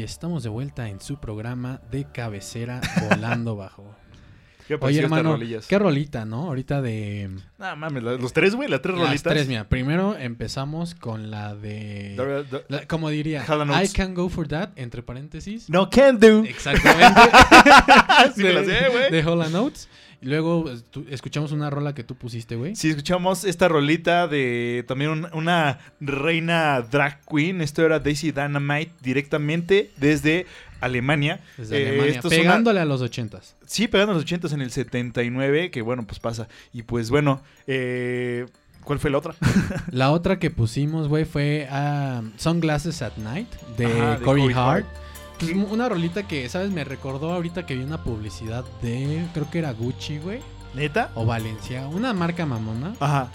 Y 0.00 0.02
estamos 0.02 0.42
de 0.42 0.48
vuelta 0.48 0.88
en 0.88 1.00
su 1.00 1.18
programa 1.20 1.80
de 1.90 2.06
cabecera 2.10 2.80
Volando 3.08 3.54
Bajo. 3.56 3.94
¿Qué 4.66 4.78
Oye, 4.80 5.00
hermano, 5.00 5.32
rolillas? 5.32 5.66
qué 5.66 5.78
rolita, 5.80 6.24
¿no? 6.24 6.44
Ahorita 6.44 6.80
de 6.80 7.28
No 7.58 7.74
mames, 7.76 8.02
los 8.04 8.32
tres, 8.32 8.54
güey, 8.54 8.68
las 8.68 8.80
tres 8.80 8.94
las 8.96 9.06
rolitas. 9.08 9.32
tres, 9.32 9.48
mira. 9.48 9.68
Primero 9.68 10.16
empezamos 10.16 10.94
con 10.94 11.28
la 11.30 11.56
de... 11.56 12.14
Da- 12.16 12.44
da- 12.44 12.64
la- 12.68 12.86
como 12.86 13.10
diría, 13.10 13.44
I 13.82 13.88
can 13.88 14.14
go 14.14 14.28
for 14.28 14.46
that, 14.46 14.70
entre 14.76 15.02
paréntesis. 15.02 15.68
No 15.68 15.90
can 15.90 16.20
do. 16.20 16.44
Exactamente. 16.44 17.20
Sí 18.36 18.42
me 18.44 18.52
la 18.52 18.64
sé, 18.64 18.88
güey. 18.90 19.10
De 19.10 19.24
Oates. 19.26 19.88
Y 20.09 20.09
luego 20.22 20.66
escuchamos 21.08 21.52
una 21.52 21.70
rola 21.70 21.94
que 21.94 22.04
tú 22.04 22.14
pusiste, 22.14 22.56
güey. 22.56 22.76
Si 22.76 22.90
escuchamos 22.90 23.44
esta 23.44 23.68
rolita 23.68 24.28
de 24.28 24.84
también 24.86 25.10
un- 25.10 25.28
una 25.32 25.78
reina 26.00 26.82
drag 26.82 27.20
queen, 27.26 27.60
esto 27.60 27.84
era 27.84 27.98
Daisy 28.00 28.30
Dynamite 28.32 28.92
directamente 29.02 29.90
desde 29.96 30.46
Alemania. 30.80 31.40
Desde 31.56 31.82
Eh, 31.82 31.88
Alemania. 31.88 32.12
esto 32.14 32.28
es 32.28 32.34
una- 32.34 32.42
Pegándole 32.42 32.80
a 32.80 32.84
los 32.84 33.00
ochentas. 33.02 33.56
Sí, 33.66 33.88
pegando 33.88 34.12
los 34.14 34.22
80 34.22 34.48
en 34.54 34.60
el 34.62 34.70
79, 34.70 35.70
que 35.70 35.82
bueno, 35.82 36.06
pues 36.06 36.18
pasa. 36.20 36.48
Y 36.72 36.82
pues 36.82 37.10
bueno, 37.10 37.42
eh, 37.66 38.46
¿cuál 38.84 38.98
fue 38.98 39.10
la 39.10 39.18
otra? 39.18 39.34
La 39.90 40.10
otra 40.10 40.38
que 40.38 40.50
pusimos, 40.50 41.08
güey, 41.08 41.24
fue 41.24 41.66
ah, 41.70 42.22
Sunglasses 42.36 43.02
at 43.02 43.16
Night 43.18 43.48
de, 43.76 43.86
Ajá, 43.86 44.18
de 44.18 44.24
Corey 44.24 44.42
Corey 44.42 44.56
Hart. 44.56 44.84
Hart. 44.86 44.86
Pues, 45.40 45.52
una 45.70 45.88
rolita 45.88 46.26
que, 46.28 46.48
¿sabes? 46.48 46.70
Me 46.70 46.84
recordó 46.84 47.32
ahorita 47.32 47.66
que 47.66 47.74
vi 47.74 47.82
una 47.82 48.02
publicidad 48.02 48.64
de, 48.82 49.26
creo 49.34 49.50
que 49.50 49.58
era 49.58 49.72
Gucci, 49.72 50.18
güey, 50.18 50.40
¿Neta? 50.74 51.10
o 51.14 51.24
Valencia. 51.26 51.88
Una 51.88 52.12
marca 52.12 52.46
mamona, 52.46 52.94
Ajá. 53.00 53.28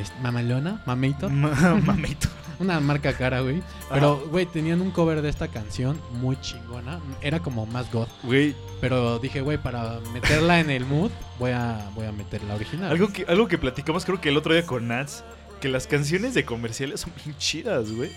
es- 0.00 0.12
mamalona, 0.22 0.82
mamito. 0.86 1.28
Ma- 1.30 1.80
Mamito. 1.84 2.28
Una 2.60 2.80
marca 2.80 3.12
cara, 3.12 3.40
güey. 3.40 3.62
Pero, 3.88 4.26
güey, 4.32 4.44
tenían 4.44 4.80
un 4.80 4.90
cover 4.90 5.22
de 5.22 5.28
esta 5.28 5.46
canción 5.46 5.96
muy 6.20 6.36
chingona. 6.40 6.98
Era 7.20 7.38
como 7.38 7.66
más 7.66 7.88
goth. 7.92 8.08
Güey, 8.24 8.56
Pero 8.80 9.20
dije, 9.20 9.42
güey, 9.42 9.58
para 9.58 10.00
meterla 10.12 10.58
en 10.58 10.68
el 10.70 10.84
mood, 10.84 11.12
voy 11.38 11.52
a, 11.52 11.88
voy 11.94 12.06
a 12.06 12.10
meter 12.12 12.42
la 12.42 12.56
original. 12.56 12.90
algo 12.90 13.12
que, 13.12 13.24
algo 13.28 13.46
que 13.46 13.58
platicamos 13.58 14.04
creo 14.04 14.20
que 14.20 14.30
el 14.30 14.36
otro 14.36 14.54
día 14.54 14.66
con 14.66 14.88
Nats, 14.88 15.22
que 15.60 15.68
las 15.68 15.86
canciones 15.86 16.34
de 16.34 16.44
comerciales 16.44 17.00
son 17.02 17.12
bien 17.24 17.36
chidas, 17.38 17.92
güey. 17.92 18.10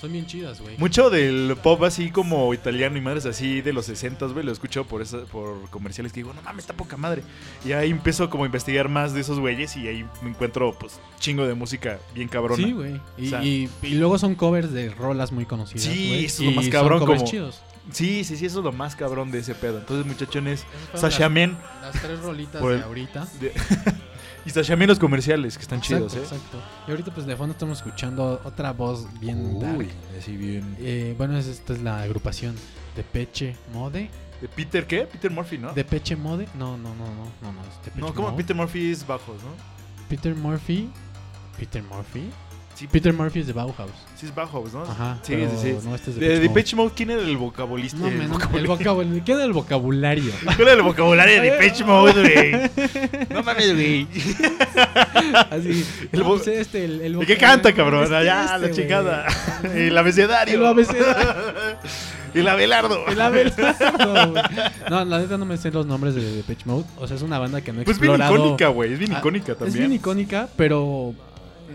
Son 0.00 0.12
bien 0.12 0.26
chidas, 0.26 0.60
güey. 0.60 0.76
Mucho 0.78 1.08
del 1.08 1.56
pop 1.62 1.82
así 1.84 2.10
como 2.10 2.52
italiano 2.52 2.98
y 2.98 3.00
madres 3.00 3.24
así 3.24 3.62
de 3.62 3.72
los 3.72 3.86
60, 3.86 4.26
güey, 4.26 4.44
lo 4.44 4.52
escucho 4.52 4.84
por 4.84 5.00
esa, 5.00 5.24
por 5.24 5.70
comerciales 5.70 6.12
que 6.12 6.20
digo, 6.20 6.34
no 6.34 6.42
mames, 6.42 6.64
está 6.64 6.74
poca 6.74 6.96
madre. 6.98 7.22
Y 7.64 7.72
ahí 7.72 7.90
empiezo 7.90 8.28
como 8.28 8.44
a 8.44 8.46
investigar 8.46 8.88
más 8.90 9.14
de 9.14 9.20
esos 9.22 9.40
güeyes 9.40 9.74
y 9.76 9.88
ahí 9.88 10.06
me 10.22 10.30
encuentro 10.30 10.76
pues 10.78 11.00
chingo 11.18 11.46
de 11.46 11.54
música 11.54 11.98
bien 12.14 12.28
cabrona. 12.28 12.62
Sí, 12.62 12.72
güey. 12.72 13.00
Y, 13.16 13.26
O 13.26 13.30
sea- 13.30 13.42
y- 13.42 13.70
y 13.82 13.94
luego 13.94 14.18
son 14.18 14.34
covers 14.34 14.70
de 14.72 14.90
rolas 14.90 15.32
muy 15.32 15.46
conocidas. 15.46 15.82
Sí, 15.84 16.24
eso 16.26 16.42
es 16.42 16.48
lo 16.50 16.54
más 16.56 16.64
son 16.66 16.72
cabrón, 16.72 16.98
covers 17.00 17.20
como- 17.22 17.30
chidos. 17.30 17.62
Sí, 17.92 18.24
sí, 18.24 18.36
sí, 18.36 18.46
eso 18.46 18.58
es 18.58 18.64
lo 18.64 18.72
más 18.72 18.96
cabrón 18.96 19.30
de 19.30 19.38
ese 19.38 19.54
pedo. 19.54 19.78
Entonces, 19.78 20.04
muchachones, 20.06 20.60
Esas 20.60 20.90
fueron 20.90 21.10
Sasha 21.12 21.28
Men 21.28 21.56
Las, 21.80 21.94
las 21.94 22.02
tres 22.02 22.20
rolitas 22.20 22.60
de 22.60 22.82
ahorita. 22.82 23.28
de- 23.40 23.52
y 24.46 24.76
Men 24.76 24.88
los 24.88 24.98
comerciales 24.98 25.56
que 25.56 25.62
están 25.62 25.78
Exacto, 25.78 26.08
chidos, 26.08 26.14
¿eh? 26.32 26.34
exacto. 26.34 26.58
Y 26.86 26.90
ahorita, 26.92 27.12
pues 27.12 27.26
de 27.26 27.36
fondo 27.36 27.52
estamos 27.52 27.78
escuchando 27.78 28.40
otra 28.44 28.72
voz 28.72 29.06
bien 29.20 29.58
dark. 29.58 29.78
Uy, 29.78 29.88
así 30.18 30.36
bien. 30.36 30.76
Eh, 30.78 31.14
bueno, 31.18 31.36
es- 31.36 31.46
esta 31.46 31.72
es 31.72 31.82
la 31.82 32.02
agrupación 32.02 32.54
de 32.94 33.02
Peche 33.02 33.56
Mode. 33.72 34.08
¿De 34.40 34.48
Peter 34.48 34.86
qué? 34.86 35.00
Peter 35.02 35.30
Murphy, 35.30 35.58
¿no? 35.58 35.72
¿De 35.72 35.84
Peche 35.84 36.14
Mode? 36.14 36.46
No, 36.58 36.76
no, 36.76 36.94
no, 36.94 37.06
no, 37.06 37.24
no, 37.42 37.52
no, 37.52 37.60
es 37.62 37.96
no, 37.96 38.12
como. 38.14 38.36
Peter 38.36 38.54
Murphy 38.54 38.90
es 38.92 39.06
bajos, 39.06 39.42
¿no? 39.42 39.50
Peter 40.08 40.34
Murphy. 40.34 40.90
Peter 41.58 41.82
Murphy. 41.82 42.30
Sí, 42.76 42.86
Peter 42.86 43.10
Murphy 43.10 43.40
es 43.40 43.46
de 43.46 43.54
Bauhaus. 43.54 43.90
sí 44.16 44.26
es 44.26 44.34
bajos, 44.34 44.74
¿no? 44.74 44.82
Ajá. 44.82 45.18
Sí, 45.22 45.34
sí, 45.34 45.56
sí. 45.62 45.76
No, 45.82 45.94
este 45.94 46.10
es 46.10 46.16
De 46.20 46.28
Depeche 46.28 46.36
Mode. 46.36 46.48
Depeche 46.48 46.76
Mode, 46.76 46.92
¿quién 46.94 47.10
era 47.10 47.22
el 47.22 47.36
vocabulista? 47.38 47.96
No, 47.96 48.08
el 48.08 48.28
vocabulario? 48.28 48.68
vocabulario. 48.68 49.24
¿Qué 49.24 49.32
era 49.32 49.44
el 49.44 49.52
vocabulario? 49.54 50.32
¿Cuál 50.44 50.60
era 50.60 50.72
el 50.74 50.82
vocabulario 50.82 51.40
de 51.42 51.50
Depeche 51.52 51.84
Mode, 51.84 52.12
güey? 52.20 52.70
No 53.30 53.42
mames, 53.42 53.72
güey. 53.74 54.06
Así. 55.50 55.86
El 56.12 56.20
no, 56.20 56.26
pues 56.26 56.46
este, 56.48 56.84
el, 56.84 57.00
el 57.00 57.22
¿Y 57.22 57.26
qué 57.26 57.36
canta, 57.38 57.72
cabrón? 57.72 58.04
este, 58.04 58.16
Allá, 58.16 58.44
este, 58.56 58.68
la 58.68 58.74
chingada. 58.74 59.26
El 59.74 59.96
abecedario. 59.96 60.54
El 60.58 60.66
abecedario. 60.66 61.34
El 62.34 62.46
Abelardo. 62.48 63.06
El 63.06 63.18
Abelardo, 63.18 64.30
güey. 64.32 64.42
No, 64.90 65.06
la 65.06 65.20
neta 65.20 65.38
no 65.38 65.46
me 65.46 65.56
sé 65.56 65.70
los 65.70 65.86
nombres 65.86 66.14
de 66.14 66.20
Depeche 66.20 66.64
Mode. 66.66 66.84
O 66.98 67.06
sea, 67.06 67.16
es 67.16 67.22
una 67.22 67.38
banda 67.38 67.62
que 67.62 67.72
no 67.72 67.80
he 67.80 67.84
Pues 67.84 67.98
bien 67.98 68.12
explorado. 68.12 68.34
icónica, 68.44 68.68
güey. 68.68 68.92
Es 68.92 68.98
bien 68.98 69.14
Ah, 69.14 69.18
icónica 69.20 69.52
Es 69.52 69.58
también. 69.58 69.78
bien 69.78 69.92
icónica, 69.94 70.46
pero. 70.54 71.14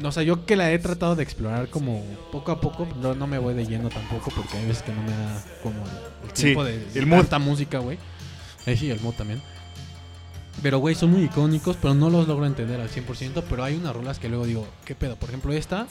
O 0.03 0.11
sea, 0.11 0.23
yo 0.23 0.45
que 0.45 0.55
la 0.55 0.71
he 0.71 0.79
tratado 0.79 1.15
de 1.15 1.23
explorar 1.23 1.69
como 1.69 2.03
poco 2.31 2.51
a 2.51 2.59
poco, 2.61 2.87
no, 3.01 3.13
no 3.15 3.27
me 3.27 3.37
voy 3.37 3.53
de 3.53 3.65
lleno 3.65 3.89
tampoco 3.89 4.31
porque 4.35 4.57
hay 4.57 4.65
veces 4.65 4.83
que 4.83 4.93
no 4.93 5.01
me 5.03 5.11
da 5.11 5.43
como 5.63 5.83
el 6.25 6.33
tiempo 6.33 6.63
de, 6.63 6.79
de 6.79 6.99
el 6.99 7.05
mood. 7.05 7.19
tanta 7.19 7.39
música, 7.39 7.79
güey. 7.79 7.97
Eh, 8.65 8.75
sí, 8.77 8.89
el 8.89 8.99
mood 9.01 9.13
también. 9.13 9.41
Pero, 10.61 10.79
güey, 10.79 10.95
son 10.95 11.11
muy 11.11 11.23
icónicos, 11.23 11.77
pero 11.81 11.93
no 11.95 12.09
los 12.09 12.27
logro 12.27 12.45
entender 12.45 12.79
al 12.81 12.89
100%. 12.89 13.43
Pero 13.49 13.63
hay 13.63 13.75
unas 13.75 13.95
rolas 13.95 14.19
que 14.19 14.29
luego 14.29 14.45
digo, 14.45 14.67
¿qué 14.85 14.95
pedo? 14.95 15.15
Por 15.15 15.29
ejemplo, 15.29 15.53
esta 15.53 15.87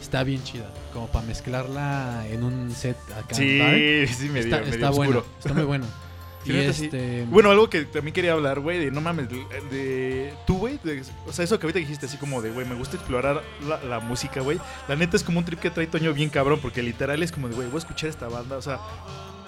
está 0.00 0.24
bien 0.24 0.42
chida. 0.42 0.66
Como 0.92 1.06
para 1.06 1.24
mezclarla 1.26 2.26
en 2.28 2.42
un 2.42 2.70
set 2.72 2.96
acá. 3.16 3.34
Sí, 3.34 3.60
sí, 4.08 4.28
medio, 4.28 4.40
Está, 4.44 4.58
medio 4.58 4.72
está 4.74 4.90
oscuro. 4.90 5.06
bueno, 5.06 5.24
está 5.38 5.54
muy 5.54 5.64
bueno. 5.64 5.86
Sí, 6.44 6.50
y 6.52 6.54
neta, 6.54 6.72
sí. 6.72 6.84
este. 6.86 7.26
Bueno, 7.28 7.50
algo 7.50 7.68
que 7.68 7.84
también 7.84 8.14
quería 8.14 8.32
hablar, 8.32 8.60
güey, 8.60 8.78
de 8.78 8.90
no 8.90 9.00
mames, 9.00 9.28
de, 9.28 9.44
de- 9.70 10.32
tú, 10.46 10.56
güey, 10.58 10.78
o 11.26 11.32
sea, 11.32 11.44
eso 11.44 11.58
que 11.58 11.66
ahorita 11.66 11.78
dijiste 11.78 12.06
así 12.06 12.16
como 12.16 12.40
de, 12.40 12.50
güey, 12.50 12.66
me 12.66 12.74
gusta 12.74 12.96
explorar 12.96 13.42
la, 13.68 13.82
la 13.84 14.00
música, 14.00 14.40
güey. 14.40 14.58
La 14.88 14.96
neta 14.96 15.16
es 15.16 15.22
como 15.22 15.38
un 15.38 15.44
trip 15.44 15.60
que 15.60 15.70
trae 15.70 15.86
Toño 15.86 16.12
bien 16.14 16.30
cabrón, 16.30 16.58
porque 16.62 16.82
literal 16.82 17.22
es 17.22 17.30
como 17.32 17.48
de, 17.48 17.54
güey, 17.54 17.66
voy 17.68 17.76
a 17.76 17.78
escuchar 17.80 18.08
esta 18.08 18.28
banda, 18.28 18.56
o 18.56 18.62
sea, 18.62 18.78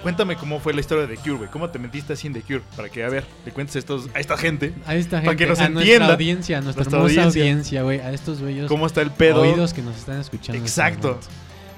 cuéntame 0.02 0.36
cómo 0.36 0.60
fue 0.60 0.74
la 0.74 0.81
historia 0.81 1.06
de 1.06 1.16
The 1.16 1.23
Cure, 1.23 1.36
güey, 1.39 1.51
cómo 1.51 1.70
te 1.70 1.78
metiste 1.78 2.12
así 2.12 2.27
en 2.27 2.35
The 2.35 2.43
Cure, 2.43 2.62
para 2.77 2.89
que, 2.90 3.02
a 3.05 3.09
ver, 3.09 3.24
le 3.47 3.52
cuentes 3.52 3.77
a, 3.77 3.78
estos, 3.78 4.10
a 4.14 4.20
esta 4.20 4.36
gente 4.36 4.74
a 4.85 4.94
esta 4.94 5.19
para 5.23 5.31
gente, 5.31 5.36
que 5.44 5.47
nos 5.51 5.60
a 5.60 5.64
entienda. 5.66 5.85
nuestra 5.85 6.06
audiencia, 6.14 6.59
a 6.59 6.60
nuestra, 6.60 6.81
Nuestra 6.85 6.98
hermosa 6.98 7.23
audiencia. 7.24 7.82
güey, 7.85 8.01
a 8.01 8.12
estos 8.12 8.40
bellos 8.43 8.69
cómo 8.69 8.85
está 8.86 9.01
el 9.01 9.10
pedo. 9.12 9.40
oídos 9.43 9.73
que 9.73 9.81
nos 9.81 9.97
están 9.97 10.20
escuchando. 10.20 10.62
este 10.62 10.69
Exacto. 10.81 11.19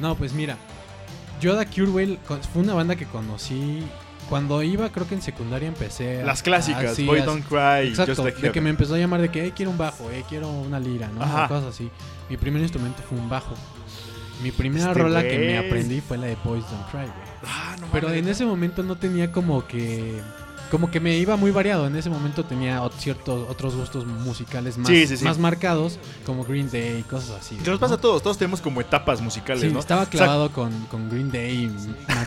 No, 0.00 0.16
pues 0.16 0.32
mira, 0.32 0.56
yo 1.40 1.56
The 1.56 1.66
Cure, 1.66 1.90
güey, 1.92 2.18
fue 2.52 2.62
una 2.62 2.74
banda 2.74 2.96
que 2.96 3.04
conocí 3.04 3.82
cuando 4.28 4.62
iba, 4.62 4.90
creo 4.90 5.06
que 5.08 5.14
en 5.14 5.22
secundaria 5.22 5.68
empecé. 5.68 6.22
a- 6.22 6.24
Las 6.24 6.42
clásicas, 6.42 6.84
así, 6.92 7.04
Boy 7.06 7.18
así- 7.18 7.26
Don't 7.26 7.46
Cry, 7.46 7.88
Exacto, 7.88 8.12
Just 8.14 8.24
Like 8.24 8.40
de 8.40 8.52
que 8.52 8.60
me 8.60 8.70
empezó 8.70 8.94
a 8.94 8.98
llamar 8.98 9.20
de 9.20 9.28
que, 9.30 9.46
eh, 9.46 9.52
quiero 9.54 9.70
un 9.70 9.78
bajo, 9.78 10.10
eh, 10.10 10.24
quiero 10.28 10.48
una 10.48 10.80
lira, 10.80 11.08
¿no? 11.08 11.22
Ajá. 11.22 11.48
Cosas 11.48 11.74
así. 11.74 11.90
Mi 12.30 12.36
primer 12.36 12.62
instrumento 12.62 13.02
fue 13.08 13.18
un 13.18 13.28
bajo. 13.28 13.54
Mi 14.42 14.50
primera 14.50 14.88
Este 14.88 14.98
rola 15.00 15.22
que 15.22 15.38
me 15.38 15.58
aprendí 15.58 16.00
fue 16.00 16.18
la 16.18 16.26
de 16.26 16.36
Boys 16.44 16.64
Don't 16.70 16.86
Cry, 16.90 16.98
güey. 17.00 17.10
Ah, 17.46 17.76
no 17.80 17.86
Pero 17.92 18.08
mames, 18.08 18.22
en 18.22 18.28
ese 18.28 18.44
momento 18.44 18.82
no 18.82 18.96
tenía 18.96 19.30
como 19.30 19.66
que. 19.66 20.20
Como 20.70 20.90
que 20.90 20.98
me 20.98 21.16
iba 21.18 21.36
muy 21.36 21.50
variado. 21.52 21.86
En 21.86 21.94
ese 21.94 22.10
momento 22.10 22.44
tenía 22.44 22.82
ciertos 22.98 23.48
otros 23.48 23.76
gustos 23.76 24.04
musicales 24.06 24.76
más, 24.76 24.88
Sí, 24.88 25.06
sí, 25.06 25.16
sí. 25.16 25.24
más 25.24 25.38
marcados, 25.38 25.98
como 26.26 26.44
Green 26.44 26.68
Day 26.70 26.98
y 27.00 27.02
cosas 27.02 27.30
así. 27.40 27.54
Que 27.56 27.70
nos 27.70 27.74
¿no? 27.74 27.80
pasa 27.80 27.94
a 27.94 28.00
todos, 28.00 28.22
todos 28.22 28.38
tenemos 28.38 28.60
como 28.60 28.80
etapas 28.80 29.20
musicales, 29.20 29.62
Sí, 29.62 29.70
¿no? 29.72 29.78
estaba 29.78 30.02
O 30.02 30.04
sea, 30.04 30.10
clavado 30.10 30.50
con, 30.50 30.72
con 30.86 31.08
Green 31.10 31.30
Day, 31.30 31.70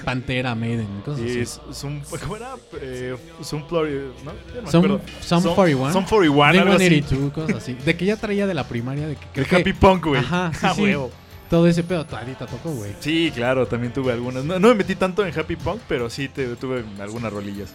Pantera, 0.05 0.55
Maiden, 0.55 0.87
cosas 1.03 1.21
así. 1.25 1.39
es, 1.39 1.59
un, 1.83 2.01
¿cómo 2.21 2.35
era? 2.37 2.55
Eh, 2.81 3.15
Flori- 3.41 4.11
¿no? 4.23 4.71
Some. 4.71 4.99
Some 5.21 5.41
Son- 5.43 5.55
41, 5.55 5.93
Son 5.93 6.05
41, 6.05 6.61
algo 6.61 6.73
así. 6.73 6.89
Blink-182, 6.89 7.31
cosas 7.31 7.55
así. 7.57 7.73
De 7.73 7.97
que 7.97 8.05
ya 8.05 8.15
traía 8.17 8.47
de 8.47 8.53
la 8.53 8.67
primaria, 8.67 9.07
de 9.07 9.15
que 9.15 9.41
El 9.41 9.47
que 9.47 9.55
Happy 9.57 9.73
Punk, 9.73 10.05
güey. 10.05 10.19
Ajá, 10.21 10.51
Ah, 10.61 10.73
huevo. 10.77 11.11
todo 11.49 11.67
ese 11.67 11.83
pedo 11.83 12.05
todavía 12.05 12.37
tocó, 12.37 12.69
güey. 12.71 12.93
Sí, 12.99 13.31
claro, 13.33 13.67
también 13.67 13.91
tuve 13.93 14.13
algunas. 14.13 14.43
No, 14.45 14.59
no 14.59 14.67
me 14.69 14.75
metí 14.75 14.95
tanto 14.95 15.25
en 15.25 15.37
Happy 15.37 15.55
Punk, 15.55 15.81
pero 15.87 16.09
sí 16.09 16.29
te, 16.29 16.55
tuve 16.55 16.83
algunas 16.99 17.31
rolillas. 17.33 17.69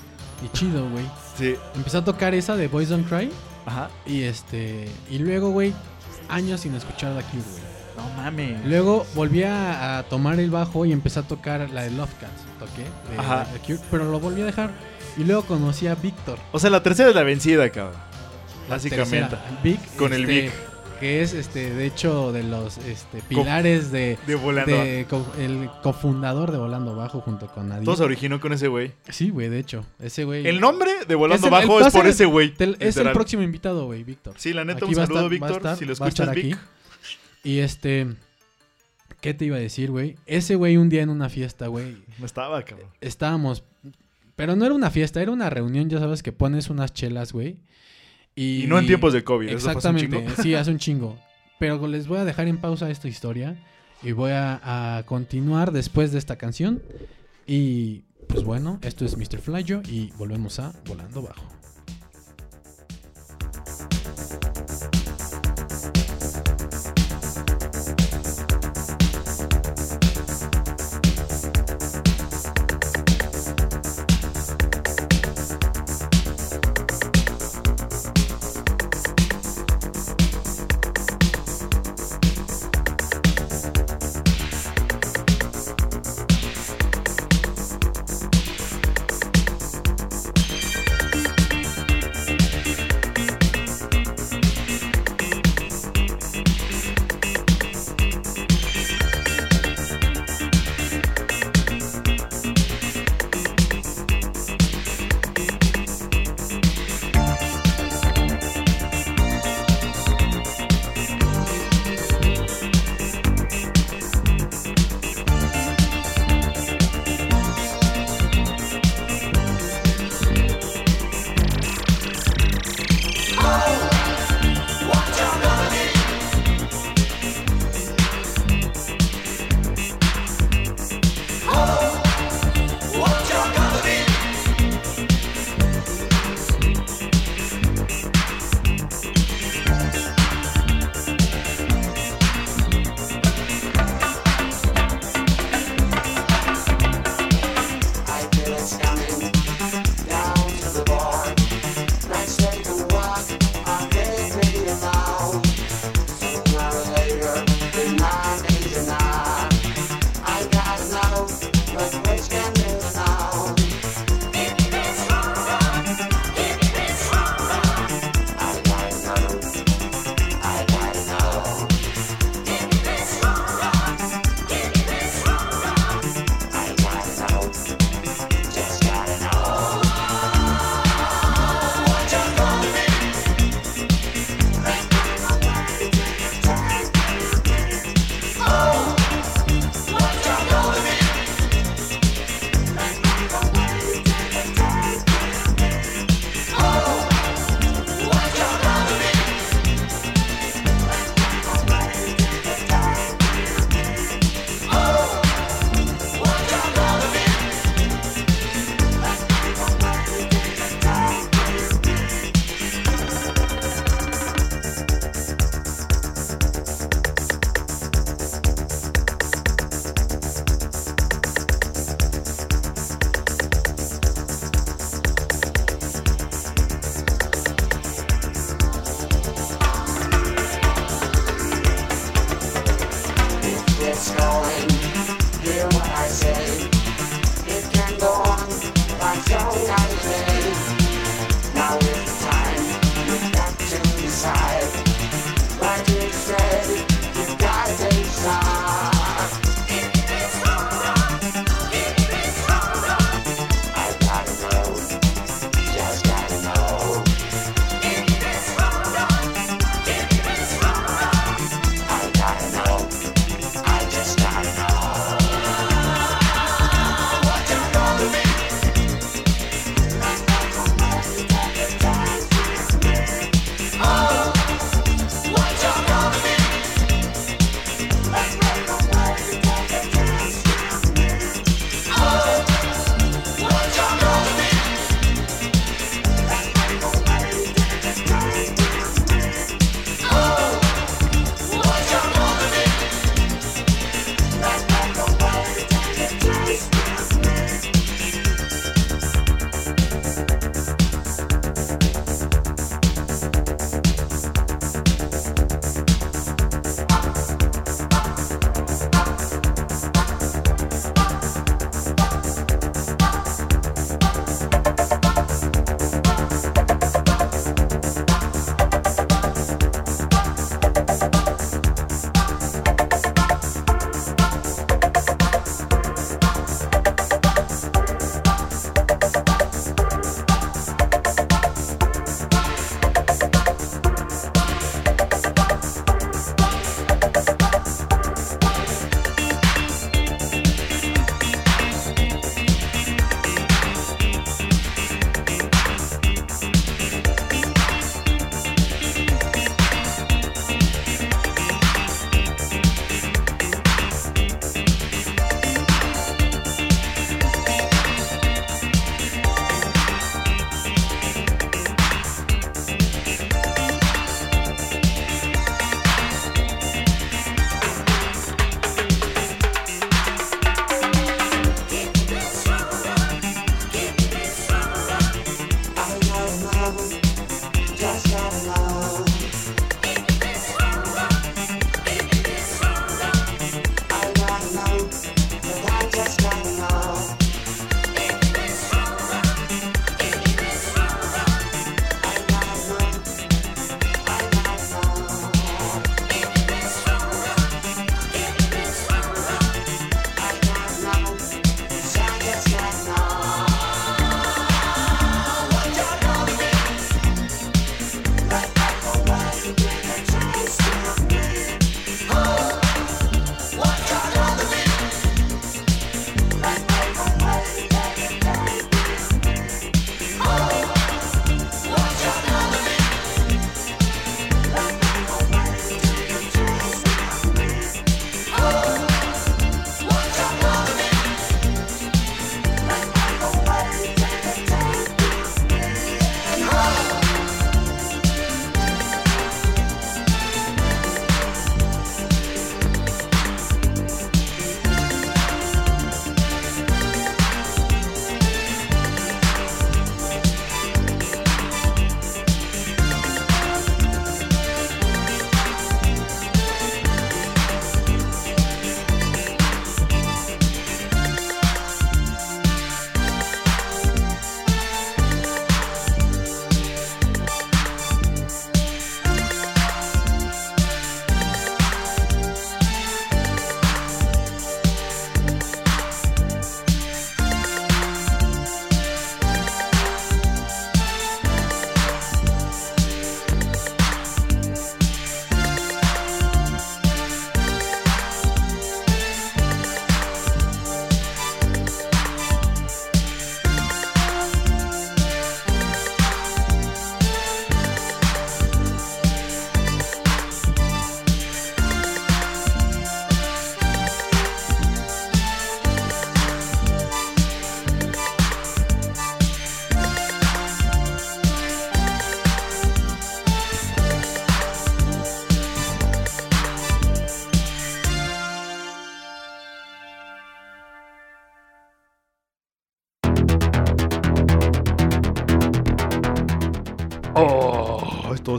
Y 0.44 0.48
chido, 0.56 0.89
güey. 0.90 1.05
Sí. 1.36 1.55
Empecé 1.74 1.98
a 1.98 2.05
tocar 2.05 2.35
esa 2.35 2.56
de 2.56 2.69
Boys 2.69 2.89
Don't 2.89 3.09
Cry. 3.09 3.31
Ajá. 3.66 3.90
Y 4.06 4.23
este. 4.23 4.89
Y 5.10 5.19
luego, 5.19 5.51
güey, 5.51 5.73
años 6.28 6.60
sin 6.60 6.74
escuchar 6.74 7.16
The 7.16 7.23
Cure, 7.24 7.43
güey. 7.43 7.62
No 7.97 8.23
mames. 8.23 8.64
Luego 8.66 9.06
volví 9.14 9.43
a, 9.44 9.98
a 9.98 10.02
tomar 10.05 10.40
el 10.40 10.51
bajo 10.51 10.85
y 10.86 10.93
empecé 10.93 11.20
a 11.20 11.23
tocar 11.23 11.69
la 11.70 11.82
de 11.82 11.90
Love 11.90 12.10
Cats. 12.20 12.43
Toqué 12.59 12.82
de, 13.12 13.19
Ajá. 13.19 13.47
The 13.52 13.59
Cure, 13.60 13.81
pero 13.90 14.10
lo 14.10 14.19
volví 14.19 14.40
a 14.43 14.47
dejar. 14.47 14.70
Y 15.16 15.24
luego 15.24 15.43
conocí 15.43 15.86
a 15.86 15.94
Víctor. 15.94 16.39
O 16.52 16.59
sea, 16.59 16.70
la 16.70 16.82
tercera 16.82 17.10
es 17.10 17.14
la 17.14 17.23
vencida, 17.23 17.69
cabrón. 17.70 17.94
la 18.69 18.77
Básicamente. 18.77 19.10
tercera, 19.36 19.60
Vic, 19.62 19.97
Con 19.97 20.12
el 20.14 20.23
este, 20.23 20.40
Vic. 20.43 20.52
Que 21.02 21.20
es, 21.20 21.34
este, 21.34 21.74
de 21.74 21.84
hecho, 21.84 22.30
de 22.30 22.44
los 22.44 22.78
este, 22.78 23.22
pilares 23.22 23.90
de, 23.90 24.16
De 24.24 24.36
volando. 24.36 24.70
de 24.72 25.04
co- 25.10 25.26
el 25.36 25.68
cofundador 25.82 26.52
de 26.52 26.58
Volando 26.58 26.94
Bajo 26.94 27.20
junto 27.20 27.48
con 27.48 27.70
Nadie. 27.70 27.84
Todo 27.84 27.96
se 27.96 28.04
originó 28.04 28.40
con 28.40 28.52
ese 28.52 28.68
güey. 28.68 28.92
Sí, 29.08 29.30
güey, 29.30 29.48
de 29.48 29.58
hecho. 29.58 29.84
Ese 29.98 30.22
güey. 30.22 30.46
El 30.46 30.60
nombre 30.60 30.92
de 31.08 31.14
Volando 31.16 31.48
Es 31.48 31.52
el- 31.52 31.58
Bajo 31.58 31.80
el- 31.80 31.86
es 31.88 31.92
por 31.92 32.06
ese 32.06 32.24
güey. 32.26 32.54
Es 32.78 32.96
el 32.96 33.10
próximo 33.10 33.42
invitado, 33.42 33.86
güey, 33.86 34.04
Víctor. 34.04 34.34
Sí, 34.38 34.52
la 34.52 34.64
neta, 34.64 34.86
Aquí 34.86 34.94
un 34.94 35.06
saludo, 35.06 35.28
Víctor. 35.28 35.76
si 35.76 35.84
lo 35.86 35.92
escuchas, 35.94 36.32
Vic. 36.36 36.56
Y 37.42 37.58
este. 37.58 38.06
¿Qué 39.20 39.34
te 39.34 39.44
iba 39.44 39.56
a 39.56 39.60
decir, 39.60 39.90
güey? 39.90 40.14
Ese 40.26 40.54
güey 40.54 40.76
un 40.76 40.88
día 40.88 41.02
en 41.02 41.10
una 41.10 41.28
fiesta, 41.28 41.66
güey. 41.66 41.96
No 42.20 42.26
estaba, 42.26 42.62
cabrón. 42.64 42.88
Estábamos. 43.00 43.64
Pero 44.36 44.54
no 44.54 44.64
era 44.64 44.74
una 44.74 44.90
fiesta, 44.90 45.20
era 45.20 45.32
una 45.32 45.50
reunión, 45.50 45.90
ya 45.90 45.98
sabes, 45.98 46.22
que 46.22 46.30
pones 46.30 46.70
unas 46.70 46.92
chelas, 46.94 47.32
güey. 47.32 47.56
Y, 48.34 48.64
Y 48.64 48.66
no 48.66 48.78
en 48.78 48.86
tiempos 48.86 49.12
de 49.12 49.24
COVID. 49.24 49.48
eso 49.48 49.56
Exactamente, 49.56 50.26
sí, 50.42 50.54
hace 50.56 50.70
un 50.70 50.78
chingo. 50.78 51.18
Pero 51.59 51.86
les 51.86 52.09
voy 52.09 52.18
a 52.18 52.24
dejar 52.24 52.48
en 52.48 52.59
pausa 52.59 52.90
esta 52.90 53.09
historia 53.09 53.56
y 54.02 54.12
voy 54.12 54.32
a, 54.32 54.98
a 54.98 55.02
continuar 55.04 55.70
después 55.70 56.10
de 56.10 56.18
esta 56.18 56.36
canción 56.36 56.82
Y 57.46 58.02
pues 58.28 58.44
bueno, 58.44 58.78
esto 58.82 59.04
es 59.04 59.16
Mr. 59.16 59.38
Flyo 59.38 59.82
y 59.88 60.10
volvemos 60.16 60.59
a 60.59 60.72
Volando 60.86 61.22
Bajo. 61.22 61.61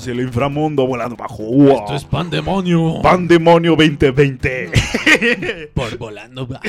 Es 0.03 0.09
el 0.09 0.19
inframundo 0.19 0.85
volando 0.85 1.15
bajo. 1.15 1.43
Wow. 1.43 1.77
Esto 1.79 1.95
es 1.95 2.03
pandemonio. 2.03 3.01
Pandemonio 3.01 3.77
2020. 3.77 4.71
Por 5.73 5.97
volando. 5.97 6.45
bajo. 6.45 6.61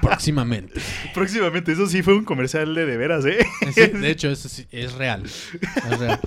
Próximamente. 0.00 0.80
Próximamente, 1.14 1.70
eso 1.70 1.86
sí 1.86 2.02
fue 2.02 2.14
un 2.14 2.24
comercial 2.24 2.74
de 2.74 2.86
de 2.86 2.96
veras, 2.96 3.24
¿eh? 3.24 3.46
Sí, 3.72 3.86
de 3.86 4.10
hecho, 4.10 4.30
eso 4.30 4.48
sí, 4.48 4.66
es 4.72 4.94
real. 4.94 5.22
Es 5.22 5.98
real. 5.98 6.18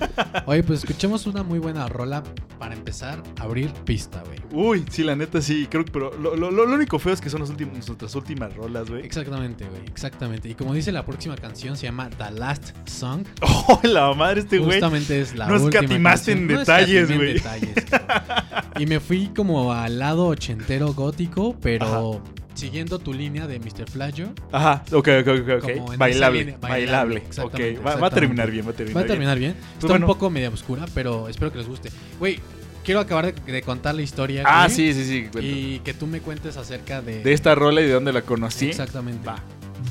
Oye, 0.46 0.62
pues 0.62 0.78
escuchemos 0.78 1.26
una 1.26 1.42
muy 1.42 1.58
buena 1.58 1.86
rola 1.88 2.22
para 2.58 2.74
empezar 2.74 3.22
a 3.38 3.42
abrir 3.42 3.70
pista, 3.84 4.22
güey. 4.24 4.38
Uy, 4.56 4.84
sí, 4.90 5.02
la 5.04 5.14
neta 5.16 5.40
sí, 5.42 5.66
creo 5.70 5.84
que, 5.84 5.90
pero 5.92 6.16
lo, 6.18 6.34
lo- 6.34 6.50
lo 6.50 6.64
único 6.74 6.98
feo 6.98 7.12
es 7.12 7.20
que 7.20 7.28
son 7.28 7.40
las 7.40 7.50
últimas, 7.50 7.74
nuestras 7.86 8.14
últimas 8.14 8.54
rolas, 8.56 8.88
güey. 8.88 9.04
Exactamente, 9.04 9.64
güey. 9.68 9.82
Exactamente. 9.86 10.48
Y 10.48 10.54
como 10.54 10.72
dice 10.72 10.92
la 10.92 11.04
próxima 11.04 11.36
canción, 11.36 11.76
se 11.76 11.84
llama 11.86 12.08
The 12.10 12.30
Last 12.32 12.74
Song. 12.88 13.24
Oh, 13.68 13.80
la 13.82 14.14
madre, 14.14 14.40
este 14.40 14.58
güey. 14.58 14.72
Justamente 14.72 15.20
es 15.20 15.34
la 15.34 15.46
no 15.48 15.54
última 15.54 15.70
escatimaste 15.82 16.32
canción. 16.32 16.50
en 16.50 16.54
No 16.54 16.58
detalles, 16.60 17.10
en 17.10 17.16
güey. 17.16 17.32
detalles, 17.34 17.84
cabrón. 17.84 18.72
y 18.78 18.86
me 18.86 19.00
fui 19.00 19.26
como 19.34 19.72
al 19.72 19.98
lado 19.98 20.26
ochentero 20.28 20.94
gótico, 20.94 21.56
pero 21.60 22.22
siguiendo 22.54 22.98
tu 23.00 23.12
línea 23.12 23.46
de 23.48 23.58
Mr. 23.58 23.90
Flayo. 23.90 24.28
Ajá, 24.52 24.84
ok, 24.92 25.08
ok, 25.20 25.28
ok, 25.28 25.48
ok. 25.64 25.72
Como 25.78 25.92
en 25.92 25.98
Bailable, 25.98 26.38
línea, 26.38 26.58
bailable. 26.58 26.86
bailable, 26.86 27.16
Ok, 27.18 27.26
exactamente, 27.26 27.80
va, 27.80 27.96
va 27.96 28.06
a 28.06 28.10
terminar 28.10 28.50
bien, 28.50 28.66
va 28.66 28.70
a 28.70 28.74
terminar 28.74 28.96
Va 29.02 29.04
a 29.04 29.06
terminar 29.08 29.38
bien. 29.38 29.56
Está 29.74 29.88
bueno. 29.88 30.06
un 30.06 30.12
poco 30.12 30.30
media 30.30 30.48
oscura, 30.48 30.86
pero 30.94 31.28
espero 31.28 31.50
que 31.52 31.58
les 31.58 31.66
guste. 31.68 31.90
Güey, 32.18 32.38
quiero 32.86 33.00
acabar 33.00 33.34
de, 33.34 33.52
de 33.52 33.60
contar 33.62 33.94
la 33.94 34.00
historia. 34.00 34.42
Ah, 34.46 34.64
güey, 34.66 34.74
sí, 34.76 34.94
sí, 34.94 35.04
sí. 35.04 35.38
Y 35.40 35.78
que 35.80 35.92
tú 35.92 36.06
me 36.06 36.20
cuentes 36.20 36.56
acerca 36.56 37.02
de... 37.02 37.22
De 37.22 37.32
esta 37.34 37.54
rola 37.54 37.82
y 37.82 37.84
de 37.84 37.92
dónde 37.92 38.12
la 38.14 38.22
conocí. 38.22 38.68
Exactamente. 38.70 39.26
Va. 39.26 39.42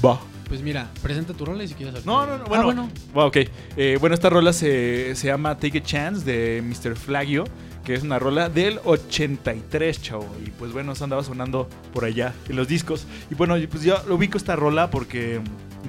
Va. 0.03 0.19
Pues 0.47 0.61
mira, 0.61 0.89
presenta 1.03 1.33
tu 1.33 1.45
rola 1.45 1.63
y 1.63 1.67
si 1.67 1.73
quieres... 1.75 1.93
ahorita- 1.95 2.09
No, 2.11 2.25
no, 2.25 2.37
no, 2.37 2.43
Ah, 2.45 2.47
bueno. 2.47 2.63
bueno. 2.65 2.89
Bueno, 3.13 3.27
ok. 3.27 3.37
Eh, 3.77 3.97
bueno, 3.99 4.13
esta 4.15 4.29
rola 4.29 4.53
se, 4.53 5.13
se 5.15 5.27
llama 5.27 5.57
Take 5.57 5.79
a 5.79 5.83
Chance 5.83 6.25
de 6.25 6.61
Mr. 6.63 6.95
Flagio, 6.95 7.43
que 7.83 7.93
es 7.93 8.01
una 8.03 8.17
rola 8.17 8.49
del 8.49 8.79
83, 8.85 10.01
chavo. 10.01 10.27
Y 10.45 10.49
pues 10.51 10.71
bueno, 10.71 10.93
eso 10.93 11.03
andaba 11.03 11.23
sonando 11.23 11.67
por 11.93 12.05
allá 12.05 12.33
en 12.49 12.55
los 12.55 12.67
discos. 12.67 13.05
Y 13.29 13.35
bueno, 13.35 13.55
pues 13.69 13.83
yo 13.83 14.01
lo 14.07 14.15
ubico 14.15 14.37
esta 14.37 14.55
rola 14.55 14.89
porque 14.89 15.39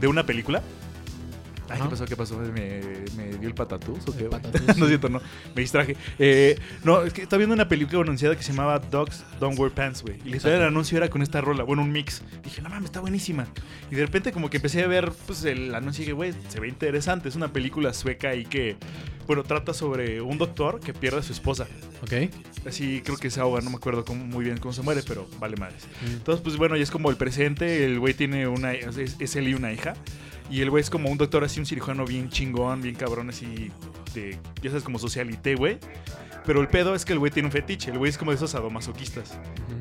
de 0.00 0.06
una 0.08 0.26
película. 0.26 0.62
Ay. 1.74 1.80
¿qué 1.82 1.88
pasó? 1.88 2.04
¿Qué 2.04 2.16
pasó? 2.16 2.38
¿Me, 2.38 2.80
me 3.16 3.28
dio 3.38 3.48
el 3.48 3.54
patatús 3.54 4.06
o 4.08 4.16
qué? 4.16 4.24
patatús, 4.30 4.76
no 4.76 4.84
es 4.84 4.88
cierto, 4.88 5.08
no. 5.08 5.20
Me 5.54 5.62
distraje. 5.62 5.96
Eh, 6.18 6.58
no, 6.84 7.02
es 7.02 7.12
que 7.12 7.22
estaba 7.22 7.38
viendo 7.38 7.54
una 7.54 7.68
película 7.68 8.00
anunciada 8.02 8.36
que 8.36 8.42
se 8.42 8.52
llamaba 8.52 8.78
Dogs 8.78 9.24
Don't 9.40 9.58
Wear 9.58 9.72
Pants, 9.72 10.02
güey. 10.02 10.16
Y 10.24 10.30
literal 10.30 10.34
el 10.34 10.36
Exacto. 10.58 10.66
anuncio 10.66 10.98
era 10.98 11.08
con 11.08 11.22
esta 11.22 11.40
rola, 11.40 11.62
bueno, 11.64 11.82
un 11.82 11.92
mix. 11.92 12.22
Dije, 12.44 12.62
no 12.62 12.68
mames, 12.68 12.86
está 12.86 13.00
buenísima. 13.00 13.46
Y 13.90 13.94
de 13.94 14.02
repente 14.06 14.32
como 14.32 14.50
que 14.50 14.56
empecé 14.58 14.82
a 14.82 14.86
ver 14.86 15.12
pues 15.26 15.44
el 15.44 15.74
anuncio 15.74 16.02
y 16.02 16.04
dije, 16.06 16.12
güey, 16.12 16.32
se 16.48 16.60
ve 16.60 16.68
interesante. 16.68 17.28
Es 17.28 17.36
una 17.36 17.52
película 17.52 17.92
sueca 17.92 18.28
ahí 18.30 18.44
que, 18.44 18.76
bueno, 19.26 19.42
trata 19.42 19.74
sobre 19.74 20.20
un 20.20 20.38
doctor 20.38 20.80
que 20.80 20.92
pierde 20.94 21.18
a 21.18 21.22
su 21.22 21.32
esposa. 21.32 21.66
Ok. 22.02 22.30
Así 22.66 23.00
creo 23.04 23.16
que 23.16 23.30
se 23.30 23.40
ahoga, 23.40 23.60
no 23.60 23.70
me 23.70 23.76
acuerdo 23.76 24.04
cómo- 24.04 24.24
muy 24.24 24.44
bien 24.44 24.58
cómo 24.58 24.72
se 24.72 24.82
muere, 24.82 25.02
pero 25.06 25.26
vale 25.38 25.56
madres. 25.56 25.84
Mm. 26.02 26.06
Entonces, 26.14 26.42
pues 26.42 26.56
bueno, 26.56 26.76
ya 26.76 26.82
es 26.82 26.90
como 26.90 27.10
el 27.10 27.16
presente, 27.16 27.84
el 27.84 27.98
güey 27.98 28.12
tiene 28.14 28.46
una, 28.48 28.72
es, 28.72 29.16
es 29.18 29.36
él 29.36 29.48
y 29.48 29.54
una 29.54 29.72
hija. 29.72 29.94
Y 30.50 30.60
el 30.60 30.70
güey 30.70 30.80
es 30.80 30.90
como 30.90 31.10
un 31.10 31.18
doctor 31.18 31.44
así, 31.44 31.58
un 31.60 31.66
cirujano 31.66 32.04
bien 32.04 32.28
chingón, 32.28 32.80
bien 32.80 32.94
cabrón, 32.94 33.30
así 33.30 33.70
de, 34.14 34.38
ya 34.62 34.70
sabes, 34.70 34.84
como 34.84 34.98
socialité, 34.98 35.54
güey. 35.54 35.78
Pero 36.44 36.60
el 36.60 36.68
pedo 36.68 36.94
es 36.94 37.04
que 37.04 37.12
el 37.12 37.18
güey 37.18 37.32
tiene 37.32 37.48
un 37.48 37.52
fetiche, 37.52 37.90
el 37.90 37.98
güey 37.98 38.08
es 38.08 38.16
como 38.16 38.30
de 38.30 38.36
esos 38.36 38.52
sadomasoquistas. 38.52 39.38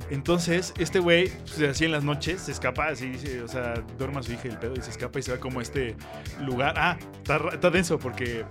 Entonces, 0.10 0.74
este 0.80 1.00
güey, 1.00 1.30
pues, 1.30 1.62
así 1.62 1.86
en 1.86 1.92
las 1.92 2.04
noches, 2.04 2.42
se 2.42 2.52
escapa, 2.52 2.88
así 2.88 3.10
dice, 3.10 3.44
o 3.44 3.48
sea, 3.48 3.76
duerma 4.00 4.22
a 4.22 4.24
su 4.24 4.34
hija 4.34 4.48
y 4.48 4.52
el 4.52 4.58
pedo 4.58 4.74
y 4.76 4.82
se 4.82 4.90
escapa 4.90 5.20
y 5.20 5.22
se 5.22 5.32
va 5.32 5.38
como 5.38 5.60
a 5.60 5.62
este 5.62 5.96
lugar. 6.42 6.74
Ah, 6.76 6.98
está, 7.22 7.70
denso 7.70 8.00
porque 8.00 8.46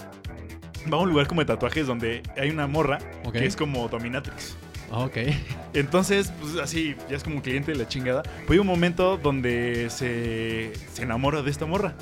va 0.93 0.99
a 0.99 1.01
un 1.01 1.09
lugar 1.09 1.27
como 1.27 1.41
de 1.41 1.47
tatuajes 1.47 1.89
donde 1.89 2.23
hay 2.37 2.51
una 2.51 2.69
morra 2.69 2.99
que 3.33 3.45
es 3.45 3.57
como 3.57 3.89
dominatrix. 3.89 4.57
Ah, 4.91 5.01
Ok. 5.01 5.17
Entonces, 5.75 6.33
pues 6.41 6.57
así, 6.63 6.95
ya 7.11 7.17
es 7.17 7.25
como 7.25 7.43
cliente 7.43 7.73
de 7.73 7.79
la 7.79 7.89
chingada. 7.89 8.23
Pero 8.23 8.53
hay 8.53 8.59
un 8.59 8.67
momento 8.67 9.17
donde 9.17 9.89
se, 9.91 10.73
se 10.93 11.03
enamora 11.03 11.43
de 11.43 11.51
esta 11.51 11.67
morra. 11.67 11.95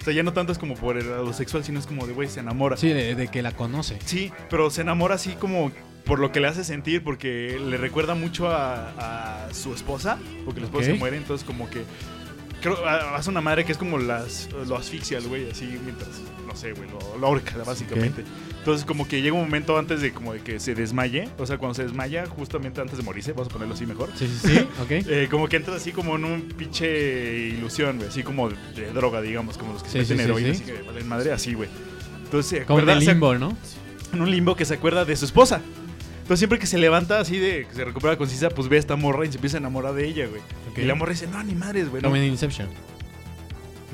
O 0.00 0.04
sea, 0.04 0.12
ya 0.14 0.22
no 0.22 0.32
tanto 0.32 0.52
es 0.52 0.58
como 0.58 0.74
por 0.76 0.96
el- 0.98 1.06
lo 1.08 1.32
sexual, 1.32 1.62
sino 1.64 1.78
es 1.78 1.86
como 1.86 2.06
de, 2.06 2.12
güey, 2.12 2.28
se 2.28 2.40
enamora. 2.40 2.76
Sí, 2.76 2.88
de, 2.88 3.14
de 3.14 3.28
que 3.28 3.42
la 3.42 3.52
conoce. 3.52 3.98
Sí, 4.04 4.32
pero 4.48 4.70
se 4.70 4.80
enamora 4.82 5.14
así 5.14 5.32
como 5.32 5.72
por 6.04 6.18
lo 6.18 6.32
que 6.32 6.40
le 6.40 6.48
hace 6.48 6.64
sentir, 6.64 7.04
porque 7.04 7.58
le 7.64 7.76
recuerda 7.76 8.14
mucho 8.14 8.48
a, 8.50 9.46
a 9.48 9.54
su 9.54 9.72
esposa, 9.74 10.18
porque 10.44 10.60
la 10.60 10.66
esposa 10.66 10.86
se 10.86 10.94
muere, 10.94 11.16
entonces 11.18 11.46
como 11.46 11.68
que 11.70 11.82
creo, 12.60 12.76
ah, 12.86 13.16
hace 13.16 13.30
una 13.30 13.40
madre 13.40 13.64
que 13.64 13.72
es 13.72 13.78
como 13.78 13.98
las, 13.98 14.48
lo 14.66 14.76
asfixia 14.76 15.18
al 15.18 15.26
güey, 15.28 15.50
así 15.50 15.64
mientras, 15.84 16.08
no 16.46 16.54
sé, 16.56 16.72
güey, 16.72 16.88
lo, 16.90 17.18
lo 17.18 17.26
ahorca 17.26 17.56
básicamente. 17.64 18.24
Entonces 18.58 18.84
como 18.84 19.08
que 19.08 19.22
llega 19.22 19.34
un 19.34 19.42
momento 19.44 19.78
antes 19.78 20.00
de 20.02 20.12
como 20.12 20.32
de 20.34 20.40
que 20.40 20.60
se 20.60 20.74
desmaye, 20.74 21.28
o 21.38 21.46
sea, 21.46 21.56
cuando 21.58 21.74
se 21.74 21.82
desmaya, 21.84 22.26
justamente 22.26 22.80
antes 22.80 22.98
de 22.98 23.02
morirse, 23.02 23.32
vamos 23.32 23.48
a 23.48 23.50
ponerlo 23.50 23.74
así 23.74 23.86
mejor. 23.86 24.10
Sí, 24.16 24.26
sí, 24.28 24.48
sí. 24.48 24.58
Ok. 24.82 24.90
Eh, 24.90 25.28
como 25.30 25.48
que 25.48 25.56
entra 25.56 25.74
así 25.74 25.92
como 25.92 26.16
en 26.16 26.24
un 26.24 26.42
pinche 26.42 27.48
ilusión, 27.48 27.96
güey, 27.96 28.08
así 28.08 28.22
como 28.22 28.48
de, 28.50 28.56
de 28.76 28.92
droga, 28.92 29.20
digamos, 29.22 29.56
como 29.58 29.72
los 29.72 29.82
que 29.82 29.88
se 29.90 30.04
Sí, 30.04 30.12
meten 30.12 30.18
sí, 30.18 30.22
heroína, 30.24 30.54
sí. 30.54 30.62
así 30.62 30.72
que 30.72 30.82
valen 30.82 31.08
madre, 31.08 31.32
así, 31.32 31.54
güey. 31.54 31.68
Entonces 32.24 32.64
Como 32.66 32.80
en 32.80 32.88
el 32.90 32.98
limbo, 33.00 33.34
¿no? 33.36 33.56
en 34.12 34.20
un 34.20 34.30
limbo 34.30 34.56
que 34.56 34.64
se 34.64 34.74
acuerda 34.74 35.04
de 35.04 35.16
su 35.16 35.24
esposa. 35.24 35.60
Entonces 36.30 36.42
siempre 36.42 36.60
que 36.60 36.66
se 36.68 36.78
levanta 36.78 37.18
así 37.18 37.38
de 37.40 37.66
que 37.66 37.74
se 37.74 37.84
recupera 37.84 38.12
la 38.12 38.16
conciencia, 38.16 38.50
pues 38.50 38.68
ve 38.68 38.76
a 38.76 38.78
esta 38.78 38.94
morra 38.94 39.26
y 39.26 39.30
se 39.30 39.34
empieza 39.34 39.56
a 39.56 39.58
enamorar 39.58 39.94
de 39.94 40.06
ella, 40.06 40.28
güey. 40.28 40.40
Ok. 40.70 40.78
Y 40.78 40.82
la 40.82 40.94
morra 40.94 41.10
dice, 41.10 41.26
no, 41.26 41.42
ni 41.42 41.56
madres, 41.56 41.88
güey. 41.90 42.00
Como 42.04 42.14
No. 42.14 42.22
en 42.22 42.28
Inception. 42.28 42.68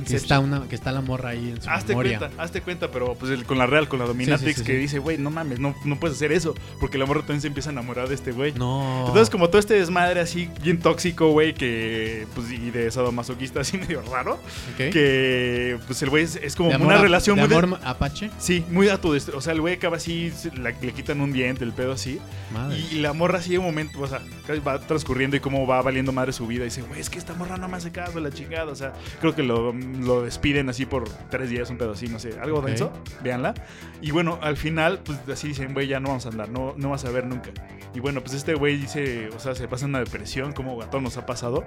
Que 0.07 0.17
está, 0.17 0.41
una, 0.41 0.69
que 0.69 0.75
está 0.75 0.93
la 0.93 1.01
morra 1.01 1.31
ahí 1.31 1.51
en 1.51 1.63
su 1.63 1.71
Hazte 1.71 1.91
memoria. 1.91 2.19
cuenta, 2.19 2.43
hazte 2.43 2.61
cuenta, 2.61 2.91
pero 2.91 3.15
pues 3.15 3.33
el- 3.33 3.45
con 3.47 3.57
la 3.59 3.67
real, 3.67 3.89
con 3.89 3.99
la 3.99 4.05
dominatrix, 4.07 4.57
sí, 4.57 4.61
sí, 4.61 4.67
que 4.67 4.77
dice, 4.77 4.99
güey, 4.99 5.17
no 5.19 5.31
mames, 5.31 5.59
no, 5.59 5.75
no 5.85 5.99
puedes 5.99 6.17
hacer 6.17 6.33
eso, 6.33 6.55
porque 6.81 6.99
la 6.99 7.07
morra 7.07 7.21
también 7.21 7.41
se 7.41 7.47
empieza 7.49 7.71
a 7.71 7.73
enamorar 7.73 8.09
de 8.09 8.15
este 8.15 8.33
güey. 8.33 8.53
No. 8.53 9.07
Entonces, 9.07 9.31
como 9.31 9.49
todo 9.49 9.59
este 9.59 9.75
desmadre 9.75 10.21
así, 10.21 10.51
bien 10.63 10.81
tóxico, 10.81 11.31
güey, 11.31 11.55
que, 11.55 12.27
pues, 12.35 12.51
y 12.53 12.71
de 12.71 12.91
sadomasoquista 12.91 13.61
así 13.61 13.79
medio 13.79 14.03
raro, 14.03 14.35
Ok. 14.75 14.93
que, 14.93 15.79
pues, 15.87 16.03
el 16.03 16.11
güey 16.11 16.25
es, 16.25 16.37
es 16.37 16.57
como 16.57 16.71
De 16.71 16.77
una 16.77 16.97
a- 16.99 17.03
relación 17.03 17.37
de 17.37 17.43
muy... 17.43 17.49
de- 17.51 17.57
amor 17.57 17.81
apache. 17.85 18.31
Sí, 18.39 18.65
muy 18.71 18.89
a 18.89 19.01
tu 19.01 19.15
dest- 19.15 19.33
O 19.35 19.41
sea, 19.41 19.53
el 19.53 19.61
güey 19.61 19.75
acaba 19.75 19.97
así, 19.97 20.33
la- 20.57 20.71
le 20.73 20.93
quitan 20.93 21.21
un 21.21 21.33
diente, 21.33 21.65
el 21.65 21.73
pedo 21.73 21.93
así. 21.93 22.19
Madre. 22.53 22.79
Y 22.93 22.97
la 22.97 23.13
morra 23.13 23.39
así 23.39 23.51
de 23.53 23.59
un 23.59 23.65
momento, 23.65 24.01
o 24.01 24.07
sea, 24.07 24.21
va 24.67 24.79
transcurriendo 24.81 25.37
y 25.37 25.41
cómo 25.41 25.67
va 25.67 25.81
valiendo 25.83 26.13
madre 26.13 26.33
su 26.33 26.47
vida. 26.47 26.63
Y 26.63 26.67
dice, 26.67 26.83
güey, 26.83 27.01
es 27.01 27.11
que 27.11 27.19
esta 27.19 27.35
morra 27.35 27.57
no 27.57 27.69
me 27.69 27.77
hace 27.77 27.91
caso, 27.91 28.21
la 28.21 28.31
chingada. 28.31 28.71
O 28.71 28.75
sea, 28.77 28.93
creo 29.21 29.35
que 29.35 29.43
lo, 29.43 29.73
lo 30.01 30.23
despiden 30.23 30.69
así 30.69 30.87
por 30.87 31.05
tres 31.31 31.51
días, 31.51 31.69
un 31.71 31.79
pedo 31.79 31.93
así, 31.93 32.07
no 32.09 32.19
sé, 32.19 32.39
algo 32.41 32.59
Ok. 32.59 32.67
denso. 32.67 32.93
Véanla. 33.23 33.55
Y 34.03 34.11
bueno, 34.11 34.39
al 34.43 34.57
final, 34.57 35.01
pues 35.05 35.19
así 35.33 35.49
dicen, 35.49 35.73
güey, 35.75 35.87
ya 35.89 36.01
no 36.01 36.09
vamos 36.09 36.27
a 36.27 36.31
andar, 36.31 36.49
no, 36.49 36.75
no 36.77 36.91
vas 36.91 37.05
a 37.05 37.11
ver 37.11 37.27
nunca. 37.27 37.51
Y 37.95 38.01
bueno, 38.01 38.21
pues 38.21 38.35
este 38.35 38.55
güey 38.55 38.77
dice, 38.77 39.31
o 39.35 39.39
sea, 39.39 39.55
se 39.55 39.69
pasa 39.69 39.87
una 39.87 40.01
depresión, 40.01 40.53
como 40.53 40.81
a 40.83 40.91
todos 40.91 41.03
nos 41.03 41.17
ha 41.17 41.25
pasado. 41.25 41.65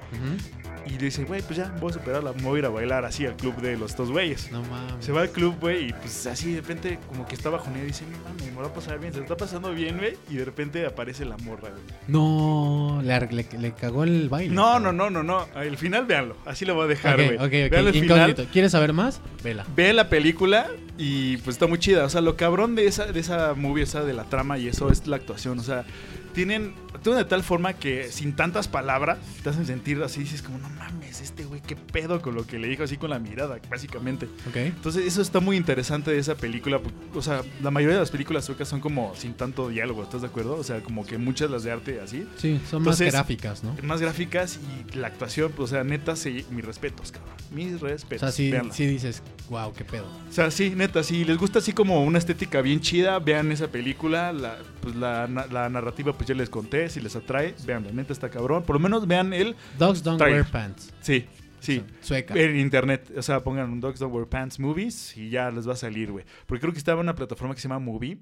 Y 0.85 0.97
dice, 0.97 1.23
güey, 1.23 1.41
pues 1.41 1.57
ya, 1.57 1.73
voy 1.79 1.89
a 1.89 1.93
superarla, 1.93 2.33
me 2.33 2.43
voy 2.43 2.57
a 2.57 2.59
ir 2.59 2.65
a 2.65 2.69
bailar 2.69 3.05
así 3.05 3.25
al 3.25 3.35
club 3.35 3.55
de 3.57 3.77
los 3.77 3.95
dos 3.95 4.11
güeyes. 4.11 4.51
No 4.51 4.61
mames. 4.63 5.03
Se 5.05 5.11
va 5.11 5.21
al 5.21 5.29
club, 5.29 5.55
güey, 5.59 5.89
y 5.89 5.93
pues 5.93 6.25
así 6.27 6.53
de 6.53 6.61
repente 6.61 6.99
como 7.07 7.27
que 7.27 7.33
está 7.35 7.49
bajoneado 7.49 7.85
dice, 7.85 8.05
no 8.11 8.17
mames, 8.29 8.51
me 8.53 8.61
va 8.61 8.67
a 8.67 8.73
pasar 8.73 8.99
bien, 8.99 9.11
se 9.13 9.19
está 9.21 9.35
pasando 9.37 9.71
bien, 9.73 9.97
güey. 9.97 10.17
Y 10.29 10.35
de 10.35 10.45
repente 10.45 10.85
aparece 10.85 11.25
la 11.25 11.37
morra, 11.37 11.69
güey. 11.69 11.81
No, 12.07 13.01
le, 13.03 13.19
le, 13.31 13.45
le 13.59 13.71
cagó 13.73 14.03
el 14.03 14.29
baile. 14.29 14.53
No, 14.53 14.79
no, 14.79 14.91
no, 14.91 15.09
no, 15.09 15.23
no. 15.23 15.45
Al 15.55 15.77
final 15.77 16.05
véanlo. 16.05 16.35
Así 16.45 16.65
lo 16.65 16.75
voy 16.75 16.85
a 16.85 16.87
dejar, 16.87 17.15
güey. 17.15 17.35
ok, 17.37 17.43
ok. 17.43 17.49
Véanlo 17.71 17.89
al 17.89 17.93
final. 18.13 18.47
¿Quieres 18.51 18.71
saber 18.71 18.93
más? 18.93 19.21
Vela. 19.43 19.65
Ve 19.75 19.93
la 19.93 20.09
película 20.09 20.67
y 20.97 21.37
pues 21.37 21.55
está 21.55 21.67
muy 21.67 21.79
chida. 21.79 22.05
O 22.05 22.09
sea, 22.09 22.21
lo 22.21 22.35
cabrón 22.35 22.75
de 22.75 22.87
esa, 22.87 23.05
de 23.05 23.19
esa 23.19 23.53
movie, 23.53 23.83
esa 23.83 24.03
de 24.03 24.13
la 24.13 24.25
trama 24.25 24.57
y 24.57 24.67
eso 24.67 24.91
es 24.91 25.07
la 25.07 25.15
actuación. 25.15 25.59
O 25.59 25.63
sea, 25.63 25.85
tienen, 26.33 26.73
de 27.03 27.25
tal 27.25 27.43
forma 27.43 27.73
que 27.73 28.11
sin 28.11 28.35
tantas 28.35 28.67
palabras 28.67 29.17
te 29.43 29.49
hacen 29.49 29.65
sentir 29.65 30.01
así. 30.03 30.21
Dices 30.21 30.41
como, 30.41 30.57
no 30.59 30.69
mames, 30.69 30.98
este 31.21 31.43
güey, 31.45 31.61
qué 31.61 31.75
pedo 31.75 32.21
con 32.21 32.35
lo 32.35 32.45
que 32.45 32.59
le 32.59 32.67
dijo 32.67 32.83
así 32.83 32.97
con 32.97 33.09
la 33.09 33.19
mirada, 33.19 33.59
básicamente. 33.69 34.27
Ok. 34.47 34.55
Entonces, 34.57 35.05
eso 35.05 35.21
está 35.21 35.39
muy 35.39 35.57
interesante 35.57 36.11
de 36.11 36.19
esa 36.19 36.35
película. 36.35 36.79
O 37.13 37.21
sea, 37.21 37.41
la 37.61 37.71
mayoría 37.71 37.95
de 37.95 38.01
las 38.01 38.11
películas 38.11 38.45
suecas 38.45 38.67
son 38.67 38.79
como 38.79 39.13
sin 39.15 39.33
tanto 39.33 39.69
diálogo, 39.69 40.03
¿estás 40.03 40.21
de 40.21 40.27
acuerdo? 40.27 40.55
O 40.55 40.63
sea, 40.63 40.81
como 40.81 41.05
que 41.05 41.17
muchas 41.17 41.49
las 41.49 41.63
de 41.63 41.71
arte 41.71 41.99
así. 42.01 42.27
Sí, 42.37 42.59
son 42.69 42.83
más 42.83 43.01
gráficas, 43.01 43.63
¿no? 43.63 43.75
Más 43.83 43.99
gráficas 44.01 44.59
y 44.93 44.95
la 44.97 45.07
actuación, 45.07 45.51
pues, 45.55 45.71
o 45.71 45.73
sea, 45.75 45.83
neta, 45.83 46.15
sí, 46.15 46.45
mis 46.51 46.63
respetos, 46.63 47.11
cabrón. 47.11 47.33
Mis 47.51 47.81
O 47.81 47.87
respetos. 47.87 48.19
sea, 48.19 48.31
sí, 48.31 48.53
sí 48.71 48.85
dices, 48.85 49.23
wow, 49.49 49.73
qué 49.73 49.83
pedo. 49.83 50.05
O 50.29 50.31
sea, 50.31 50.51
sí, 50.51 50.73
neta, 50.75 51.01
si 51.03 51.25
les 51.25 51.37
gusta 51.37 51.59
así 51.59 51.73
como 51.73 52.03
una 52.03 52.17
estética 52.19 52.61
bien 52.61 52.79
chida, 52.79 53.17
vean 53.19 53.51
esa 53.51 53.67
película. 53.69 54.31
La, 54.33 54.57
pues 54.81 54.95
la, 54.95 55.27
la 55.27 55.67
narrativa, 55.69 56.13
pues 56.13 56.27
ya 56.27 56.35
les 56.35 56.49
conté. 56.49 56.89
Si 56.89 56.99
les 57.01 57.15
atrae, 57.15 57.55
vean, 57.65 57.85
la 57.85 57.91
neta 57.91 58.13
está 58.13 58.29
cabrón. 58.29 58.63
Por 58.63 58.75
lo 58.75 58.79
menos 58.79 59.07
vean 59.07 59.33
el. 59.33 59.55
Dogs 59.79 60.03
don't 60.03 60.19
Trailer. 60.19 60.41
wear 60.41 60.51
pants. 60.51 60.91
Sí, 61.01 61.25
sí. 61.59 61.83
Sueca. 62.01 62.33
En 62.35 62.57
internet, 62.59 63.11
o 63.17 63.21
sea, 63.21 63.41
pongan 63.43 63.69
un 63.71 63.79
Dogs 63.79 63.99
Don't 63.99 64.13
Wear 64.13 64.27
Pants 64.27 64.59
Movies 64.59 65.15
y 65.17 65.29
ya 65.29 65.51
les 65.51 65.67
va 65.67 65.73
a 65.73 65.77
salir, 65.77 66.11
güey. 66.11 66.25
Porque 66.45 66.61
creo 66.61 66.73
que 66.73 66.79
estaba 66.79 66.99
en 67.01 67.05
una 67.05 67.15
plataforma 67.15 67.53
que 67.55 67.61
se 67.61 67.67
llama 67.67 67.79
Movie, 67.79 68.17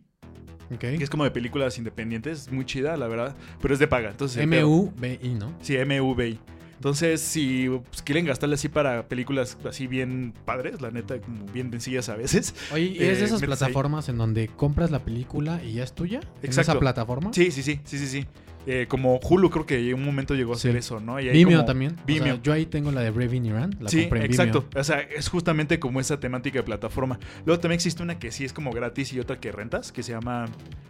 que 0.79 0.95
es 0.95 1.09
como 1.09 1.23
de 1.23 1.31
películas 1.31 1.77
independientes, 1.77 2.51
muy 2.51 2.65
chida, 2.65 2.97
la 2.97 3.07
verdad, 3.07 3.35
pero 3.61 3.73
es 3.73 3.79
de 3.79 3.87
paga. 3.87 4.09
Entonces, 4.11 4.43
M-U-B-I, 4.43 5.29
¿no? 5.35 5.53
Sí, 5.61 5.77
MVI. 5.77 6.39
Entonces, 6.75 7.21
si 7.21 7.67
pues, 7.89 8.03
quieren 8.03 8.25
gastarle 8.25 8.53
así 8.53 8.69
para 8.69 9.07
películas 9.07 9.57
así 9.67 9.87
bien 9.87 10.31
padres, 10.45 10.79
la 10.79 10.91
neta, 10.91 11.19
como 11.19 11.45
bien 11.47 11.71
sencillas 11.71 12.07
a 12.09 12.15
veces. 12.15 12.53
Oye, 12.71 12.83
¿y 12.83 12.99
Eh, 12.99 13.11
¿es 13.13 13.19
de 13.19 13.25
esas 13.25 13.41
metes 13.41 13.41
ahí. 13.41 13.47
plataformas 13.71 14.09
en 14.09 14.17
donde 14.19 14.47
compras 14.49 14.91
la 14.91 14.99
película 15.03 15.59
y 15.63 15.73
ya 15.73 15.83
es 15.83 15.95
tuya? 15.95 16.19
¿En 16.19 16.27
Exacto. 16.45 16.71
esa 16.73 16.79
plataforma? 16.79 17.33
Sí, 17.33 17.49
sí, 17.49 17.63
sí, 17.63 17.79
sí, 17.83 17.97
sí, 17.97 18.05
sí. 18.07 18.25
Eh, 18.69 18.85
como 18.89 19.17
Hulu 19.17 19.49
creo 19.49 19.65
que 19.65 19.89
en 19.89 19.95
un 19.95 20.03
momento 20.03 20.35
llegó 20.35 20.51
a 20.51 20.55
hacer 20.57 20.73
Sí. 20.73 20.77
eso, 20.79 20.99
¿no? 20.99 21.19
Y 21.21 21.29
Vimeo 21.29 21.59
como- 21.59 21.65
también. 21.65 21.93
O 21.93 21.95
sea, 21.95 22.03
Vimeo. 22.05 22.39
yo 22.43 22.51
ahí 22.51 22.65
tengo 22.65 22.91
la 22.91 22.99
de 23.01 23.11
Brave 23.11 23.35
in 23.37 23.45
Iran. 23.45 23.75
La 23.79 23.89
sí, 23.89 24.01
compré 24.01 24.19
en 24.19 24.25
exacto. 24.25 24.61
Vimeo. 24.63 24.81
O 24.81 24.83
sea, 24.83 24.99
es 24.99 25.29
justamente 25.29 25.79
como 25.79 25.99
esa 26.01 26.19
temática 26.19 26.59
de 26.59 26.63
plataforma. 26.63 27.17
Luego 27.45 27.59
también 27.61 27.77
existe 27.77 28.03
una 28.03 28.19
que 28.19 28.31
sí 28.31 28.43
es 28.43 28.51
como 28.51 28.71
gratis 28.71 29.13
y 29.13 29.19
otra 29.21 29.39
que 29.39 29.51
rentas, 29.53 29.91
que 29.93 30.03
se 30.03 30.11
llama 30.11 30.45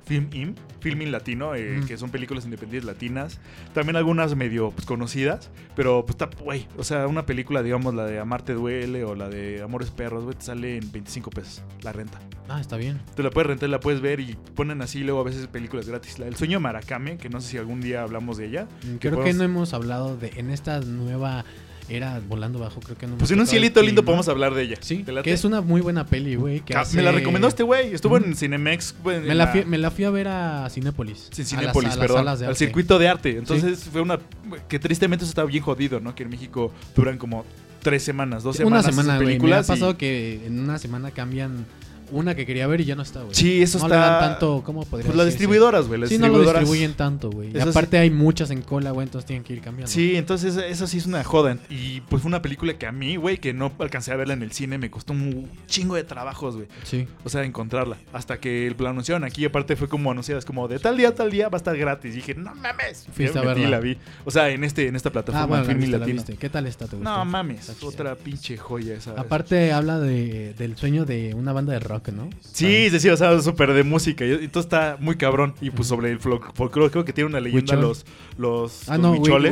Film 0.06 0.30
In, 0.34 0.56
Film 0.80 1.02
In 1.04 1.12
Latino, 1.12 1.54
eh, 1.54 1.80
Mm. 1.82 1.86
que 1.86 1.98
son 1.98 2.10
películas 2.10 2.46
independientes 2.46 2.86
latinas. 2.88 3.40
También 3.74 3.96
algunas 3.96 4.36
medio 4.36 4.72
pues, 4.72 4.86
conocidas, 4.88 5.52
pero 5.76 6.04
pues 6.06 6.16
está, 6.20 6.30
güey, 6.44 6.66
o 6.78 6.84
sea, 6.84 7.06
una 7.08 7.26
película, 7.26 7.62
digamos, 7.62 7.94
la 7.94 8.06
de 8.06 8.18
Amarte 8.18 8.54
Duele 8.54 9.04
o 9.04 9.14
la 9.16 9.30
de 9.30 9.62
Amores 9.62 9.92
Perros, 9.92 10.24
güey, 10.24 10.36
te 10.36 10.46
sale 10.46 10.78
en 10.78 10.92
25 10.92 11.30
pesos 11.30 11.62
la 11.84 11.92
renta. 11.92 12.20
Ah, 12.50 12.62
está 12.62 12.78
bien. 12.78 13.02
Te 13.16 13.22
la 13.24 13.30
puedes 13.30 13.48
rentar, 13.48 13.68
la 13.70 13.82
puedes 13.82 14.00
ver 14.00 14.22
y 14.22 14.38
ponen 14.56 14.82
así 14.82 15.04
luego 15.04 15.20
a 15.20 15.24
veces 15.26 15.46
películas 15.48 15.88
gratis. 15.90 16.18
La 16.18 16.26
del 16.26 16.36
sueño 16.38 16.60
de 16.60 16.64
Maracame, 16.64 17.18
que 17.18 17.28
no 17.30 17.42
sé 17.42 17.50
si 17.50 17.58
algún 17.68 17.82
día 17.82 18.02
hablamos 18.04 18.38
de 18.38 18.46
ella. 18.48 18.68
Creo 19.00 19.00
que 19.00 19.10
podemos- 19.18 19.36
no 19.36 19.44
hemos 19.44 19.74
hablado 19.74 20.16
de 20.18 20.32
en 20.38 20.50
esta 20.52 20.80
nueva 20.80 21.44
era 21.90 22.20
volando 22.28 22.60
bajo, 22.60 22.80
creo 22.82 22.98
que 22.98 23.08
no. 23.08 23.18
Pues 23.18 23.32
en 23.32 23.40
un 23.40 23.48
cielito 23.48 23.82
lindo 23.82 24.04
podemos 24.04 24.28
hablar 24.28 24.54
de 24.54 24.62
ella. 24.64 24.76
Sí, 24.82 25.06
que 25.24 25.32
es 25.32 25.46
una 25.46 25.62
muy 25.62 25.80
buena 25.82 26.06
peli, 26.06 26.36
güey. 26.36 26.60
que 26.62 26.74
Ca- 26.74 26.82
hace- 26.82 26.98
Me 26.98 27.04
la 27.04 27.12
recomendó 27.14 27.48
este 27.48 27.64
güey. 27.64 27.94
Estuvo 27.94 28.16
Ujú. 28.18 28.26
en 28.26 28.36
Cinemex. 28.36 28.96
güey, 29.04 29.22
Me 29.22 29.32
en 29.32 29.38
la, 29.38 29.48
fui, 29.48 29.64
me 29.66 29.78
la 29.78 29.90
fui 29.92 30.04
a 30.06 30.10
ver 30.10 30.28
a 30.28 30.70
Cinépolis. 30.70 31.30
Sí, 31.32 31.42
A 31.42 31.44
las- 31.44 31.50
Cinépolis, 31.50 31.88
a 31.88 31.96
las 31.96 32.00
perdón. 32.00 32.18
salas 32.18 32.40
de 32.40 32.46
Al 32.46 32.52
arte. 32.52 32.66
circuito 32.66 33.00
de 33.00 33.08
arte. 33.08 33.38
Entonces 33.38 33.86
fue 33.92 34.02
una. 34.02 34.20
Que 34.68 34.80
tristemente 34.80 35.24
eso 35.24 35.32
está 35.32 35.44
bien 35.46 35.64
jodido, 35.64 36.00
¿no? 36.02 36.14
Que 36.14 36.24
en 36.24 36.30
México 36.30 36.74
duran 36.96 37.18
como 37.18 37.46
tres 37.82 38.04
semanas, 38.04 38.44
dos 38.44 38.58
Una 38.60 38.66
semanas. 38.66 38.84
esas 38.86 38.96
semana, 38.96 39.16
güey. 39.16 39.26
Me 39.28 39.32
ha 39.34 39.38
películas 39.38 39.66
y- 39.68 39.70
pasado 39.72 39.98
que 39.98 40.46
en 40.46 40.60
una 40.60 40.78
semana 40.80 41.12
cambian 41.12 41.66
una 42.12 42.36
que 42.36 42.46
quería 42.46 42.68
ver 42.68 42.82
y 42.82 42.86
ya 42.86 42.96
no 42.96 43.02
está, 43.04 43.22
güey. 43.22 43.34
Sí, 43.36 43.62
eso 43.62 43.80
no 43.80 43.86
está. 43.86 43.96
le 43.96 44.02
dan 44.02 44.20
tanto, 44.32 44.62
¿cómo 44.66 44.86
podría 44.86 45.06
Pues 45.08 45.16
las 45.18 45.26
decirse? 45.26 45.38
distribuidoras, 45.46 45.88
güey. 45.88 46.00
Las 46.00 46.10
Sí, 46.10 46.18
no 46.18 46.28
lo 46.28 46.34
distribuidoras. 46.34 46.62
distribuyen 46.62 46.94
tanto, 46.96 47.30
güey. 47.32 47.50
Y 47.50 47.54
sí. 47.54 47.60
aparte 47.70 47.98
hay 47.98 48.10
muchas 48.10 48.50
en 48.52 48.62
cola, 48.62 48.92
güey, 48.92 49.06
entonces 49.08 49.26
tienen 49.28 49.44
que 49.44 49.54
ir 49.54 49.62
cambiando. 49.62 49.92
Sí, 49.92 50.16
entonces 50.16 50.56
eso 50.58 50.88
sí 50.88 50.98
es 50.98 51.06
una 51.06 51.24
joda. 51.24 51.58
Y 51.70 52.02
pues 52.02 52.22
fue 52.22 52.30
una 52.30 52.42
película 52.42 52.74
que 52.74 52.88
a 52.88 52.92
mí, 52.92 53.16
güey, 53.16 53.38
que 53.40 53.54
no 53.54 53.72
alcancé 53.80 54.12
a 54.12 54.16
verla 54.16 54.34
en 54.34 54.42
el 54.44 54.52
cine, 54.52 54.78
me 54.78 54.90
costó 54.90 55.14
un 55.14 55.50
chingo 55.68 55.96
de 55.96 56.04
trabajos, 56.04 56.56
güey. 56.56 56.68
Sí. 56.84 57.08
O 57.24 57.30
sea, 57.30 57.44
encontrarla. 57.44 57.98
Hasta 58.14 58.40
que 58.40 58.74
lo 58.78 58.88
anunciaron 58.88 59.24
aquí, 59.24 59.46
aparte 59.46 59.76
fue 59.76 59.88
como 59.88 60.12
anunciadas, 60.12 60.46
como 60.46 60.68
de 60.68 60.80
tal 60.80 60.98
día, 60.98 61.14
tal 61.16 61.32
día 61.32 61.50
va 61.50 61.56
a 61.56 61.60
estar 61.60 61.78
gratis. 61.78 62.14
Y 62.14 62.18
dije, 62.18 62.36
no 62.36 62.54
mames. 62.56 63.06
Fuiste 63.14 63.34
Ya 63.36 63.42
a 63.42 63.44
verla. 63.46 63.70
la 63.70 63.80
vi. 63.80 63.98
O 64.26 64.32
sea, 64.32 64.50
en 64.50 64.64
este, 64.64 64.88
en 64.88 64.96
esta 64.96 65.12
plataforma, 65.12 65.44
Ah, 65.44 65.46
bueno, 65.64 65.66
la 65.68 65.74
viste, 65.74 65.98
la 66.00 66.06
viste. 66.06 66.36
¿Qué 66.38 66.50
tal 66.50 66.66
está? 66.68 66.86
¿Te 66.88 66.96
gustó? 66.96 67.10
No 67.10 67.26
mames, 67.26 67.70
otra 67.84 68.16
pinche 68.16 68.58
joya 68.58 68.96
esa. 68.96 69.12
Aparte 69.12 69.72
habla 69.72 70.00
de, 70.00 70.54
del 70.58 70.76
sueño 70.78 71.06
de 71.06 71.34
una 71.34 71.54
banda 71.54 71.74
de 71.74 71.80
rock, 71.80 71.97
¿no? 72.12 72.30
Sí, 72.54 72.90
sí, 72.90 73.00
sí, 73.00 73.10
o 73.10 73.18
sea, 73.18 73.40
súper 73.42 73.74
de 73.74 73.84
música. 73.84 74.26
Y, 74.26 74.34
y 74.46 74.48
todo 74.48 74.62
está 74.64 74.98
muy 75.00 75.16
cabrón. 75.18 75.54
Y 75.62 75.70
pues 75.72 75.88
sobre 75.88 76.12
el 76.12 76.20
fol- 76.20 76.42
folclore, 76.54 76.92
creo 76.92 77.06
que 77.06 77.14
tiene 77.14 77.30
una 77.30 77.40
leyenda 77.40 77.74
Huichol. 77.74 77.82
los, 77.90 78.06
los, 78.38 78.90
Ah, 78.90 78.94
los 78.98 79.02
no, 79.02 79.12
huicholes. 79.14 79.52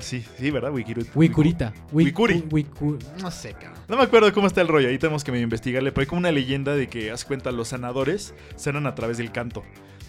sí, 0.00 0.24
sí, 0.38 0.50
¿verdad? 0.50 0.72
Wicurita. 0.72 1.72
Wi- 1.92 2.04
Wicuri. 2.06 2.42
wicu- 2.50 2.98
No 3.22 3.30
sé, 3.30 3.52
cabrón. 3.52 3.80
No 3.88 3.96
me 3.96 4.02
acuerdo 4.02 4.32
cómo 4.32 4.46
está 4.46 4.60
el 4.60 4.68
rollo, 4.68 4.88
ahí 4.88 4.98
tenemos 4.98 5.22
que 5.24 5.30
medio 5.32 5.44
investigarle, 5.44 5.92
pero 5.92 6.02
hay 6.02 6.06
como 6.06 6.18
una 6.20 6.32
leyenda 6.32 6.74
de 6.74 6.88
que, 6.88 7.10
haz 7.10 7.24
cuenta, 7.24 7.52
los 7.52 7.68
sanadores 7.68 8.34
sanan 8.56 8.86
a 8.86 8.94
través 8.94 9.18
del 9.18 9.30
canto. 9.32 9.62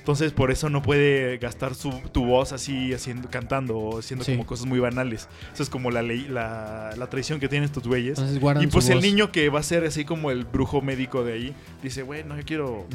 Entonces, 0.08 0.32
por 0.32 0.52
eso 0.52 0.70
no 0.70 0.82
puede 0.82 1.38
gastar 1.38 1.76
su, 1.76 1.92
tu 2.14 2.24
voz 2.26 2.54
así, 2.54 2.94
haciendo, 2.94 3.30
cantando 3.30 3.76
o 3.78 4.00
haciendo 4.00 4.24
Sí. 4.24 4.32
como 4.32 4.46
cosas 4.46 4.66
muy 4.66 4.80
banales. 4.80 5.28
Eso 5.54 5.64
es 5.64 5.70
como 5.70 5.92
la 5.92 6.02
ley, 6.02 6.28
la, 6.30 6.92
la 6.98 7.10
tradición 7.10 7.42
que 7.42 7.50
tienen 7.50 7.66
estos 7.66 7.86
güeyes. 7.86 8.18
Y 8.62 8.68
pues 8.68 8.88
el 8.88 8.96
voz. 8.96 9.04
niño 9.04 9.34
que 9.34 9.50
va 9.50 9.60
a 9.60 9.64
ser 9.64 9.84
así 9.84 10.06
como 10.06 10.32
el 10.32 10.46
brujo 10.46 10.82
médico 10.82 11.26
de 11.26 11.34
ahí, 11.34 11.56
dice, 11.84 12.04
güey, 12.04 12.24
no, 12.24 12.38
yo 12.38 12.44
quiero, 12.46 12.88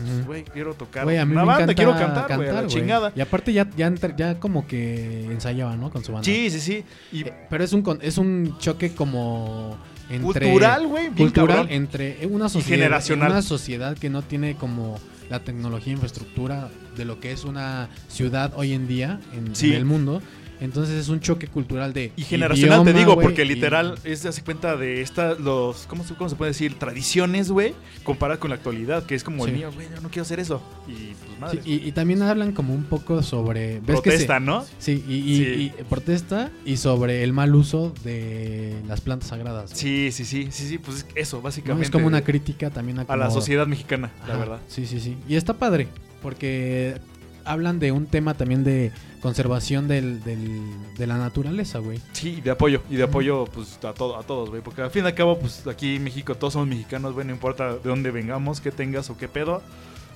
quiero 0.55 0.73
tocar 0.73 1.05
Güey, 1.05 1.19
a 1.19 1.27
mí 1.27 1.33
una 1.33 1.43
me 1.43 1.49
banda, 1.49 1.75
quiero 1.75 1.93
cantar, 1.93 2.35
güey, 2.35 2.51
la 2.51 2.67
chingada. 2.67 3.13
Y 3.15 3.21
aparte 3.21 3.53
ya, 3.53 3.69
ya, 3.77 4.41
como 4.41 4.67
que 4.67 5.25
ensayaba, 5.27 5.77
¿no? 5.77 5.91
Con 5.91 6.03
su 6.03 6.13
banda. 6.13 6.25
Sí, 6.25 6.49
sí, 6.49 6.61
sí. 6.61 6.85
Y 7.13 7.25
Eh, 7.29 7.35
Pero 7.51 7.63
es 7.63 7.75
un, 7.75 7.99
es 8.01 8.17
un 8.17 8.57
choque 8.59 8.95
como 8.95 9.77
entre... 10.09 10.47
cultural, 10.51 10.87
güey, 10.87 11.11
cultural 11.11 11.57
cabrón. 11.59 11.67
entre 11.73 12.27
una 12.27 12.49
sociedad, 12.49 12.79
generacional. 12.79 13.33
una 13.33 13.43
sociedad 13.43 13.99
que 13.99 14.09
no 14.09 14.23
tiene 14.23 14.55
como 14.57 14.99
la 15.31 15.40
tecnología 15.40 15.93
e 15.93 15.94
infraestructura 15.94 16.70
de 16.97 17.05
lo 17.05 17.20
que 17.20 17.32
es 17.32 17.44
una 17.44 17.89
ciudad 18.09 18.53
hoy 18.57 18.73
en 18.73 18.86
día 18.89 19.20
en, 19.35 19.55
Sí. 19.57 19.70
en 19.70 19.77
el 19.77 19.85
mundo 19.85 20.20
Entonces 20.63 20.95
es 20.97 21.09
un 21.09 21.19
choque 21.21 21.49
cultural 21.49 21.93
de. 21.93 22.13
Y 22.17 22.23
generacional 22.23 22.85
te 22.85 22.93
digo, 22.93 23.19
porque 23.21 23.43
y- 23.43 23.49
literal 23.49 23.99
es 24.05 24.23
darse 24.23 24.43
cuenta 24.43 24.77
de 24.77 25.03
estas, 25.03 25.41
los, 25.41 25.87
¿cómo 25.89 26.05
se, 26.05 26.15
cómo 26.15 26.31
se 26.31 26.37
puede 26.37 26.53
decir? 26.53 26.79
Tradiciones, 26.79 27.51
güey, 27.51 27.75
comparadas 28.05 28.39
con 28.39 28.51
la 28.51 28.57
actualidad, 28.57 29.05
que 29.05 29.15
es 29.17 29.25
como 29.25 29.45
el 29.47 29.53
mío, 29.55 29.71
güey, 29.75 29.89
yo 29.93 30.01
no 30.01 30.09
quiero 30.09 30.23
hacer 30.23 30.39
eso. 30.39 30.63
Y 30.87 30.93
pues 30.93 31.17
Sí, 31.33 31.41
madre. 31.41 31.61
y, 31.65 31.75
y 31.89 31.93
también 31.93 32.23
hablan 32.23 32.53
como 32.53 32.73
un 32.75 32.85
poco 32.85 33.23
sobre. 33.25 33.81
¿ves 33.81 34.01
que 34.03 34.11
se- 34.13 34.19
Protesta, 34.19 34.39
¿no? 34.41 34.65
Sí, 34.79 35.03
y, 35.09 35.15
y- 35.15 35.37
Sí. 35.37 35.73
y 35.81 35.83
protesta 35.85 36.51
y 36.65 36.77
sobre 36.77 37.25
el 37.25 37.33
mal 37.33 37.53
uso 37.57 37.93
de 38.05 38.77
las 38.87 39.01
plantas 39.01 39.31
sagradas. 39.31 39.71
Sí, 39.75 40.11
sí, 40.13 40.25
sí, 40.25 40.49
sí, 40.53 40.69
sí, 40.69 40.79
pues 40.79 40.99
es 40.99 41.07
eso, 41.17 41.39
¿no? 41.39 41.43
básicamente. 41.43 41.85
Es 41.85 41.91
como 41.91 42.07
una 42.07 42.23
crítica 42.23 42.71
también 42.71 43.01
a, 43.01 43.03
a 43.03 43.17
la 43.17 43.31
sociedad 43.31 43.67
mexicana, 43.67 44.13
la 44.29 44.37
verdad. 44.37 44.61
Sí, 44.69 44.87
sí, 44.87 45.01
sí. 45.01 45.17
Y 45.29 45.35
está 45.35 45.55
padre, 45.55 45.89
porque 46.23 46.95
hablan 47.44 47.78
de 47.78 47.93
un 47.93 48.06
tema 48.06 48.35
también 48.35 48.64
de 48.64 48.93
conservación 49.20 49.89
del, 49.89 50.23
del- 50.24 50.62
de 50.98 51.06
la 51.06 51.16
naturaleza, 51.19 51.78
güey. 51.78 52.01
Sí, 52.12 52.40
de 52.40 52.51
apoyo, 52.51 52.82
y 52.90 52.97
de 52.97 53.05
apoyo 53.05 53.44
pues 53.47 53.78
a, 53.85 53.93
todo, 53.93 54.16
a 54.19 54.23
todos, 54.24 54.51
güey, 54.51 54.62
porque 54.62 54.82
al 54.82 54.90
fin 54.90 55.05
y 55.05 55.06
al 55.06 55.14
cabo 55.14 55.39
pues 55.39 55.66
aquí 55.66 55.97
en 55.97 56.05
México 56.05 56.35
todos 56.35 56.55
somos 56.55 56.69
mexicanos, 56.69 57.12
güey, 57.14 57.27
no 57.27 57.32
importa 57.32 57.74
de 57.74 57.81
dónde 57.89 58.10
vengamos, 58.10 58.60
qué 58.60 58.70
tengas 58.73 59.09
o 59.10 59.16
qué 59.16 59.28
pedo, 59.28 59.62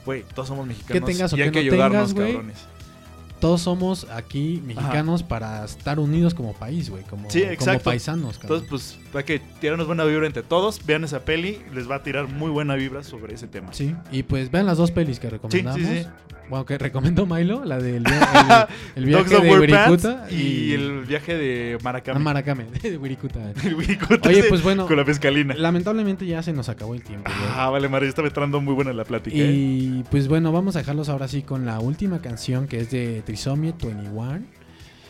güey, 0.04 0.24
todos 0.34 0.48
somos 0.48 0.66
mexicanos. 0.66 1.04
tengas 1.08 1.32
o 1.32 1.36
y 1.36 1.42
hay 1.42 1.50
que 1.50 1.62
no 1.64 1.70
ayudarnos, 1.72 2.14
tengas, 2.14 2.28
cabrones. 2.32 2.56
Todos 3.40 3.60
somos 3.60 4.06
aquí 4.10 4.62
mexicanos 4.64 5.22
para 5.22 5.62
estar 5.66 5.98
unidos 6.00 6.32
como 6.32 6.54
país, 6.54 6.88
güey, 6.88 7.02
como, 7.04 7.28
Sí, 7.30 7.44
como 7.58 7.78
paisanos, 7.80 8.38
cabrón. 8.38 8.62
Entonces, 8.64 8.96
pues, 9.02 9.14
hay 9.14 9.24
que 9.24 9.38
tirarnos 9.60 9.86
buena 9.86 10.04
vibra 10.04 10.26
entre 10.26 10.42
todos, 10.42 10.80
vean 10.86 11.04
esa 11.04 11.20
peli, 11.26 11.60
les 11.74 11.88
va 11.88 11.96
a 11.96 12.02
tirar 12.02 12.28
muy 12.28 12.48
buena 12.50 12.76
vibra 12.76 13.02
sobre 13.02 13.34
ese 13.34 13.46
tema. 13.46 13.74
Sí, 13.74 13.94
y 14.10 14.22
pues 14.22 14.50
vean 14.50 14.64
las 14.64 14.78
dos 14.78 14.90
pelis 14.90 15.20
que 15.20 15.28
recomendamos. 15.28 15.78
sí, 15.78 15.86
sí. 16.02 16.06
Bueno, 16.48 16.64
que 16.64 16.78
recomendó 16.78 17.26
Milo, 17.26 17.64
la 17.64 17.78
del 17.78 18.04
via- 18.04 18.68
el, 18.94 19.04
el 19.04 19.10
Dogs 19.12 19.28
viaje 19.30 19.44
de 19.46 19.58
Wirikuta 19.58 20.26
y 20.30 20.72
el 20.74 21.00
viaje 21.04 21.34
de 21.36 21.78
Maracame. 21.82 22.20
Ah, 22.20 22.22
Maracame, 22.22 22.64
de 22.82 22.96
Wirikuta. 22.98 23.40
Oye, 24.28 24.44
pues 24.44 24.62
bueno, 24.62 24.86
Con 24.86 24.96
la 24.96 25.04
pescalina. 25.04 25.54
lamentablemente 25.54 26.24
ya 26.24 26.42
se 26.44 26.52
nos 26.52 26.68
acabó 26.68 26.94
el 26.94 27.02
tiempo. 27.02 27.28
Ah, 27.54 27.68
vale, 27.70 27.88
María, 27.88 28.08
estaba 28.08 28.28
entrando 28.28 28.60
muy 28.60 28.74
buena 28.74 28.92
la 28.92 29.04
plática. 29.04 29.36
¿eh? 29.36 29.50
Y 29.52 30.04
pues 30.10 30.28
bueno, 30.28 30.52
vamos 30.52 30.76
a 30.76 30.80
dejarlos 30.80 31.08
ahora 31.08 31.26
sí 31.26 31.42
con 31.42 31.66
la 31.66 31.80
última 31.80 32.20
canción 32.20 32.68
que 32.68 32.78
es 32.80 32.90
de 32.92 33.22
Trisomie 33.26 33.72
21 33.82 34.40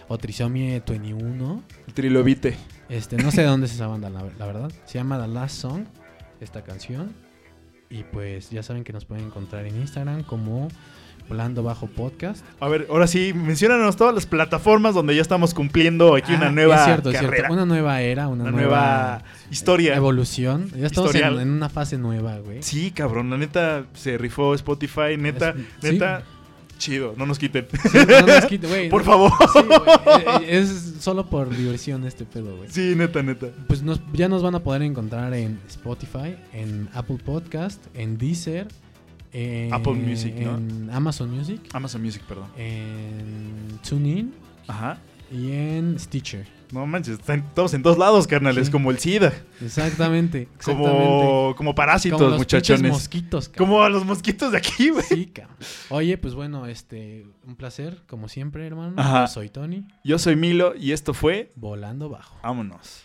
o 0.09 0.19
Trisomie 0.19 0.83
21. 0.89 1.63
El 1.89 1.93
trilobite. 1.95 2.57
Este, 2.89 3.17
no 3.17 3.31
sé 3.31 3.43
de 3.43 3.49
dónde 3.49 3.67
es 3.67 3.75
esa 3.75 3.89
banda, 3.89 4.09
la, 4.09 4.25
la 4.39 4.47
verdad. 4.47 4.71
Se 4.87 4.97
llama 4.99 5.21
The 5.21 5.29
Last 5.29 5.57
Song, 5.61 5.85
esta 6.41 6.63
canción. 6.63 7.13
Y 7.91 8.05
pues 8.05 8.51
ya 8.51 8.63
saben 8.63 8.85
que 8.85 8.93
nos 8.93 9.05
pueden 9.05 9.27
encontrar 9.27 9.67
en 9.67 9.77
Instagram 9.77 10.23
como 10.23 10.69
Volando 11.29 11.63
Bajo 11.63 11.87
Podcast. 11.89 12.45
A 12.61 12.69
ver, 12.69 12.87
ahora 12.91 13.07
sí, 13.07 13.33
menciónanos 13.35 13.97
todas 13.97 14.15
las 14.15 14.27
plataformas 14.27 14.95
donde 14.95 15.15
ya 15.17 15.23
estamos 15.23 15.55
cumpliendo 15.55 16.15
aquí 16.15 16.33
Ah, 16.35 16.37
una 16.37 16.51
nueva 16.53 16.77
es 16.77 16.85
cierto, 16.85 17.11
es 17.11 17.17
carrera. 17.17 17.35
cierto. 17.37 17.53
Una 17.53 17.67
nueva 17.67 18.01
era, 18.03 18.29
una, 18.29 18.45
una 18.45 18.53
nueva, 18.53 18.69
nueva 18.79 19.23
historia. 19.51 19.97
evolución. 19.97 20.71
Ya 20.77 20.87
estamos 20.87 21.15
en, 21.15 21.51
una 21.51 21.69
fase 21.69 21.99
nueva, 21.99 22.39
güey. 22.39 22.63
Sí, 22.63 22.91
cabrón, 22.93 23.31
la 23.31 23.39
neta 23.39 23.87
se 23.95 24.17
rifó 24.19 24.55
Spotify, 24.55 25.17
neta, 25.19 25.55
Es- 25.83 25.93
neta, 25.93 26.23
chido, 26.79 27.15
no 27.17 27.25
nos 27.27 27.39
quiten. 27.39 27.67
Sí, 27.91 27.99
no 28.09 28.27
nos 28.27 28.45
quite, 28.49 28.67
güey. 28.69 28.89
Por 28.89 29.03
favor. 29.03 29.33
Sí, 29.53 29.61
eh, 30.45 30.59
Es 30.61 30.95
solo 31.01 31.27
por 31.27 31.49
diversión 31.49 32.05
este 32.07 32.25
pedo, 32.25 32.57
güey. 32.57 32.69
Sí, 32.71 32.95
neta, 32.97 33.23
neta. 33.23 33.47
Pues 33.67 33.83
nos- 33.83 34.01
ya 34.13 34.29
nos 34.29 34.43
van 34.43 34.55
a 34.55 34.61
poder 34.61 34.83
encontrar 34.83 35.33
en 35.35 35.59
Spotify, 35.69 36.37
en 36.53 36.89
Apple 36.95 37.19
Podcast, 37.25 37.83
en 37.95 38.19
Deezer, 38.19 38.69
en, 39.37 39.73
Apple 39.75 39.95
Music, 39.95 40.35
Amazon 40.93 41.31
Music, 41.31 41.61
Amazon 41.73 42.03
Music, 42.03 42.23
perdón. 42.27 42.49
en 42.57 43.79
TuneIn 43.89 44.33
Ajá. 44.67 44.99
y 45.31 45.53
en 45.53 45.99
Stitcher. 45.99 46.47
No 46.73 46.85
manches, 46.85 47.21
están 47.21 47.55
todos 47.55 47.75
en 47.75 47.83
dos 47.83 47.97
lados, 47.97 48.27
carnal, 48.27 48.59
es 48.59 48.67
Sí. 48.67 48.73
como 48.73 48.91
el 48.91 48.99
SIDA, 48.99 49.33
Exactamente, 49.63 50.49
exactamente. 50.57 50.91
como, 50.91 51.55
como 51.57 51.75
parásitos, 51.77 52.19
Como 52.19 52.31
los 52.31 52.39
muchachones. 52.41 52.91
mosquitos, 52.91 53.49
cabrón. 53.49 53.69
Como 53.69 53.83
a 53.85 53.89
los 53.89 54.05
mosquitos 54.05 54.51
de 54.51 54.59
aquí, 54.59 54.89
güey. 54.91 55.05
Sí, 55.05 55.27
cabrón. 55.27 55.57
Oye, 55.91 56.19
pues 56.19 56.35
bueno, 56.35 56.67
este, 56.67 57.25
un 57.47 57.55
placer, 57.55 58.03
como 58.09 58.29
siempre, 58.29 58.67
hermano. 58.67 58.95
Ajá. 58.97 59.27
Yo 59.27 59.29
soy 59.29 59.49
Tony, 59.49 59.85
Yo 60.03 60.19
soy 60.19 60.35
Milo 60.35 60.75
y 60.77 60.91
esto 60.91 61.15
fue 61.15 61.53
volando 61.55 62.09
bajo. 62.09 62.37
Vámonos. 62.43 63.05